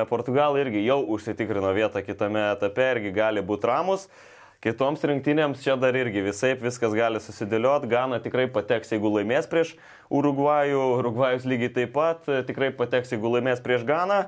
Portugalai 0.08 0.64
irgi 0.66 0.82
jau 0.84 1.02
užsitikrino 1.16 1.70
vietą 1.76 2.02
kitame 2.04 2.50
etape 2.54 2.90
irgi 2.96 3.14
gali 3.16 3.44
būti 3.44 3.70
ramus. 3.70 4.08
Kitoms 4.58 5.04
rinktinėms 5.06 5.60
čia 5.62 5.76
dar 5.78 5.94
irgi 5.94 6.18
visai 6.26 6.56
viskas 6.58 6.90
gali 6.90 7.20
susidėlioti. 7.22 7.86
Gana 7.92 8.18
tikrai 8.18 8.48
pateks, 8.50 8.90
jeigu 8.90 9.12
laimės 9.14 9.46
prieš 9.46 9.76
Urugvajų, 10.10 10.80
Urugvajus 10.96 11.46
lygiai 11.46 11.70
taip 11.76 11.92
pat 11.94 12.26
tikrai 12.48 12.72
pateks, 12.74 13.12
jeigu 13.14 13.30
laimės 13.36 13.62
prieš 13.62 13.86
Ganą. 13.86 14.24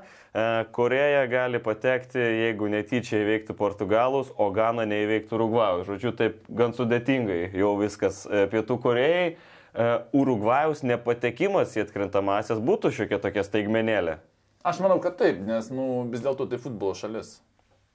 Koreja 0.71 1.25
gali 1.27 1.59
patekti, 1.59 2.23
jeigu 2.23 2.71
netyčia 2.71 3.19
įveiktų 3.25 3.57
Portugalus, 3.59 4.31
o 4.39 4.47
Gana 4.55 4.87
neįveiktų 4.87 5.35
Urugvajų. 5.35 5.83
Žodžiu, 5.89 6.15
taip 6.15 6.39
gan 6.47 6.71
sudėtingai 6.79 7.49
jau 7.51 7.75
viskas 7.83 8.23
Pietų 8.55 8.79
Korejai. 8.87 9.33
E, 9.71 9.87
Urugvajus 10.17 10.83
nepatekimas 10.87 11.77
į 11.77 11.85
atkrintamasias 11.85 12.59
būtų 12.63 12.91
šiokia 12.97 13.21
tokia 13.23 13.45
staigmenėlė. 13.47 14.19
Aš 14.67 14.83
manau, 14.83 14.99
kad 15.01 15.17
taip, 15.17 15.39
nes 15.45 15.71
nu, 15.73 16.03
vis 16.11 16.21
dėlto 16.21 16.45
tai 16.49 16.59
futbolo 16.61 16.93
šalis. 16.97 17.39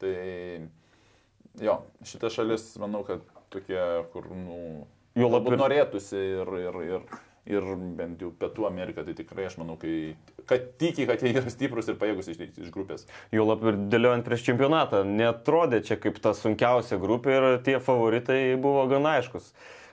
Tai 0.02 0.16
Jo, 1.60 1.78
šita 2.04 2.28
šalis, 2.32 2.74
manau, 2.80 3.00
kad 3.06 3.22
tokie, 3.52 3.80
kur, 4.12 4.26
nu, 4.36 4.58
jau 5.16 5.28
labai 5.30 5.56
norėtųsi 5.56 6.18
ir, 6.18 6.50
ir, 6.60 6.76
ir, 6.84 7.06
ir 7.48 7.68
bent 7.96 8.20
jau 8.20 8.28
Pietų 8.36 8.66
Amerika, 8.68 9.04
tai 9.06 9.14
tikrai 9.16 9.46
aš 9.48 9.56
manau, 9.62 9.78
kai, 9.80 10.12
kad 10.50 10.66
tiki, 10.80 11.06
kad 11.08 11.24
jie 11.24 11.32
yra 11.32 11.52
stiprus 11.52 11.88
ir 11.88 11.96
pajėgus 12.00 12.28
išeiti 12.34 12.66
iš 12.66 12.74
grupės. 12.74 13.06
Jau 13.32 13.46
labai 13.46 13.72
ir 13.72 13.80
dėliojant 13.94 14.28
prieš 14.28 14.44
čempionatą, 14.50 15.00
netrodė 15.08 15.80
čia 15.86 15.96
kaip 16.00 16.20
ta 16.20 16.34
sunkiausia 16.36 17.00
grupė 17.00 17.38
ir 17.38 17.48
tie 17.64 17.78
favoritai 17.80 18.40
buvo 18.60 18.84
gana 18.92 19.16
aiškus. 19.22 19.48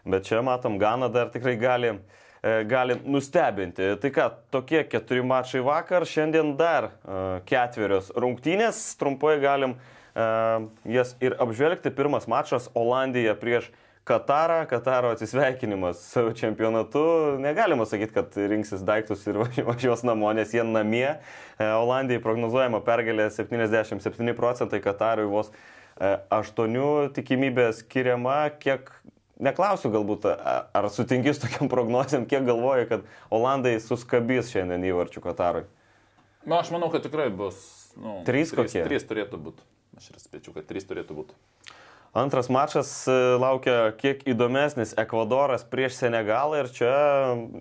Bet 0.05 0.27
čia 0.27 0.41
matom, 0.43 0.77
Gana 0.81 1.07
dar 1.11 1.31
tikrai 1.31 1.55
gali 1.59 1.93
e, 1.93 2.63
gali 2.67 2.97
nustebinti. 3.05 3.93
Tai 4.01 4.11
ką, 4.11 4.29
tokie 4.51 4.83
keturi 4.89 5.23
mačai 5.23 5.63
vakar, 5.63 6.03
šiandien 6.07 6.55
dar 6.59 6.89
uh, 6.91 7.39
ketverios 7.47 8.11
rungtynės, 8.19 8.81
trumpai 8.99 9.37
galim 9.43 9.77
uh, 9.77 10.67
jas 10.83 11.15
ir 11.23 11.37
apžvelgti. 11.39 11.93
Pirmas 11.95 12.27
mačas 12.27 12.67
Olandija 12.75 13.37
prieš 13.39 13.71
Katarą, 14.03 14.65
Kataro 14.67 15.09
atsisveikinimas 15.09 16.11
su 16.11 16.31
čempionatu. 16.35 17.03
Negalima 17.39 17.85
sakyti, 17.85 18.13
kad 18.13 18.35
rinksis 18.35 18.81
daiktus 18.83 19.23
ir 19.27 19.37
važiuos 19.69 20.03
namo, 20.03 20.33
nes 20.35 20.51
jie 20.53 20.63
namie. 20.67 21.07
E, 21.55 21.69
Olandijai 21.71 22.19
prognozuojama 22.21 22.81
pergalė 22.83 23.29
77 23.31 24.35
procentai, 24.35 24.81
Katarui 24.83 25.29
vos 25.31 25.53
8 26.03 26.75
e, 26.75 27.07
tikimybė 27.15 27.69
skiriama. 27.79 28.41
Kiek, 28.59 28.91
neklausiu 29.45 29.91
galbūt, 29.93 30.27
ar 30.27 30.89
sutinki 30.93 31.33
su 31.35 31.45
tokiam 31.45 31.71
prognozėm, 31.73 32.27
kiek 32.29 32.45
galvoji, 32.47 32.89
kad 32.91 33.07
Olandai 33.33 33.77
suskabys 33.83 34.51
šiandien 34.53 34.85
įvarčių 34.91 35.23
Katarui? 35.23 35.65
Na, 36.43 36.59
aš 36.59 36.73
manau, 36.75 36.89
kad 36.91 37.05
tikrai 37.05 37.29
bus. 37.31 37.59
Nu, 37.95 38.21
trys 38.27 38.51
kokie? 38.55 38.81
Trys 38.83 39.05
turėtų 39.07 39.39
būti. 39.39 39.63
Aš 39.99 40.09
ir 40.11 40.23
spėčiau, 40.23 40.55
kad 40.55 40.65
trys 40.67 40.87
turėtų 40.89 41.15
būti. 41.15 41.37
Antras 42.13 42.45
mačas 42.45 43.07
e, 43.09 43.13
laukia 43.41 43.89
kiek 43.97 44.19
įdomesnis 44.29 44.91
Ekvadoras 45.01 45.63
prieš 45.65 45.95
Senegalą 45.97 46.59
ir 46.61 46.67
čia 46.69 46.91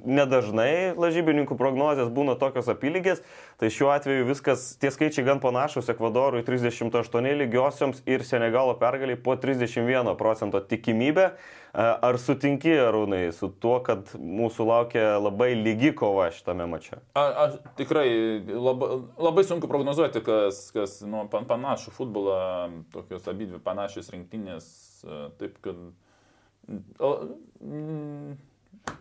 nedažnai 0.04 0.92
lažybininkų 0.92 1.56
prognozijas 1.56 2.10
būna 2.12 2.34
tokios 2.36 2.68
apylygės, 2.68 3.22
tai 3.56 3.70
šiuo 3.72 3.88
atveju 3.94 4.26
viskas, 4.28 4.74
tie 4.76 4.90
skaičiai 4.92 5.24
gan 5.24 5.40
panašus 5.40 5.88
Ekvadorui 5.94 6.44
38 6.44 7.32
lygiosioms 7.40 8.04
ir 8.04 8.26
Senegalo 8.28 8.76
pergaliai 8.76 9.16
po 9.16 9.38
31 9.40 10.12
procento 10.20 10.60
tikimybę. 10.60 11.30
Ar 11.72 12.18
sutinki, 12.20 12.74
Arūnai, 12.84 13.30
su 13.32 13.48
tuo, 13.48 13.78
kad 13.84 14.10
mūsų 14.20 14.66
laukia 14.68 15.04
labai 15.16 15.54
lygi 15.56 15.94
kova 15.96 16.26
šitame 16.34 16.66
mače? 16.68 16.98
A, 17.16 17.22
aš 17.46 17.54
tikrai 17.78 18.04
labai, 18.44 18.90
labai 19.16 19.44
sunku 19.48 19.70
prognozuoti, 19.72 20.20
kas, 20.26 20.66
kas 20.76 20.98
nu, 21.08 21.24
pan, 21.32 21.48
panašų 21.48 21.94
futbolą, 21.96 22.36
tokios 22.92 23.24
abidvi 23.32 23.62
panašios 23.64 24.12
rinktinės, 24.12 24.68
taip 25.40 25.56
kad... 25.64 25.80
O, 27.00 27.12
mm, 27.64 28.36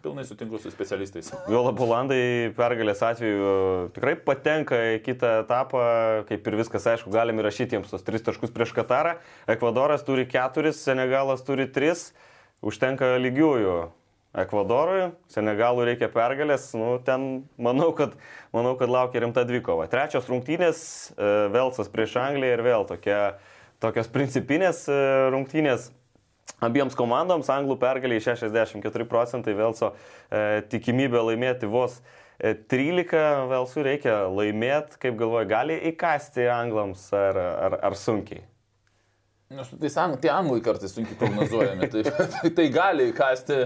Pilnai 0.02 0.24
sutinku 0.26 0.60
su 0.62 0.70
specialistais. 0.70 1.32
Viola 1.50 1.72
Bolandai 1.74 2.52
pergalės 2.58 3.00
atveju 3.06 3.54
tikrai 3.96 4.14
patenka 4.22 4.78
į 4.94 5.00
kitą 5.02 5.40
etapą, 5.42 5.84
kaip 6.30 6.48
ir 6.48 6.58
viskas 6.60 6.86
aišku, 6.92 7.10
galime 7.14 7.42
įrašyti 7.42 7.78
jiems 7.78 7.90
tos 7.90 8.06
tris 8.06 8.22
taškus 8.26 8.54
prieš 8.54 8.76
Katarą. 8.78 9.16
Ekvadoras 9.50 10.06
turi 10.06 10.28
keturis, 10.30 10.84
Senegalas 10.86 11.42
turi 11.48 11.66
tris, 11.66 12.12
užtenka 12.66 13.18
lygiųjų. 13.22 13.80
Ekvadorui, 14.32 15.10
Senegalui 15.28 15.90
reikia 15.90 16.08
pergalės, 16.08 16.70
nu, 16.80 16.94
ten 17.04 17.44
manau 17.60 17.90
kad, 17.92 18.14
manau, 18.56 18.78
kad 18.80 18.88
laukia 18.88 19.26
rimta 19.26 19.44
dvikova. 19.44 19.90
Trečios 19.92 20.30
rungtynės, 20.32 20.84
e, 21.12 21.32
Velsas 21.52 21.92
prieš 21.92 22.16
Angliją 22.22 22.56
ir 22.56 22.64
vėl 22.64 22.88
tokia, 22.88 23.18
tokios 23.84 24.08
principinės 24.14 24.86
e, 24.88 25.02
rungtynės 25.36 25.90
abiems 26.64 26.96
komandoms, 26.98 27.50
anglų 27.52 27.76
pergaliai 27.82 28.22
64 28.24 29.08
procentai, 29.10 29.56
Velso 29.58 29.92
e, 29.92 30.62
tikimybė 30.72 31.26
laimėti 31.32 31.70
vos 31.70 32.00
e, 32.38 32.54
13, 32.72 33.50
Velsų 33.52 33.86
reikia 33.88 34.16
laimėti, 34.30 35.02
kaip 35.02 35.18
galvoja, 35.20 35.50
gali 35.50 35.80
įkasti 35.92 36.48
anglams 36.52 37.10
ar, 37.18 37.42
ar, 37.68 37.78
ar 37.90 38.00
sunkiai. 38.00 38.46
Nu, 39.52 39.64
tai, 39.80 39.90
tai 40.22 40.30
anglai 40.32 40.62
kartais 40.64 40.94
sunkiai 40.96 41.18
prognozuojami, 41.20 41.88
tai, 41.92 42.04
tai, 42.58 42.68
gali 42.72 43.10
įkasti 43.12 43.58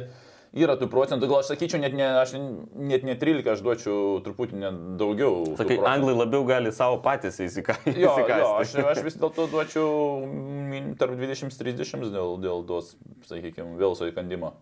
yra 0.55 0.77
tų 0.79 0.87
procentų, 0.89 1.27
gal 1.29 1.43
aš 1.43 1.51
sakyčiau, 1.51 1.81
net 1.83 1.93
ne, 1.97 2.07
aš 2.21 2.33
net 2.39 3.05
ne 3.05 3.13
13, 3.19 3.45
aš 3.53 3.61
duočiau 3.65 4.21
truputį 4.25 4.61
net 4.63 4.79
daugiau. 4.99 5.43
Sakai, 5.59 5.77
anglai 5.85 6.15
labiau 6.15 6.47
gali 6.47 6.71
savo 6.73 6.97
patys 7.05 7.37
įsikasti. 7.43 7.93
Jo, 8.01 8.15
jo, 8.23 8.51
aš, 8.63 8.73
aš 8.95 9.03
vis 9.07 9.19
dėlto 9.21 9.45
duočiau 9.51 9.91
tarp 10.97 11.19
20-30 11.19 12.09
dėl, 12.15 12.37
dėl 12.41 12.65
tos, 12.69 12.95
sakykime, 13.29 13.75
vėlso 13.81 14.09
įkandimo. 14.09 14.55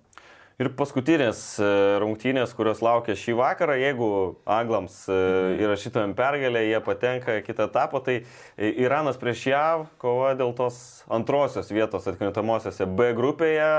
Ir 0.61 0.69
paskutinės 0.77 1.39
e, 1.57 1.67
rungtynės, 2.03 2.51
kurios 2.53 2.83
laukia 2.85 3.15
šį 3.17 3.33
vakarą, 3.39 3.77
jeigu 3.81 4.09
anglams 4.45 4.99
e, 5.07 5.15
mhm. 5.15 5.61
įrašytumėm 5.65 6.13
pergalę, 6.17 6.61
jie 6.67 6.81
patenka 6.85 7.39
kitą 7.45 7.67
etapą, 7.71 8.03
tai 8.05 8.19
Iranas 8.57 9.17
prieš 9.21 9.47
JAV 9.49 9.87
kova 10.01 10.35
dėl 10.37 10.53
tos 10.57 10.77
antrosios 11.09 11.73
vietos 11.73 12.05
atkrintamosiose 12.11 12.85
B 12.85 13.13
grupėje. 13.17 13.71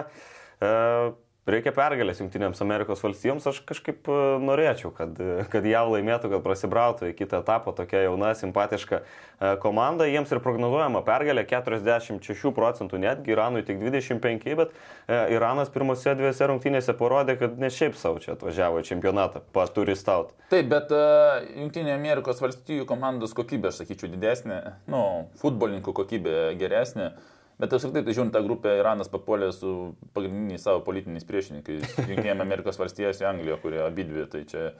E, 1.44 1.52
reikia 1.52 1.72
pergalės 1.76 2.20
Junktinėms 2.22 2.62
Amerikos 2.64 3.02
valstijoms, 3.04 3.46
aš 3.50 3.60
kažkaip 3.68 4.08
e, 4.08 4.18
norėčiau, 4.40 4.90
kad, 4.96 5.18
kad 5.52 5.66
jav 5.68 5.90
laimėtų, 5.92 6.30
kad 6.32 6.44
prasibrautų 6.44 7.10
į 7.10 7.16
kitą 7.18 7.42
etapą 7.44 7.74
tokia 7.76 8.04
jauna, 8.06 8.32
simpatiška 8.38 9.00
e, 9.00 9.50
komanda. 9.62 10.08
Jiems 10.08 10.32
ir 10.32 10.40
prognozuojama 10.44 11.04
pergalė 11.04 11.44
46 11.48 12.52
procentų, 12.56 13.00
netgi 13.02 13.34
Iranui 13.34 13.64
tik 13.66 13.82
25, 13.82 14.48
bet 14.60 14.72
e, 14.72 15.20
Iranas 15.36 15.72
pirmose 15.74 16.16
dviese 16.16 16.48
rungtynėse 16.48 16.96
parodė, 16.96 17.36
kad 17.40 17.60
ne 17.60 17.70
šiaip 17.72 17.98
savo 18.00 18.22
čia 18.24 18.34
atvažiavo 18.38 18.80
į 18.80 18.88
čempionatą, 18.88 19.44
paturistaut. 19.54 20.32
Taip, 20.52 20.68
bet 20.70 20.92
uh, 20.94 21.40
Junktinė 21.58 21.94
Amerikos 21.96 22.40
valstijų 22.42 22.84
komandos 22.88 23.32
kokybė, 23.36 23.70
aš 23.70 23.80
sakyčiau, 23.82 24.10
didesnė, 24.12 24.60
nu, 24.92 25.00
futbolininkų 25.40 25.94
kokybė 25.96 26.34
geresnė. 26.60 27.08
Uh, 27.14 27.30
Bet 27.60 27.74
apskritai, 27.76 28.02
tai 28.02 28.14
žiūrint, 28.16 28.34
tą 28.34 28.42
grupę 28.42 28.72
Iranas 28.80 29.10
papuolė 29.12 29.52
su 29.54 29.94
pagrindiniais 30.16 30.64
savo 30.66 30.82
politiniais 30.86 31.26
priešininkais, 31.28 31.84
Junktinėje 32.10 32.36
Amerikos 32.42 32.80
valstijose 32.80 33.22
ir 33.22 33.30
Anglijoje, 33.30 33.60
kurie 33.62 33.82
abidvi, 33.84 34.26
tai 34.30 34.42
čia 34.50 34.70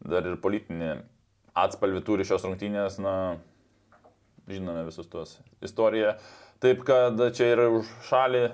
dar 0.00 0.28
ir 0.28 0.38
politinį 0.40 0.92
atspalvį 1.58 2.04
turi 2.06 2.26
šios 2.28 2.46
rungtynės, 2.46 3.00
na, 3.02 3.14
žinome 4.50 4.86
visus 4.86 5.10
tuos 5.10 5.38
istoriją. 5.64 6.14
Taip, 6.62 6.84
kad 6.86 7.18
čia 7.34 7.50
yra 7.56 7.66
už 7.72 7.90
šalį, 8.06 8.44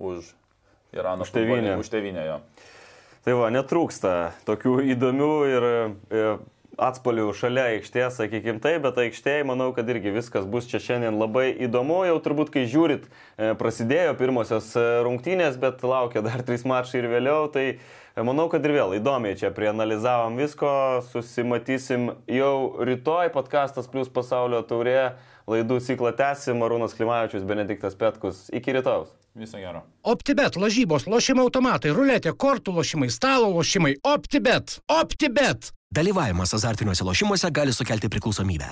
už 0.00 0.30
Irano 0.92 1.22
už 1.22 1.30
tevinę. 1.30 1.76
Už 1.78 1.88
tevinę 1.88 2.26
jo. 2.26 2.38
Tai 3.24 3.36
va, 3.36 3.50
netrūksta 3.52 4.32
tokių 4.48 4.80
įdomių 4.94 5.34
ir, 5.50 5.66
ir 6.10 6.28
atspalių 6.80 7.28
šalia 7.36 7.66
aikštės, 7.74 8.16
sakykime 8.18 8.60
taip, 8.64 8.80
bet 8.86 8.98
aikštėje 9.02 9.46
manau, 9.48 9.70
kad 9.76 9.88
irgi 9.92 10.14
viskas 10.14 10.46
bus 10.48 10.68
čia 10.70 10.80
šiandien 10.82 11.18
labai 11.20 11.50
įdomu. 11.66 12.00
Jau 12.08 12.18
turbūt, 12.24 12.52
kai 12.54 12.64
žiūrit, 12.70 13.06
e, 13.36 13.52
prasidėjo 13.60 14.16
pirmosios 14.20 14.72
e, 14.78 14.84
rungtynės, 15.06 15.58
bet 15.60 15.84
laukia 15.84 16.24
dar 16.24 16.44
trys 16.46 16.64
mačai 16.68 17.02
ir 17.02 17.10
vėliau, 17.12 17.50
tai 17.52 17.66
e, 17.68 17.78
manau, 18.26 18.48
kad 18.52 18.64
ir 18.64 18.76
vėl 18.78 18.96
įdomiai 18.96 19.38
čia 19.40 19.52
prianalizavom 19.54 20.40
visko, 20.40 20.72
susimatysim 21.12 22.14
jau 22.30 22.54
rytoj 22.80 23.32
podcastas 23.36 23.90
plus 23.90 24.08
pasaulio 24.12 24.62
taurė, 24.64 25.16
laidų 25.50 25.80
ciklą 25.84 26.14
tęsim, 26.16 26.62
Arūnas 26.64 26.96
Klimavičius, 26.96 27.44
Benediktas 27.48 27.98
Petkus. 27.98 28.46
Iki 28.54 28.78
rytojus. 28.78 29.12
Viso 29.38 29.60
gero. 29.62 29.84
OptiBet, 30.02 30.56
lažybos, 30.58 31.06
lošimo 31.06 31.44
automatai, 31.46 31.92
ruletė, 31.94 32.32
kortų 32.34 32.74
lošimai, 32.80 33.10
stalo 33.14 33.52
lošimai. 33.54 33.94
OptiBet. 34.02 34.80
OptiBet. 34.90 35.70
Dalyvavimas 35.90 36.54
azartiniuose 36.54 37.04
lošimuose 37.04 37.50
gali 37.50 37.72
sukelti 37.72 38.08
priklausomybę. 38.08 38.70